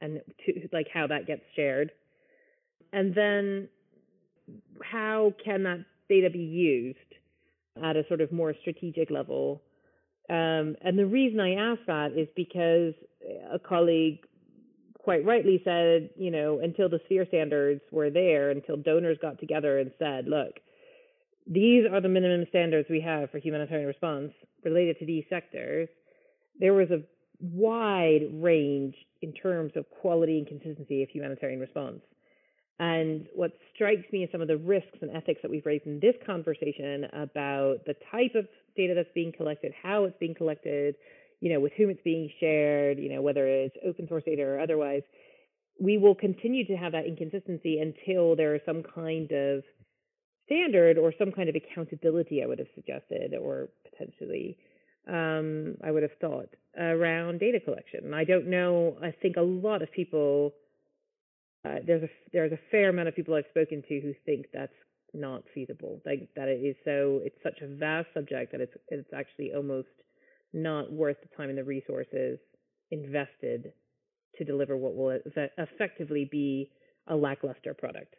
and 0.00 0.20
to 0.46 0.68
like 0.72 0.88
how 0.92 1.06
that 1.06 1.26
gets 1.26 1.42
shared. 1.56 1.90
And 2.92 3.14
then 3.14 3.68
how 4.82 5.34
can 5.44 5.62
that 5.64 5.84
data 6.08 6.30
be 6.30 6.38
used 6.38 6.98
at 7.82 7.96
a 7.96 8.04
sort 8.08 8.20
of 8.20 8.32
more 8.32 8.54
strategic 8.60 9.10
level? 9.10 9.62
Um, 10.28 10.76
and 10.82 10.98
the 10.98 11.06
reason 11.06 11.40
I 11.40 11.54
ask 11.54 11.80
that 11.86 12.12
is 12.16 12.28
because 12.36 12.94
a 13.52 13.58
colleague 13.58 14.20
quite 15.02 15.24
rightly 15.24 15.60
said, 15.64 16.10
you 16.16 16.30
know, 16.30 16.60
until 16.60 16.88
the 16.88 17.00
sphere 17.06 17.26
standards 17.28 17.80
were 17.90 18.10
there, 18.10 18.50
until 18.50 18.76
donors 18.76 19.18
got 19.20 19.38
together 19.38 19.78
and 19.78 19.90
said, 19.98 20.26
look, 20.26 20.60
these 21.46 21.84
are 21.90 22.00
the 22.00 22.08
minimum 22.08 22.46
standards 22.48 22.88
we 22.90 23.00
have 23.00 23.30
for 23.30 23.38
humanitarian 23.38 23.88
response 23.88 24.32
related 24.64 24.98
to 24.98 25.06
these 25.06 25.24
sectors, 25.30 25.88
there 26.58 26.74
was 26.74 26.90
a 26.90 27.02
wide 27.40 28.28
range 28.32 28.94
in 29.22 29.32
terms 29.32 29.72
of 29.74 29.86
quality 30.00 30.38
and 30.38 30.46
consistency 30.46 31.02
of 31.02 31.08
humanitarian 31.08 31.60
response. 31.60 32.00
And 32.78 33.26
what 33.34 33.52
strikes 33.74 34.10
me 34.12 34.24
is 34.24 34.30
some 34.32 34.40
of 34.40 34.48
the 34.48 34.56
risks 34.56 34.98
and 35.02 35.14
ethics 35.14 35.40
that 35.42 35.50
we've 35.50 35.66
raised 35.66 35.86
in 35.86 36.00
this 36.00 36.14
conversation 36.24 37.04
about 37.12 37.84
the 37.86 37.94
type 38.10 38.34
of 38.34 38.46
data 38.76 38.94
that's 38.94 39.12
being 39.14 39.32
collected, 39.32 39.72
how 39.82 40.04
it's 40.04 40.16
being 40.18 40.34
collected, 40.34 40.94
you 41.40 41.52
know, 41.52 41.60
with 41.60 41.72
whom 41.76 41.90
it's 41.90 42.02
being 42.02 42.30
shared, 42.38 42.98
you 42.98 43.12
know, 43.12 43.22
whether 43.22 43.46
it's 43.46 43.76
open 43.86 44.06
source 44.08 44.24
data 44.24 44.42
or 44.42 44.60
otherwise, 44.60 45.02
we 45.80 45.96
will 45.96 46.14
continue 46.14 46.66
to 46.66 46.76
have 46.76 46.92
that 46.92 47.06
inconsistency 47.06 47.78
until 47.78 48.36
there 48.36 48.54
is 48.54 48.60
some 48.66 48.82
kind 48.82 49.30
of 49.32 49.62
standard 50.44 50.98
or 50.98 51.14
some 51.18 51.32
kind 51.32 51.48
of 51.48 51.54
accountability, 51.54 52.42
I 52.42 52.46
would 52.46 52.58
have 52.58 52.68
suggested, 52.74 53.34
or 53.34 53.68
potentially, 53.90 54.58
um, 55.08 55.76
I 55.82 55.90
would 55.90 56.02
have 56.02 56.12
thought, 56.20 56.48
around 56.78 57.40
data 57.40 57.60
collection. 57.60 58.12
I 58.12 58.24
don't 58.24 58.48
know. 58.48 58.98
I 59.02 59.12
think 59.22 59.36
a 59.36 59.42
lot 59.42 59.80
of 59.80 59.90
people, 59.92 60.52
uh, 61.64 61.76
there's 61.86 62.02
a 62.02 62.08
there's 62.32 62.52
a 62.52 62.58
fair 62.70 62.90
amount 62.90 63.08
of 63.08 63.16
people 63.16 63.34
I've 63.34 63.44
spoken 63.50 63.82
to 63.88 64.00
who 64.00 64.12
think 64.26 64.46
that's 64.52 64.72
not 65.14 65.44
feasible. 65.54 66.00
Like 66.04 66.28
that 66.36 66.48
it 66.48 66.60
is 66.60 66.76
so 66.84 67.20
it's 67.22 67.36
such 67.42 67.60
a 67.62 67.66
vast 67.66 68.08
subject 68.12 68.52
that 68.52 68.60
it's 68.60 68.76
it's 68.88 69.08
actually 69.14 69.52
almost 69.54 69.88
not 70.52 70.92
worth 70.92 71.16
the 71.22 71.36
time 71.36 71.48
and 71.48 71.58
the 71.58 71.64
resources 71.64 72.38
invested 72.90 73.72
to 74.36 74.44
deliver 74.44 74.76
what 74.76 74.94
will 74.94 75.18
effectively 75.58 76.28
be 76.30 76.70
a 77.08 77.16
lackluster 77.16 77.74
product. 77.74 78.16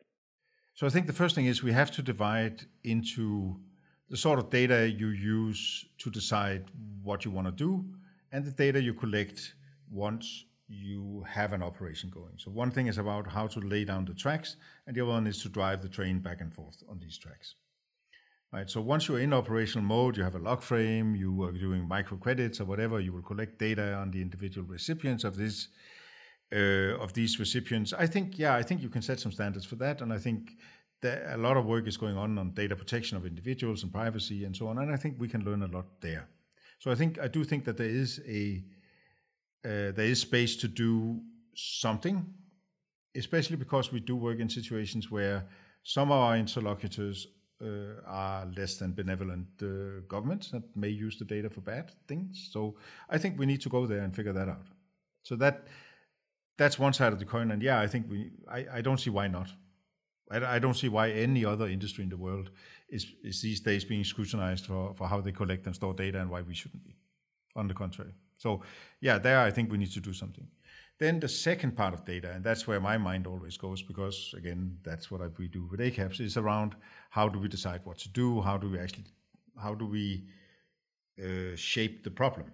So 0.73 0.87
I 0.87 0.89
think 0.89 1.07
the 1.07 1.13
first 1.13 1.35
thing 1.35 1.45
is 1.45 1.63
we 1.63 1.73
have 1.73 1.91
to 1.91 2.01
divide 2.01 2.63
into 2.83 3.59
the 4.09 4.17
sort 4.17 4.39
of 4.39 4.49
data 4.49 4.89
you 4.89 5.07
use 5.07 5.85
to 5.99 6.09
decide 6.09 6.65
what 7.01 7.25
you 7.25 7.31
want 7.31 7.47
to 7.47 7.51
do 7.51 7.85
and 8.31 8.45
the 8.45 8.51
data 8.51 8.81
you 8.81 8.93
collect 8.93 9.53
once 9.89 10.45
you 10.67 11.23
have 11.27 11.51
an 11.51 11.61
operation 11.61 12.09
going. 12.09 12.33
So 12.37 12.49
one 12.51 12.71
thing 12.71 12.87
is 12.87 12.97
about 12.97 13.27
how 13.27 13.47
to 13.47 13.59
lay 13.59 13.83
down 13.83 14.05
the 14.05 14.13
tracks 14.13 14.55
and 14.87 14.95
the 14.95 15.01
other 15.01 15.11
one 15.11 15.27
is 15.27 15.41
to 15.43 15.49
drive 15.49 15.81
the 15.81 15.89
train 15.89 16.19
back 16.19 16.39
and 16.39 16.53
forth 16.53 16.81
on 16.89 16.99
these 16.99 17.17
tracks 17.17 17.55
right? 18.53 18.69
So 18.69 18.81
once 18.81 19.07
you're 19.07 19.19
in 19.19 19.33
operational 19.33 19.85
mode, 19.85 20.17
you 20.17 20.23
have 20.23 20.35
a 20.35 20.39
log 20.39 20.61
frame, 20.61 21.15
you 21.15 21.43
are 21.43 21.51
doing 21.51 21.87
microcredits 21.87 22.59
or 22.59 22.65
whatever, 22.65 22.99
you 22.99 23.13
will 23.13 23.21
collect 23.21 23.59
data 23.59 23.93
on 23.93 24.11
the 24.11 24.21
individual 24.21 24.67
recipients 24.67 25.23
of 25.23 25.35
this 25.35 25.69
uh, 26.53 26.97
of 26.99 27.13
these 27.13 27.39
recipients. 27.39 27.93
I 27.93 28.07
think, 28.07 28.37
yeah, 28.37 28.55
I 28.55 28.61
think 28.61 28.81
you 28.81 28.89
can 28.89 29.01
set 29.01 29.21
some 29.21 29.31
standards 29.31 29.65
for 29.65 29.75
that, 29.77 30.01
and 30.01 30.11
I 30.11 30.17
think 30.17 30.51
a 31.03 31.37
lot 31.37 31.55
of 31.55 31.65
work 31.65 31.87
is 31.87 31.95
going 31.95 32.17
on 32.17 32.37
on 32.37 32.51
data 32.51 32.75
protection 32.75 33.17
of 33.17 33.25
individuals 33.25 33.83
and 33.83 33.91
privacy 33.91 34.43
and 34.43 34.55
so 34.55 34.67
on, 34.67 34.77
and 34.77 34.91
I 34.91 34.97
think 34.97 35.15
we 35.17 35.29
can 35.29 35.45
learn 35.45 35.63
a 35.63 35.67
lot 35.67 35.85
there. 36.01 36.27
So 36.79 36.91
I 36.91 36.95
think 36.95 37.19
I 37.19 37.27
do 37.27 37.43
think 37.43 37.63
that 37.65 37.77
there 37.77 37.89
is 37.89 38.21
a 38.27 38.63
uh, 39.63 39.91
there 39.93 40.11
is 40.11 40.19
space 40.19 40.55
to 40.57 40.67
do 40.67 41.21
something 41.55 42.25
especially 43.15 43.57
because 43.57 43.91
we 43.91 43.99
do 43.99 44.15
work 44.15 44.39
in 44.39 44.49
situations 44.49 45.11
where 45.11 45.45
some 45.83 46.11
of 46.11 46.17
our 46.17 46.37
interlocutors 46.37 47.27
uh, 47.61 48.01
are 48.05 48.45
less 48.57 48.77
than 48.77 48.93
benevolent 48.93 49.47
uh, 49.61 50.01
governments 50.07 50.51
that 50.51 50.63
may 50.75 50.89
use 50.89 51.17
the 51.17 51.25
data 51.25 51.49
for 51.49 51.61
bad 51.61 51.91
things. 52.07 52.49
So 52.51 52.75
I 53.09 53.17
think 53.17 53.39
we 53.39 53.45
need 53.45 53.61
to 53.61 53.69
go 53.69 53.85
there 53.85 54.01
and 54.01 54.15
figure 54.15 54.33
that 54.33 54.49
out. 54.49 54.65
So 55.23 55.35
that 55.37 55.67
that's 56.57 56.79
one 56.79 56.93
side 56.93 57.13
of 57.13 57.19
the 57.19 57.25
coin. 57.25 57.51
And 57.51 57.61
yeah, 57.61 57.79
I 57.79 57.87
think 57.87 58.09
we 58.09 58.31
I, 58.47 58.65
I 58.77 58.81
don't 58.81 58.99
see 58.99 59.09
why 59.09 59.27
not. 59.27 59.49
I, 60.31 60.55
I 60.55 60.59
don't 60.59 60.75
see 60.75 60.89
why 60.89 61.11
any 61.11 61.45
other 61.45 61.67
industry 61.67 62.03
in 62.03 62.09
the 62.09 62.17
world 62.17 62.49
is 62.89 63.05
is 63.23 63.41
these 63.41 63.59
days 63.59 63.85
being 63.85 64.03
scrutinized 64.03 64.65
for, 64.65 64.93
for 64.93 65.07
how 65.07 65.21
they 65.21 65.31
collect 65.31 65.65
and 65.65 65.75
store 65.75 65.93
data 65.93 66.19
and 66.19 66.29
why 66.29 66.41
we 66.41 66.53
shouldn't 66.53 66.83
be. 66.83 66.95
On 67.55 67.67
the 67.67 67.73
contrary. 67.73 68.13
So 68.37 68.61
yeah, 69.01 69.19
there 69.19 69.39
I 69.39 69.51
think 69.51 69.71
we 69.71 69.77
need 69.77 69.91
to 69.91 69.99
do 69.99 70.13
something. 70.13 70.47
Then 71.01 71.19
the 71.19 71.27
second 71.27 71.75
part 71.75 71.95
of 71.95 72.05
data, 72.05 72.29
and 72.29 72.43
that's 72.43 72.67
where 72.67 72.79
my 72.79 72.95
mind 72.95 73.25
always 73.25 73.57
goes, 73.57 73.81
because 73.81 74.35
again, 74.37 74.77
that's 74.83 75.09
what 75.09 75.21
we 75.39 75.47
do 75.47 75.65
with 75.65 75.79
ACAPS, 75.79 76.19
is 76.21 76.37
around 76.37 76.75
how 77.09 77.27
do 77.27 77.39
we 77.39 77.47
decide 77.47 77.81
what 77.85 77.97
to 77.97 78.09
do, 78.09 78.39
how 78.39 78.55
do 78.55 78.69
we 78.69 78.77
actually, 78.77 79.05
how 79.59 79.73
do 79.73 79.87
we 79.87 80.25
uh, 81.19 81.55
shape 81.55 82.03
the 82.03 82.11
problem. 82.11 82.51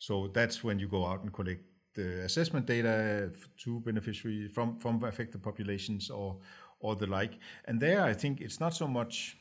So 0.00 0.26
that's 0.34 0.64
when 0.64 0.80
you 0.80 0.88
go 0.88 1.06
out 1.06 1.22
and 1.22 1.32
collect 1.32 1.62
the 1.94 2.24
assessment 2.24 2.66
data 2.66 3.30
to 3.62 3.78
beneficiaries 3.78 4.50
from 4.50 4.76
from 4.80 5.04
affected 5.04 5.40
populations 5.40 6.10
or 6.10 6.38
or 6.80 6.96
the 6.96 7.06
like. 7.06 7.38
And 7.66 7.78
there, 7.78 8.02
I 8.02 8.12
think 8.12 8.40
it's 8.40 8.58
not 8.58 8.74
so 8.74 8.88
much 8.88 9.36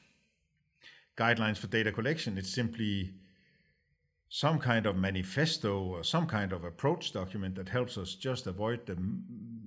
guidelines 1.18 1.58
for 1.58 1.66
data 1.66 1.92
collection; 1.92 2.38
it's 2.38 2.54
simply 2.54 3.16
some 4.34 4.58
kind 4.58 4.88
of 4.88 4.96
manifesto 4.96 5.84
or 5.84 6.04
some 6.04 6.26
kind 6.26 6.54
of 6.54 6.64
approach 6.64 7.14
document 7.14 7.54
that 7.54 7.70
helps 7.70 8.00
us 8.00 8.16
just 8.16 8.48
avoid 8.48 8.84
the 8.88 8.98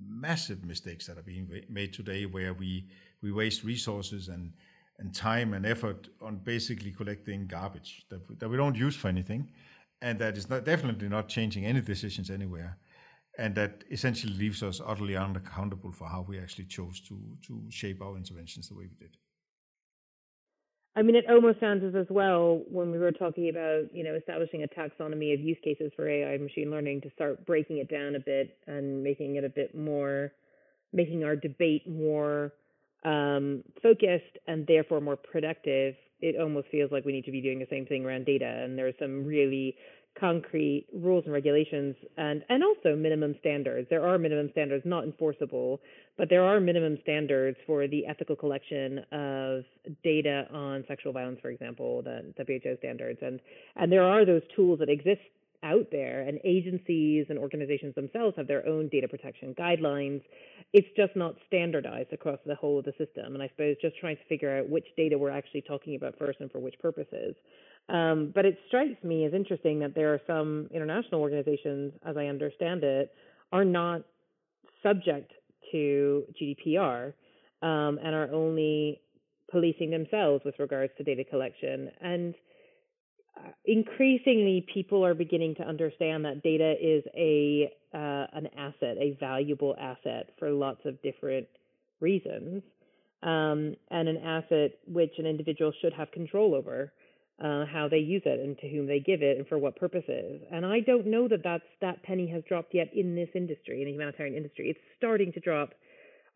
massive 0.09 0.65
mistakes 0.65 1.07
that 1.07 1.17
are 1.17 1.23
being 1.23 1.49
made 1.69 1.93
today 1.93 2.25
where 2.25 2.53
we 2.53 2.85
we 3.21 3.31
waste 3.31 3.63
resources 3.63 4.27
and 4.27 4.51
and 4.99 5.15
time 5.15 5.53
and 5.53 5.65
effort 5.65 6.09
on 6.21 6.35
basically 6.39 6.91
collecting 6.91 7.47
garbage 7.47 8.05
that, 8.09 8.19
that 8.39 8.49
we 8.49 8.57
don't 8.57 8.75
use 8.75 8.93
for 8.93 9.07
anything 9.07 9.49
and 10.01 10.19
that 10.19 10.37
is 10.37 10.49
not 10.49 10.65
definitely 10.65 11.07
not 11.07 11.29
changing 11.29 11.65
any 11.65 11.79
decisions 11.79 12.29
anywhere 12.29 12.77
and 13.37 13.55
that 13.55 13.85
essentially 13.89 14.33
leaves 14.33 14.61
us 14.61 14.81
utterly 14.85 15.15
unaccountable 15.15 15.93
for 15.93 16.09
how 16.09 16.25
we 16.27 16.37
actually 16.37 16.65
chose 16.65 16.99
to 16.99 17.17
to 17.41 17.63
shape 17.69 18.01
our 18.01 18.17
interventions 18.17 18.67
the 18.67 18.75
way 18.75 18.89
we 18.89 18.97
did 18.97 19.15
I 20.97 21.03
mean, 21.03 21.15
it 21.15 21.25
almost 21.29 21.59
sounds 21.59 21.83
as 21.83 21.93
as 21.93 22.07
well 22.09 22.63
when 22.71 22.91
we 22.91 22.97
were 22.97 23.11
talking 23.11 23.49
about, 23.49 23.93
you 23.93 24.03
know, 24.03 24.15
establishing 24.15 24.63
a 24.63 24.67
taxonomy 24.67 25.31
of 25.31 25.39
use 25.39 25.57
cases 25.63 25.91
for 25.95 26.09
AI 26.09 26.33
and 26.33 26.43
machine 26.43 26.71
learning 26.71 27.01
to 27.01 27.11
start 27.11 27.45
breaking 27.45 27.77
it 27.77 27.87
down 27.87 28.15
a 28.15 28.19
bit 28.19 28.57
and 28.65 29.03
making 29.03 29.35
it 29.35 29.43
a 29.43 29.49
bit 29.49 29.77
more, 29.77 30.31
making 30.91 31.23
our 31.23 31.35
debate 31.35 31.87
more 31.87 32.51
um, 33.05 33.63
focused 33.83 34.39
and 34.47 34.65
therefore 34.65 34.99
more 34.99 35.15
productive. 35.17 35.93
It 36.19 36.41
almost 36.41 36.69
feels 36.69 36.91
like 36.91 37.05
we 37.05 37.11
need 37.11 37.25
to 37.25 37.31
be 37.31 37.41
doing 37.41 37.59
the 37.59 37.67
same 37.69 37.85
thing 37.85 38.03
around 38.03 38.25
data. 38.25 38.47
And 38.63 38.75
there's 38.75 38.95
some 38.99 39.23
really 39.23 39.75
concrete 40.19 40.85
rules 40.93 41.23
and 41.25 41.33
regulations 41.33 41.95
and 42.17 42.43
and 42.49 42.63
also 42.63 42.95
minimum 42.95 43.35
standards. 43.39 43.87
There 43.89 44.05
are 44.07 44.17
minimum 44.17 44.49
standards 44.51 44.83
not 44.85 45.03
enforceable, 45.03 45.79
but 46.17 46.29
there 46.29 46.43
are 46.43 46.59
minimum 46.59 46.97
standards 47.03 47.57
for 47.65 47.87
the 47.87 48.05
ethical 48.05 48.35
collection 48.35 48.99
of 49.11 49.63
data 50.03 50.47
on 50.51 50.83
sexual 50.87 51.13
violence, 51.13 51.39
for 51.41 51.49
example, 51.49 52.01
the 52.01 52.33
WHO 52.37 52.77
standards. 52.79 53.19
And 53.21 53.39
and 53.75 53.91
there 53.91 54.03
are 54.03 54.25
those 54.25 54.43
tools 54.55 54.79
that 54.79 54.89
exist 54.89 55.21
out 55.63 55.87
there 55.91 56.21
and 56.21 56.39
agencies 56.43 57.25
and 57.29 57.39
organizations 57.39 57.95
themselves 57.95 58.35
have 58.37 58.47
their 58.47 58.67
own 58.67 58.89
data 58.89 59.07
protection 59.07 59.55
guidelines. 59.55 60.21
It's 60.73 60.87
just 60.95 61.15
not 61.15 61.35
standardized 61.47 62.13
across 62.13 62.39
the 62.45 62.55
whole 62.55 62.79
of 62.79 62.85
the 62.85 62.93
system. 62.97 63.33
And 63.33 63.41
I 63.41 63.47
suppose 63.49 63.75
just 63.81 63.97
trying 63.97 64.17
to 64.17 64.23
figure 64.29 64.57
out 64.57 64.69
which 64.69 64.85
data 64.95 65.17
we're 65.17 65.31
actually 65.31 65.61
talking 65.61 65.95
about 65.95 66.15
first 66.19 66.39
and 66.41 66.51
for 66.51 66.59
which 66.59 66.75
purposes. 66.79 67.35
Um, 67.89 68.31
but 68.35 68.45
it 68.45 68.57
strikes 68.67 69.03
me 69.03 69.25
as 69.25 69.33
interesting 69.33 69.79
that 69.79 69.95
there 69.95 70.13
are 70.13 70.21
some 70.27 70.67
international 70.73 71.21
organizations, 71.21 71.93
as 72.05 72.17
I 72.17 72.25
understand 72.25 72.83
it, 72.83 73.13
are 73.51 73.65
not 73.65 74.01
subject 74.83 75.31
to 75.71 76.23
GDPR 76.39 77.13
um, 77.61 77.99
and 78.03 78.13
are 78.13 78.31
only 78.33 79.01
policing 79.49 79.89
themselves 79.89 80.43
with 80.43 80.55
regards 80.59 80.91
to 80.97 81.03
data 81.03 81.23
collection. 81.23 81.89
And 82.01 82.35
increasingly, 83.65 84.65
people 84.73 85.05
are 85.05 85.13
beginning 85.13 85.55
to 85.55 85.63
understand 85.63 86.25
that 86.25 86.43
data 86.43 86.75
is 86.81 87.03
a 87.15 87.71
uh, 87.93 88.27
an 88.33 88.47
asset, 88.57 88.97
a 88.99 89.17
valuable 89.19 89.75
asset 89.79 90.29
for 90.37 90.51
lots 90.51 90.81
of 90.85 91.01
different 91.01 91.47
reasons, 91.99 92.61
um, 93.23 93.75
and 93.89 94.07
an 94.07 94.17
asset 94.17 94.71
which 94.87 95.13
an 95.17 95.25
individual 95.25 95.71
should 95.81 95.93
have 95.93 96.11
control 96.11 96.53
over 96.53 96.91
uh, 97.43 97.65
how 97.71 97.87
they 97.89 97.97
use 97.97 98.23
it 98.25 98.39
and 98.39 98.57
to 98.59 98.67
whom 98.67 98.87
they 98.87 98.99
give 98.99 99.21
it 99.21 99.37
and 99.37 99.47
for 99.47 99.57
what 99.57 99.75
purposes. 99.75 100.41
And 100.51 100.65
I 100.65 100.79
don't 100.79 101.07
know 101.07 101.27
that 101.27 101.43
that's, 101.43 101.63
that 101.81 102.03
penny 102.03 102.27
has 102.31 102.43
dropped 102.47 102.73
yet 102.73 102.89
in 102.93 103.15
this 103.15 103.29
industry, 103.35 103.81
in 103.81 103.85
the 103.85 103.91
humanitarian 103.91 104.35
industry. 104.35 104.69
It's 104.69 104.79
starting 104.97 105.31
to 105.33 105.39
drop 105.39 105.69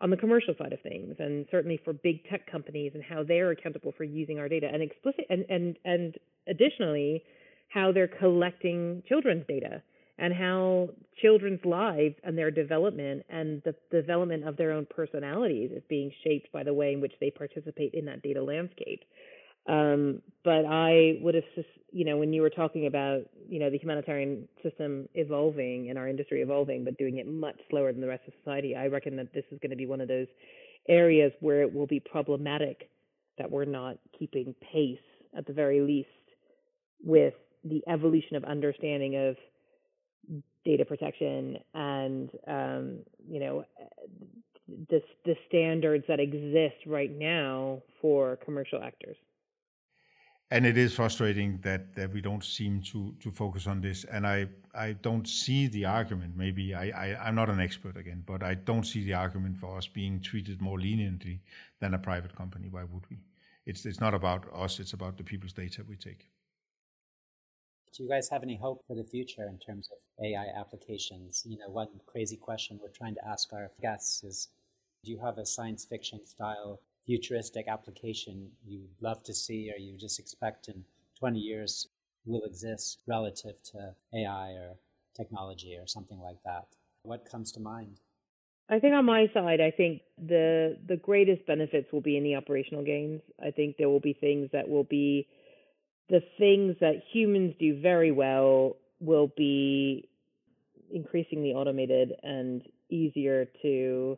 on 0.01 0.09
the 0.09 0.17
commercial 0.17 0.53
side 0.57 0.73
of 0.73 0.81
things, 0.81 1.15
and 1.19 1.45
certainly 1.51 1.79
for 1.83 1.93
big 1.93 2.27
tech 2.29 2.49
companies 2.51 2.91
and 2.95 3.03
how 3.03 3.23
they're 3.23 3.51
accountable 3.51 3.93
for 3.95 4.03
using 4.03 4.39
our 4.39 4.49
data, 4.49 4.67
and 4.71 4.81
explicit 4.81 5.25
and 5.29 5.45
and 5.49 5.77
and 5.85 6.15
additionally, 6.47 7.23
how 7.69 7.91
they're 7.91 8.07
collecting 8.07 9.03
children's 9.07 9.45
data 9.47 9.81
and 10.17 10.33
how 10.33 10.89
children's 11.21 11.63
lives 11.65 12.15
and 12.23 12.37
their 12.37 12.51
development 12.51 13.23
and 13.29 13.61
the 13.63 13.73
development 13.91 14.47
of 14.47 14.55
their 14.57 14.71
own 14.71 14.85
personalities 14.95 15.71
is 15.73 15.81
being 15.89 16.11
shaped 16.23 16.51
by 16.51 16.63
the 16.63 16.73
way 16.73 16.93
in 16.93 17.01
which 17.01 17.13
they 17.19 17.31
participate 17.31 17.93
in 17.93 18.05
that 18.05 18.21
data 18.21 18.41
landscape. 18.43 19.03
Um, 19.67 20.21
but 20.43 20.65
I 20.65 21.19
would 21.21 21.35
have, 21.35 21.43
you 21.91 22.05
know, 22.05 22.17
when 22.17 22.33
you 22.33 22.41
were 22.41 22.49
talking 22.49 22.87
about, 22.87 23.21
you 23.47 23.59
know, 23.59 23.69
the 23.69 23.77
humanitarian 23.77 24.47
system 24.63 25.07
evolving 25.13 25.89
and 25.89 25.99
our 25.99 26.07
industry 26.07 26.41
evolving, 26.41 26.83
but 26.83 26.97
doing 26.97 27.17
it 27.17 27.27
much 27.27 27.57
slower 27.69 27.91
than 27.91 28.01
the 28.01 28.07
rest 28.07 28.23
of 28.27 28.33
society, 28.43 28.75
I 28.75 28.87
reckon 28.87 29.15
that 29.17 29.33
this 29.33 29.45
is 29.51 29.59
going 29.61 29.69
to 29.69 29.75
be 29.75 29.85
one 29.85 30.01
of 30.01 30.07
those 30.07 30.27
areas 30.89 31.31
where 31.41 31.61
it 31.61 31.71
will 31.71 31.85
be 31.85 31.99
problematic 31.99 32.89
that 33.37 33.49
we're 33.49 33.65
not 33.65 33.97
keeping 34.17 34.55
pace, 34.73 34.97
at 35.37 35.45
the 35.45 35.53
very 35.53 35.81
least, 35.81 36.09
with 37.03 37.35
the 37.63 37.83
evolution 37.87 38.35
of 38.35 38.43
understanding 38.43 39.15
of 39.15 39.35
data 40.65 40.85
protection 40.85 41.57
and, 41.73 42.29
um, 42.47 42.99
you 43.29 43.39
know, 43.39 43.65
the 44.89 45.01
the 45.25 45.35
standards 45.47 46.05
that 46.07 46.19
exist 46.19 46.85
right 46.87 47.11
now 47.11 47.81
for 48.01 48.37
commercial 48.37 48.81
actors 48.81 49.17
and 50.51 50.65
it 50.65 50.77
is 50.77 50.93
frustrating 50.93 51.57
that 51.61 51.95
that 51.95 52.11
we 52.13 52.21
don't 52.21 52.43
seem 52.43 52.81
to 52.81 53.15
to 53.19 53.31
focus 53.31 53.67
on 53.67 53.81
this. 53.81 54.03
And 54.03 54.27
i 54.27 54.47
i 54.73 54.93
don't 54.93 55.27
see 55.27 55.67
the 55.67 55.83
argument 55.83 56.37
maybe 56.37 56.73
i, 56.73 56.85
I 57.03 57.27
i'm 57.27 57.35
not 57.35 57.49
an 57.49 57.59
expert 57.59 57.97
again 57.97 58.23
but 58.25 58.41
i 58.41 58.53
don't 58.53 58.85
see 58.85 59.03
the 59.03 59.13
argument 59.13 59.57
for 59.57 59.77
us 59.77 59.85
being 59.85 60.21
treated 60.21 60.61
more 60.61 60.79
leniently 60.79 61.41
than 61.81 61.93
a 61.93 61.99
private 61.99 62.33
company. 62.35 62.69
Why 62.69 62.83
would 62.83 63.03
we? 63.09 63.17
It's 63.65 63.85
it's 63.85 63.99
not 63.99 64.13
about 64.13 64.45
us 64.53 64.79
it's 64.79 64.93
about 64.93 65.17
the 65.17 65.23
people's 65.23 65.53
data 65.53 65.83
we 65.87 65.97
take. 65.97 66.27
Do 67.93 68.03
you 68.03 68.09
guys 68.09 68.29
have 68.29 68.43
any 68.43 68.55
hope 68.55 68.85
for 68.87 68.95
the 68.95 69.03
future 69.03 69.47
in 69.49 69.59
terms 69.59 69.89
of 69.91 70.25
ai 70.25 70.47
applications? 70.57 71.43
You 71.45 71.57
know 71.57 71.69
one 71.69 71.89
crazy 72.05 72.37
question 72.37 72.79
we're 72.81 72.97
trying 73.01 73.15
to 73.15 73.27
ask 73.27 73.51
our 73.51 73.71
guests 73.81 74.23
is 74.23 74.47
do 75.03 75.11
you 75.11 75.19
have 75.19 75.37
a 75.37 75.45
science 75.45 75.83
fiction 75.85 76.25
style 76.25 76.79
futuristic 77.05 77.67
application 77.67 78.49
you 78.65 78.87
love 79.01 79.23
to 79.23 79.33
see 79.33 79.71
or 79.71 79.79
you 79.79 79.97
just 79.97 80.19
expect 80.19 80.67
in 80.67 80.83
20 81.19 81.39
years 81.39 81.87
will 82.25 82.43
exist 82.43 82.99
relative 83.07 83.55
to 83.63 83.95
AI 84.13 84.51
or 84.51 84.75
technology 85.15 85.77
or 85.77 85.87
something 85.87 86.19
like 86.19 86.41
that? 86.45 86.65
What 87.03 87.29
comes 87.29 87.51
to 87.53 87.59
mind? 87.59 87.99
I 88.69 88.79
think 88.79 88.93
on 88.93 89.05
my 89.05 89.27
side, 89.33 89.59
I 89.59 89.71
think 89.71 90.01
the 90.17 90.77
the 90.87 90.95
greatest 90.95 91.45
benefits 91.45 91.91
will 91.91 92.01
be 92.01 92.15
in 92.15 92.23
the 92.23 92.35
operational 92.35 92.83
gains. 92.83 93.21
I 93.43 93.51
think 93.51 93.75
there 93.77 93.89
will 93.89 93.99
be 93.99 94.13
things 94.13 94.49
that 94.53 94.69
will 94.69 94.85
be 94.85 95.27
the 96.09 96.21
things 96.37 96.75
that 96.79 97.01
humans 97.11 97.55
do 97.59 97.81
very 97.81 98.11
well 98.11 98.77
will 98.99 99.31
be 99.35 100.07
increasingly 100.93 101.51
automated 101.53 102.13
and 102.23 102.61
easier 102.89 103.45
to 103.61 104.17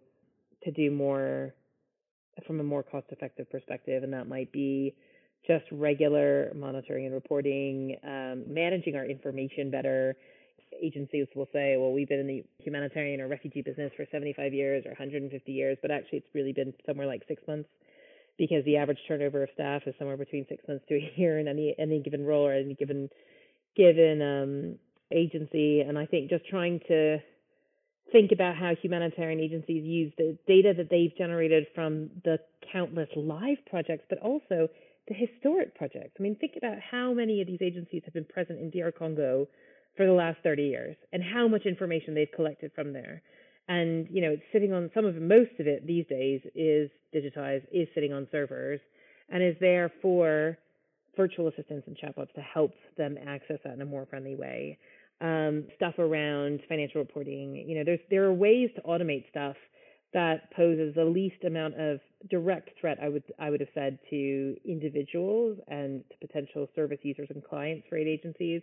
to 0.63 0.71
do 0.71 0.91
more 0.91 1.53
from 2.47 2.59
a 2.59 2.63
more 2.63 2.83
cost 2.83 3.07
effective 3.09 3.49
perspective, 3.49 4.03
and 4.03 4.13
that 4.13 4.27
might 4.27 4.51
be 4.51 4.93
just 5.45 5.65
regular 5.71 6.51
monitoring 6.55 7.05
and 7.05 7.13
reporting, 7.13 7.97
um, 8.03 8.43
managing 8.47 8.95
our 8.95 9.05
information 9.05 9.69
better. 9.69 10.15
Agencies 10.81 11.27
will 11.35 11.47
say, 11.53 11.75
well, 11.77 11.91
we've 11.91 12.07
been 12.07 12.19
in 12.19 12.27
the 12.27 12.43
humanitarian 12.59 13.21
or 13.21 13.27
refugee 13.27 13.61
business 13.61 13.91
for 13.95 14.05
75 14.11 14.53
years 14.53 14.85
or 14.85 14.89
150 14.89 15.51
years, 15.51 15.77
but 15.81 15.91
actually 15.91 16.19
it's 16.19 16.33
really 16.33 16.53
been 16.53 16.73
somewhere 16.85 17.05
like 17.05 17.21
six 17.27 17.43
months 17.47 17.69
because 18.37 18.65
the 18.65 18.77
average 18.77 18.97
turnover 19.07 19.43
of 19.43 19.49
staff 19.53 19.83
is 19.85 19.93
somewhere 19.99 20.17
between 20.17 20.45
six 20.49 20.63
months 20.67 20.83
to 20.87 20.95
a 20.95 21.13
year 21.17 21.39
in 21.39 21.47
any 21.47 21.75
any 21.77 21.99
given 21.99 22.25
role 22.25 22.47
or 22.47 22.53
any 22.53 22.73
given 22.73 23.09
given 23.75 24.21
um, 24.21 24.75
agency. 25.15 25.81
And 25.81 25.97
I 25.97 26.05
think 26.05 26.29
just 26.29 26.47
trying 26.47 26.79
to 26.87 27.19
think 28.13 28.31
about 28.31 28.55
how 28.55 28.73
humanitarian 28.81 29.41
agencies 29.41 29.83
use 29.83 30.13
the 30.17 30.37
data 30.47 30.73
that 30.77 30.89
they've 30.89 31.11
generated 31.17 31.67
from 31.75 32.09
the 32.23 32.37
countless 32.71 33.09
live 33.17 33.57
projects, 33.69 34.05
but 34.07 34.19
also 34.19 34.69
the 35.09 35.13
historic 35.13 35.75
projects. 35.75 36.11
I 36.17 36.23
mean, 36.23 36.37
think 36.39 36.53
about 36.55 36.77
how 36.79 37.11
many 37.11 37.41
of 37.41 37.47
these 37.47 37.61
agencies 37.61 38.03
have 38.05 38.13
been 38.13 38.23
present 38.23 38.59
in 38.59 38.69
DR 38.69 38.91
Congo 38.97 39.47
for 39.97 40.05
the 40.05 40.13
last 40.13 40.37
30 40.43 40.63
years 40.63 40.95
and 41.11 41.21
how 41.21 41.47
much 41.47 41.65
information 41.65 42.13
they've 42.13 42.31
collected 42.33 42.71
from 42.73 42.93
there. 42.93 43.21
And, 43.67 44.07
you 44.09 44.21
know, 44.21 44.31
it's 44.31 44.43
sitting 44.53 44.71
on 44.73 44.91
some 44.93 45.05
of 45.05 45.15
most 45.15 45.51
of 45.59 45.67
it 45.67 45.85
these 45.85 46.05
days 46.07 46.41
is 46.55 46.89
digitized, 47.13 47.63
is 47.71 47.87
sitting 47.93 48.13
on 48.13 48.27
servers, 48.31 48.79
and 49.29 49.43
is 49.43 49.55
there 49.59 49.91
for 50.01 50.57
virtual 51.15 51.47
assistants 51.47 51.87
and 51.87 51.97
chatbots 51.97 52.33
to 52.33 52.41
help 52.41 52.71
them 52.97 53.17
access 53.25 53.57
that 53.63 53.73
in 53.73 53.81
a 53.81 53.85
more 53.85 54.05
friendly 54.05 54.35
way. 54.35 54.77
Um, 55.23 55.67
stuff 55.77 55.99
around 55.99 56.59
financial 56.67 56.99
reporting, 56.99 57.55
you 57.55 57.77
know, 57.77 57.83
there's 57.85 58.01
there 58.09 58.25
are 58.25 58.33
ways 58.33 58.69
to 58.75 58.81
automate 58.81 59.23
stuff 59.29 59.55
that 60.13 60.53
poses 60.55 60.93
the 60.95 61.05
least 61.05 61.43
amount 61.45 61.79
of 61.79 61.99
direct 62.29 62.69
threat 62.79 62.97
I 63.01 63.09
would 63.09 63.23
I 63.39 63.49
would 63.49 63.59
have 63.59 63.69
said 63.73 63.99
to 64.09 64.55
individuals 64.65 65.57
and 65.67 66.03
to 66.11 66.27
potential 66.27 66.67
service 66.75 66.99
users 67.03 67.29
and 67.29 67.43
clients 67.43 67.87
for 67.89 67.97
aid 67.97 68.07
agencies. 68.07 68.61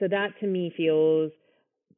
So 0.00 0.08
that 0.08 0.30
to 0.40 0.46
me 0.46 0.72
feels 0.76 1.30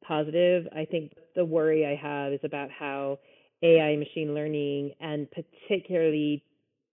positive. 0.05 0.67
I 0.75 0.85
think 0.85 1.13
the 1.35 1.45
worry 1.45 1.85
I 1.85 1.95
have 1.95 2.33
is 2.33 2.39
about 2.43 2.69
how 2.71 3.19
AI 3.63 3.95
machine 3.95 4.33
learning 4.35 4.93
and 5.01 5.27
particularly 5.31 6.43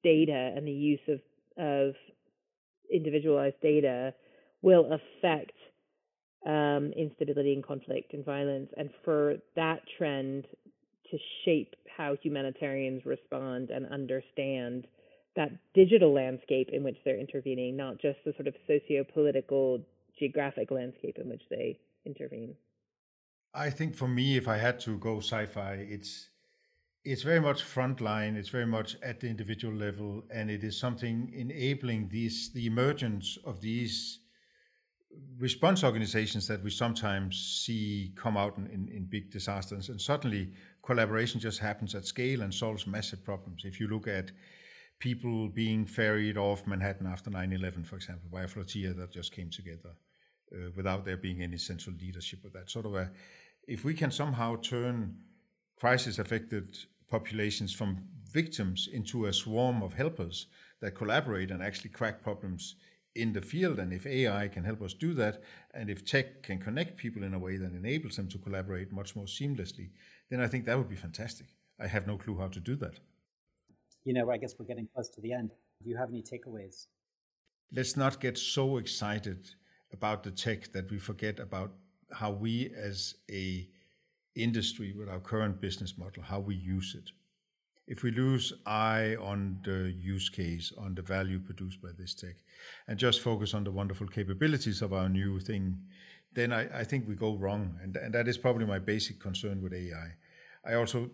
data 0.03 0.53
and 0.57 0.67
the 0.67 0.73
use 0.73 1.01
of 1.09 1.21
of 1.59 1.95
individualized 2.93 3.57
data 3.61 4.15
will 4.63 4.87
affect 4.93 5.53
um, 6.47 6.93
instability 6.97 7.53
and 7.53 7.67
conflict 7.67 8.15
and 8.15 8.25
violence, 8.25 8.71
and 8.77 8.91
for 9.05 9.37
that 9.57 9.81
trend 9.99 10.47
to 11.11 11.19
shape 11.45 11.75
how 11.97 12.17
humanitarians 12.23 13.05
respond 13.05 13.71
and 13.71 13.87
understand 13.93 14.87
that 15.35 15.51
digital 15.75 16.13
landscape 16.13 16.71
in 16.73 16.83
which 16.83 16.97
they're 17.05 17.19
intervening, 17.19 17.77
not 17.77 18.01
just 18.01 18.19
the 18.25 18.33
sort 18.35 18.47
of 18.47 18.55
socio-political 18.67 19.81
geographic 20.19 20.71
landscape 20.71 21.19
in 21.19 21.29
which 21.29 21.43
they 21.51 21.79
intervene. 22.07 22.55
I 23.53 23.71
think 23.71 23.95
for 23.95 24.09
me, 24.09 24.37
if 24.37 24.49
I 24.49 24.57
had 24.57 24.79
to 24.81 24.97
go 24.99 25.19
sci-fi, 25.19 25.75
it's 25.89 26.31
it's 27.05 27.23
very 27.23 27.41
much 27.41 27.63
frontline. 27.63 28.37
It's 28.37 28.49
very 28.49 28.67
much 28.67 28.97
at 29.03 29.21
the 29.21 29.29
individual 29.29 29.75
level, 29.75 30.25
and 30.31 30.51
it 30.51 30.65
is 30.65 30.77
something 30.79 31.33
enabling 31.35 32.09
these 32.09 32.53
the 32.53 32.67
emergence 32.67 33.39
of 33.45 33.61
these 33.61 34.21
response 35.39 35.85
organizations 35.85 36.47
that 36.49 36.63
we 36.63 36.71
sometimes 36.71 37.63
see 37.65 38.13
come 38.17 38.37
out 38.37 38.57
in, 38.57 38.67
in, 38.67 38.89
in, 38.89 39.05
big 39.05 39.31
disasters. 39.31 39.89
And 39.89 40.01
suddenly 40.01 40.53
collaboration 40.83 41.41
just 41.41 41.59
happens 41.59 41.95
at 41.95 42.07
scale 42.07 42.43
and 42.43 42.53
solves 42.53 42.87
massive 42.87 43.25
problems. 43.25 43.63
If 43.65 43.81
you 43.81 43.89
look 43.89 44.09
at 44.09 44.31
people 44.99 45.49
being 45.49 45.85
ferried 45.87 46.39
off 46.39 46.67
Manhattan 46.67 47.07
after 47.07 47.31
9 47.31 47.53
11, 47.53 47.85
for 47.85 47.97
example, 47.97 48.29
by 48.33 48.43
a 48.43 48.49
flotilla 48.49 48.95
that 48.95 49.13
just 49.13 49.33
came 49.33 49.51
together 49.51 49.91
uh, 50.55 50.71
without 50.75 51.05
there 51.05 51.17
being 51.17 51.43
any 51.43 51.59
central 51.59 51.95
leadership 52.01 52.45
of 52.45 52.53
that 52.55 52.71
sort 52.71 52.87
of 52.87 52.95
a. 52.95 53.11
If 53.69 53.85
we 53.85 53.95
can 53.95 54.11
somehow 54.11 54.57
turn 54.57 55.17
crisis 55.79 56.19
affected 56.19 56.79
populations 57.11 57.73
from 57.75 58.03
victims 58.31 58.89
into 58.93 59.27
a 59.27 59.33
swarm 59.33 59.83
of 59.83 59.93
helpers 59.93 60.47
that 60.81 60.95
collaborate 60.95 61.51
and 61.51 61.63
actually 61.63 61.91
crack 61.91 62.23
problems 62.23 62.77
in 63.17 63.33
the 63.33 63.43
field. 63.43 63.79
And 63.79 63.93
if 63.93 64.07
AI 64.07 64.49
can 64.49 64.65
help 64.65 64.83
us 64.83 64.95
do 64.95 65.15
that, 65.15 65.43
and 65.75 65.91
if 65.91 66.05
tech 66.05 66.43
can 66.43 66.59
connect 66.59 66.97
people 66.97 67.23
in 67.23 67.35
a 67.35 67.39
way 67.39 67.57
that 67.57 67.73
enables 67.73 68.17
them 68.17 68.29
to 68.29 68.39
collaborate 68.39 68.93
much 68.93 69.17
more 69.17 69.27
seamlessly, 69.27 69.91
then 70.31 70.41
I 70.41 70.47
think 70.47 70.65
that 70.67 70.79
would 70.79 70.89
be 70.89 70.97
fantastic. 70.97 71.47
I 71.81 71.87
have 71.87 72.07
no 72.07 72.17
clue 72.17 72.39
how 72.39 72.49
to 72.49 72.61
do 72.61 72.77
that. 72.77 73.01
You 74.05 74.15
know, 74.15 74.31
I 74.31 74.37
guess 74.37 74.55
we're 74.59 74.67
getting 74.67 74.89
close 74.95 75.09
to 75.11 75.21
the 75.21 75.33
end. 75.33 75.51
Do 75.83 75.91
you 75.91 75.97
have 75.97 76.11
any 76.11 76.23
takeaways? 76.23 76.87
Let's 77.73 77.97
not 77.97 78.21
get 78.21 78.39
so 78.39 78.77
excited 78.77 79.51
about 79.93 80.23
the 80.23 80.31
tech 80.31 80.73
that 80.73 80.91
we 80.91 80.99
forget 80.99 81.41
about 81.41 81.73
how 82.13 82.31
we 82.31 82.73
as 82.77 83.15
a 83.31 83.69
industry 84.37 84.95
with 84.97 85.09
our 85.09 85.19
current 85.19 85.61
business 85.61 85.99
model, 85.99 86.23
how 86.23 86.39
we 86.39 86.55
use 86.55 86.95
it 86.97 87.11
if 87.87 88.03
we 88.03 88.11
lose 88.11 88.53
eye 88.67 89.17
on 89.21 89.61
the 89.65 89.95
use 89.97 90.29
case, 90.29 90.73
on 90.77 90.95
the 90.95 91.03
value 91.03 91.39
produced 91.39 91.81
by 91.81 91.91
this 91.99 92.15
tech, 92.15 92.37
and 92.89 92.99
just 92.99 93.21
focus 93.21 93.55
on 93.55 93.65
the 93.65 93.71
wonderful 93.71 94.09
capabilities 94.09 94.83
of 94.83 94.93
our 94.93 95.09
new 95.09 95.39
thing, 95.39 95.79
then 96.33 96.53
I, 96.53 96.81
I 96.81 96.85
think 96.85 97.07
we 97.07 97.15
go 97.15 97.37
wrong. 97.37 97.79
And, 97.83 97.97
and 97.97 98.15
that 98.15 98.29
is 98.29 98.39
probably 98.39 98.67
my 98.67 98.79
basic 98.79 99.21
concern 99.21 99.63
with 99.63 99.73
AI. 99.73 100.15
I 100.65 100.75
also 100.75 101.11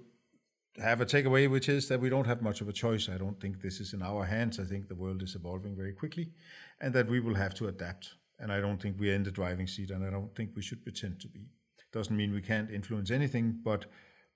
have 0.79 1.03
a 1.03 1.07
takeaway, 1.07 1.51
which 1.51 1.68
is 1.68 1.89
that 1.89 2.01
we 2.01 2.09
don't 2.09 2.27
have 2.27 2.41
much 2.41 2.62
of 2.62 2.68
a 2.68 2.73
choice. 2.73 3.09
I 3.09 3.18
don't 3.18 3.39
think 3.39 3.61
this 3.61 3.79
is 3.79 3.93
in 3.93 4.03
our 4.03 4.25
hands. 4.25 4.59
I 4.59 4.64
think 4.64 4.89
the 4.89 4.95
world 4.95 5.23
is 5.23 5.35
evolving 5.35 5.77
very 5.77 5.93
quickly 5.93 6.31
and 6.81 6.95
that 6.95 7.09
we 7.09 7.20
will 7.20 7.35
have 7.35 7.55
to 7.57 7.68
adapt. 7.68 8.14
And 8.39 8.51
I 8.51 8.61
don't 8.61 8.81
think 8.81 8.97
we're 8.99 9.14
in 9.14 9.23
the 9.23 9.31
driving 9.31 9.68
seat, 9.68 9.91
and 9.91 10.05
I 10.05 10.11
don't 10.11 10.35
think 10.35 10.51
we 10.57 10.62
should 10.62 10.83
pretend 10.83 11.20
to 11.20 11.29
be. 11.29 11.47
Doesn't 11.93 12.16
mean 12.16 12.33
we 12.33 12.41
can't 12.41 12.70
influence 12.70 13.11
anything, 13.11 13.61
but 13.62 13.85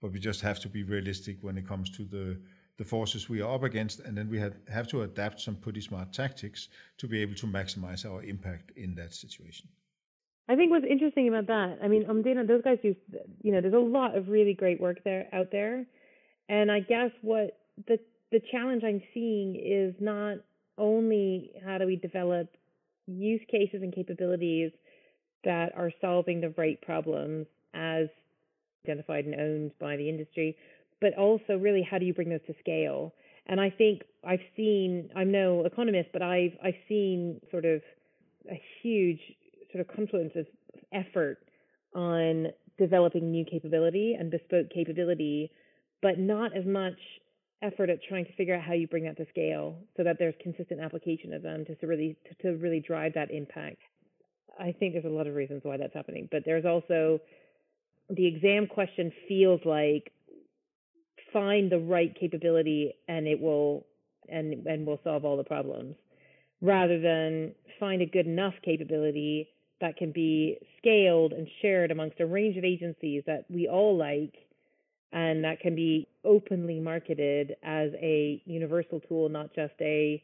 but 0.07 0.13
we 0.13 0.21
just 0.21 0.41
have 0.41 0.61
to 0.61 0.69
be 0.69 0.85
realistic 0.85 1.37
when 1.41 1.59
it 1.59 1.67
comes 1.67 1.91
to 1.91 2.05
the 2.05 2.39
the 2.79 2.85
forces 2.85 3.29
we 3.29 3.41
are 3.41 3.55
up 3.55 3.65
against, 3.65 3.99
and 4.01 4.17
then 4.17 4.29
we 4.29 4.39
have, 4.39 4.55
have 4.69 4.87
to 4.87 5.01
adapt 5.03 5.41
some 5.41 5.57
pretty 5.57 5.81
smart 5.81 6.13
tactics 6.13 6.69
to 6.99 7.09
be 7.09 7.23
able 7.23 7.35
to 7.35 7.47
maximize 7.47 8.05
our 8.09 8.23
impact 8.23 8.71
in 8.77 8.95
that 8.95 9.15
situation. 9.15 9.67
I 10.47 10.55
think 10.57 10.71
what's 10.71 10.85
interesting 10.89 11.27
about 11.27 11.47
that, 11.47 11.79
I 11.83 11.89
mean, 11.89 12.05
Omdena, 12.05 12.47
those 12.47 12.63
guys 12.63 12.79
do, 12.83 12.95
you 13.43 13.51
know, 13.51 13.63
there's 13.63 13.75
a 13.75 13.79
lot 13.79 14.15
of 14.17 14.29
really 14.29 14.53
great 14.53 14.79
work 14.79 14.99
there 15.05 15.27
out 15.33 15.51
there, 15.51 15.87
and 16.49 16.71
I 16.71 16.81
guess 16.81 17.11
what 17.23 17.59
the 17.89 17.99
the 18.31 18.41
challenge 18.53 18.85
I'm 18.85 19.03
seeing 19.13 19.57
is 19.57 19.95
not 19.99 20.37
only 20.79 21.51
how 21.65 21.79
do 21.79 21.87
we 21.87 21.97
develop 21.97 22.47
use 23.09 23.41
cases 23.51 23.83
and 23.83 23.93
capabilities 23.93 24.71
that 25.43 25.73
are 25.77 25.91
solving 26.01 26.41
the 26.41 26.55
right 26.57 26.81
problems 26.83 27.47
as 27.75 28.09
identified 28.89 29.25
and 29.25 29.35
owned 29.35 29.73
by 29.79 29.97
the 29.97 30.09
industry, 30.09 30.57
but 31.01 31.15
also 31.19 31.57
really 31.59 31.83
how 31.83 31.99
do 31.99 32.07
you 32.07 32.15
bring 32.15 32.29
those 32.29 32.47
to 32.47 32.55
scale? 32.61 33.13
And 33.47 33.61
I 33.61 33.71
think 33.71 34.03
I've 34.25 34.41
seen, 34.57 35.11
I'm 35.15 35.31
no 35.31 35.65
economist, 35.65 36.11
but 36.13 36.23
I've 36.23 36.53
I've 36.63 36.79
seen 36.89 37.41
sort 37.51 37.65
of 37.65 37.83
a 38.51 38.61
huge 38.83 39.21
sort 39.73 39.87
of 39.89 39.95
confluence 39.95 40.33
of 40.37 40.47
effort 40.93 41.39
on 41.95 42.49
developing 42.79 43.31
new 43.31 43.45
capability 43.45 44.17
and 44.19 44.31
bespoke 44.31 44.71
capability, 44.71 45.51
but 46.03 46.19
not 46.19 46.57
as 46.57 46.67
much 46.67 46.99
effort 47.63 47.89
at 47.89 47.99
trying 48.09 48.25
to 48.27 48.33
figure 48.35 48.55
out 48.55 48.63
how 48.63 48.75
you 48.75 48.87
bring 48.87 49.05
that 49.05 49.17
to 49.17 49.27
scale 49.31 49.77
so 49.97 50.05
that 50.05 50.17
there's 50.19 50.35
consistent 50.43 50.81
application 50.81 51.33
of 51.33 51.43
them 51.43 51.65
to 51.65 51.87
really 51.87 52.17
to, 52.29 52.35
to 52.43 52.59
really 52.59 52.81
drive 52.81 53.15
that 53.15 53.31
impact. 53.31 53.79
I 54.59 54.73
think 54.73 54.95
there's 54.95 55.05
a 55.05 55.09
lot 55.09 55.27
of 55.27 55.35
reasons 55.35 55.61
why 55.65 55.77
that's 55.77 55.95
happening, 55.95 56.29
but 56.31 56.43
there's 56.45 56.65
also 56.65 57.21
the 58.11 58.27
exam 58.27 58.67
question 58.67 59.13
feels 59.29 59.61
like 59.65 60.13
find 61.33 61.71
the 61.71 61.79
right 61.79 62.15
capability 62.19 62.95
and 63.09 63.27
it 63.27 63.41
will 63.41 63.87
and 64.29 64.67
and 64.67 64.87
will 64.87 65.01
solve 65.05 65.25
all 65.25 65.37
the 65.37 65.45
problems. 65.45 65.97
Rather 66.61 67.01
than 67.01 67.53
find 67.79 68.01
a 68.01 68.07
good 68.07 68.27
enough 68.27 68.55
capability 68.65 69.49
that 69.81 69.97
can 69.97 70.11
be 70.13 70.57
scaled 70.79 71.33
and 71.33 71.47
shared 71.61 71.91
amongst 71.91 72.21
a 72.21 72.27
range 72.27 72.57
of 72.57 72.65
agencies 72.65 73.23
that 73.27 73.45
we 73.51 73.69
all 73.69 73.97
like 73.97 74.35
and 75.13 75.45
that 75.45 75.61
can 75.61 75.75
be 75.75 76.09
openly 76.25 76.81
marketed 76.81 77.57
as 77.63 77.91
a 78.01 78.43
universal 78.47 79.01
tool 79.01 79.29
not 79.29 79.55
just 79.55 79.75
a 79.81 80.23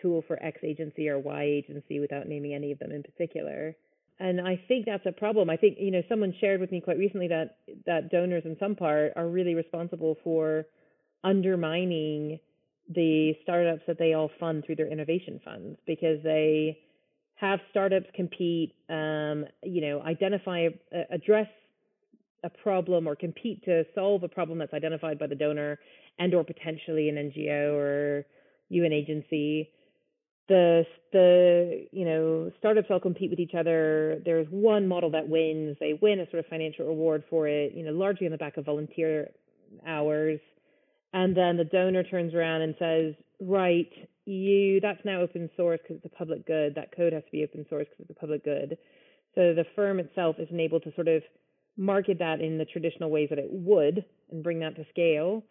tool 0.00 0.22
for 0.26 0.40
x 0.42 0.58
agency 0.62 1.08
or 1.08 1.18
y 1.18 1.42
agency 1.42 1.98
without 1.98 2.28
naming 2.28 2.54
any 2.54 2.70
of 2.70 2.78
them 2.78 2.92
in 2.92 3.02
particular 3.02 3.74
and 4.18 4.40
I 4.40 4.60
think 4.68 4.86
that's 4.86 5.06
a 5.06 5.12
problem. 5.12 5.50
I 5.50 5.56
think 5.56 5.76
you 5.78 5.90
know 5.90 6.02
someone 6.08 6.34
shared 6.40 6.60
with 6.60 6.72
me 6.72 6.80
quite 6.80 6.98
recently 6.98 7.28
that 7.28 7.58
that 7.86 8.10
donors 8.10 8.44
in 8.44 8.56
some 8.58 8.74
part 8.74 9.12
are 9.16 9.28
really 9.28 9.54
responsible 9.54 10.16
for 10.24 10.66
undermining 11.24 12.38
the 12.88 13.34
startups 13.42 13.82
that 13.86 13.98
they 13.98 14.14
all 14.14 14.30
fund 14.38 14.64
through 14.64 14.76
their 14.76 14.90
innovation 14.90 15.40
funds 15.44 15.78
because 15.86 16.22
they 16.22 16.78
have 17.34 17.58
startups 17.70 18.06
compete, 18.14 18.74
um, 18.88 19.44
you 19.62 19.80
know, 19.80 20.00
identify, 20.02 20.68
uh, 20.94 20.98
address 21.10 21.48
a 22.44 22.50
problem 22.50 23.06
or 23.06 23.16
compete 23.16 23.62
to 23.64 23.84
solve 23.94 24.22
a 24.22 24.28
problem 24.28 24.58
that's 24.58 24.72
identified 24.72 25.18
by 25.18 25.26
the 25.26 25.34
donor 25.34 25.78
and 26.18 26.32
or 26.34 26.44
potentially 26.44 27.08
an 27.08 27.16
NGO 27.16 27.74
or 27.74 28.26
UN 28.68 28.92
agency 28.92 29.70
the 30.48 30.84
the 31.12 31.86
you 31.92 32.04
know 32.04 32.50
startups 32.58 32.88
all 32.90 33.00
compete 33.00 33.30
with 33.30 33.40
each 33.40 33.54
other. 33.58 34.20
There's 34.24 34.46
one 34.50 34.86
model 34.86 35.10
that 35.10 35.28
wins. 35.28 35.76
They 35.80 35.98
win 36.00 36.20
a 36.20 36.30
sort 36.30 36.40
of 36.40 36.46
financial 36.46 36.86
reward 36.86 37.24
for 37.28 37.48
it. 37.48 37.72
You 37.74 37.84
know, 37.84 37.92
largely 37.92 38.26
on 38.26 38.32
the 38.32 38.38
back 38.38 38.56
of 38.56 38.64
volunteer 38.64 39.30
hours. 39.86 40.40
And 41.12 41.36
then 41.36 41.56
the 41.56 41.64
donor 41.64 42.02
turns 42.02 42.34
around 42.34 42.62
and 42.62 42.74
says, 42.78 43.14
"Right, 43.40 43.90
you 44.24 44.80
that's 44.80 45.04
now 45.04 45.20
open 45.20 45.50
source 45.56 45.80
because 45.82 45.96
it's 45.96 46.12
a 46.12 46.16
public 46.16 46.46
good. 46.46 46.74
That 46.74 46.94
code 46.94 47.12
has 47.12 47.24
to 47.24 47.30
be 47.30 47.44
open 47.44 47.66
source 47.68 47.86
because 47.88 48.06
it's 48.08 48.16
a 48.16 48.20
public 48.20 48.44
good." 48.44 48.76
So 49.34 49.54
the 49.54 49.66
firm 49.74 50.00
itself 50.00 50.36
isn't 50.38 50.60
able 50.60 50.80
to 50.80 50.92
sort 50.94 51.08
of 51.08 51.22
market 51.76 52.18
that 52.18 52.40
in 52.40 52.58
the 52.58 52.64
traditional 52.64 53.10
ways 53.10 53.28
that 53.30 53.38
it 53.38 53.50
would 53.50 54.04
and 54.30 54.42
bring 54.42 54.60
that 54.60 54.76
to 54.76 54.86
scale. 54.90 55.44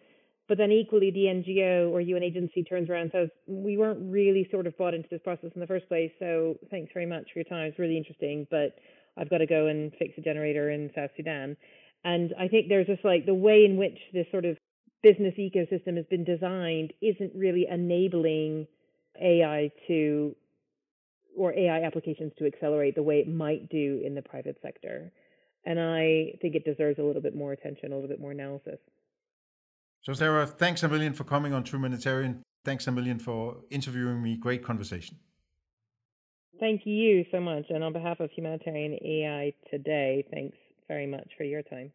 But 0.47 0.59
then 0.59 0.71
equally, 0.71 1.09
the 1.09 1.25
NGO 1.25 1.89
or 1.89 2.01
UN 2.01 2.21
agency 2.21 2.63
turns 2.63 2.89
around 2.89 3.03
and 3.03 3.11
says, 3.11 3.29
we 3.47 3.77
weren't 3.77 4.11
really 4.11 4.47
sort 4.51 4.67
of 4.67 4.77
brought 4.77 4.93
into 4.93 5.09
this 5.09 5.21
process 5.23 5.49
in 5.55 5.61
the 5.61 5.67
first 5.67 5.87
place. 5.87 6.11
So 6.19 6.55
thanks 6.69 6.91
very 6.93 7.07
much 7.07 7.23
for 7.33 7.39
your 7.39 7.45
time. 7.45 7.67
It's 7.67 7.79
really 7.79 7.97
interesting, 7.97 8.45
but 8.51 8.75
I've 9.17 9.29
got 9.29 9.39
to 9.39 9.47
go 9.47 9.67
and 9.67 9.91
fix 9.97 10.13
a 10.17 10.21
generator 10.21 10.69
in 10.69 10.91
South 10.95 11.09
Sudan. 11.17 11.57
And 12.03 12.33
I 12.39 12.47
think 12.47 12.67
there's 12.69 12.85
just 12.85 13.03
like 13.03 13.25
the 13.25 13.33
way 13.33 13.65
in 13.65 13.77
which 13.77 13.97
this 14.13 14.27
sort 14.29 14.45
of 14.45 14.57
business 15.01 15.33
ecosystem 15.39 15.97
has 15.97 16.05
been 16.09 16.23
designed 16.23 16.93
isn't 17.01 17.31
really 17.35 17.65
enabling 17.69 18.67
AI 19.19 19.71
to 19.87 20.35
or 21.37 21.53
AI 21.53 21.83
applications 21.83 22.31
to 22.37 22.45
accelerate 22.45 22.95
the 22.95 23.03
way 23.03 23.19
it 23.19 23.27
might 23.27 23.69
do 23.69 24.01
in 24.05 24.15
the 24.15 24.21
private 24.21 24.57
sector. 24.61 25.11
And 25.65 25.79
I 25.79 26.37
think 26.41 26.55
it 26.55 26.63
deserves 26.63 26.99
a 26.99 27.03
little 27.03 27.21
bit 27.21 27.35
more 27.35 27.51
attention, 27.51 27.91
a 27.91 27.95
little 27.95 28.09
bit 28.09 28.21
more 28.21 28.31
analysis. 28.31 28.79
So, 30.05 30.13
Sarah, 30.13 30.45
thanks 30.45 30.83
a 30.83 30.87
million 30.87 31.13
for 31.13 31.23
coming 31.23 31.51
on 31.51 31.63
Trumanitarian. 31.63 32.41
Thanks 32.63 32.85
a 32.85 32.91
million 32.91 33.17
for 33.17 33.57
interviewing 33.71 34.21
me. 34.21 34.37
Great 34.37 34.63
conversation. 34.63 35.17
Thank 36.59 36.81
you 36.85 37.25
so 37.31 37.39
much. 37.39 37.65
And 37.69 37.83
on 37.83 37.91
behalf 37.91 38.19
of 38.19 38.29
Humanitarian 38.29 38.99
AI 39.03 39.53
today, 39.71 40.23
thanks 40.31 40.55
very 40.87 41.07
much 41.07 41.27
for 41.35 41.43
your 41.43 41.63
time. 41.63 41.91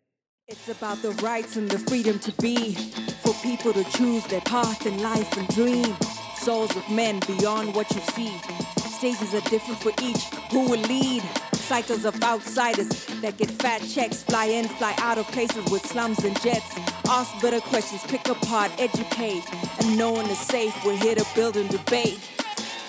It's 0.49 0.69
about 0.69 1.01
the 1.03 1.13
rights 1.23 1.55
and 1.55 1.71
the 1.71 1.79
freedom 1.79 2.19
to 2.19 2.33
be, 2.43 2.75
for 3.23 3.33
people 3.45 3.73
to 3.73 3.85
choose 3.97 4.25
their 4.27 4.41
path 4.41 4.87
in 4.87 5.01
life 5.01 5.37
and 5.37 5.47
dream. 5.49 5.97
Souls 6.35 6.75
of 6.75 6.91
men 6.91 7.21
beyond 7.29 7.77
what 7.77 7.89
you 7.95 8.01
see. 8.01 8.37
Stages 8.79 9.35
are 9.35 9.49
different 9.49 9.81
for 9.81 9.93
each. 10.03 10.25
Who 10.51 10.69
will 10.69 10.81
lead? 10.81 11.23
Cycles 11.71 12.05
of 12.05 12.21
outsiders 12.25 12.89
that 13.21 13.37
get 13.39 13.49
fat 13.49 13.81
checks, 13.89 14.25
fly 14.25 14.47
in, 14.47 14.67
fly 14.67 14.93
out 14.99 15.19
of 15.19 15.27
places 15.29 15.71
with 15.71 15.87
slums 15.87 16.25
and 16.25 16.35
jets. 16.43 16.77
Ask 17.09 17.41
better 17.41 17.61
questions, 17.61 18.03
pick 18.09 18.27
apart, 18.27 18.73
educate. 18.77 19.45
And 19.81 19.97
no 19.97 20.11
one 20.11 20.27
is 20.27 20.37
safe. 20.37 20.75
We're 20.85 20.97
here 20.97 21.15
to 21.15 21.25
build 21.37 21.57
and 21.57 21.71
debate. 21.71 22.19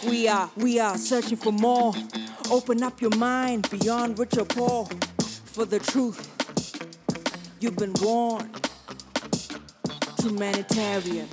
We 0.07 0.27
are, 0.27 0.49
we 0.57 0.79
are 0.79 0.97
searching 0.97 1.37
for 1.37 1.51
more. 1.51 1.93
Open 2.49 2.81
up 2.81 2.99
your 3.01 3.15
mind 3.17 3.69
beyond 3.69 4.17
rich 4.17 4.35
or 4.35 4.45
poor. 4.45 4.87
For 5.45 5.65
the 5.65 5.77
truth, 5.77 6.27
you've 7.59 7.77
been 7.77 7.93
warned. 8.01 8.67
Humanitarian. 10.23 11.27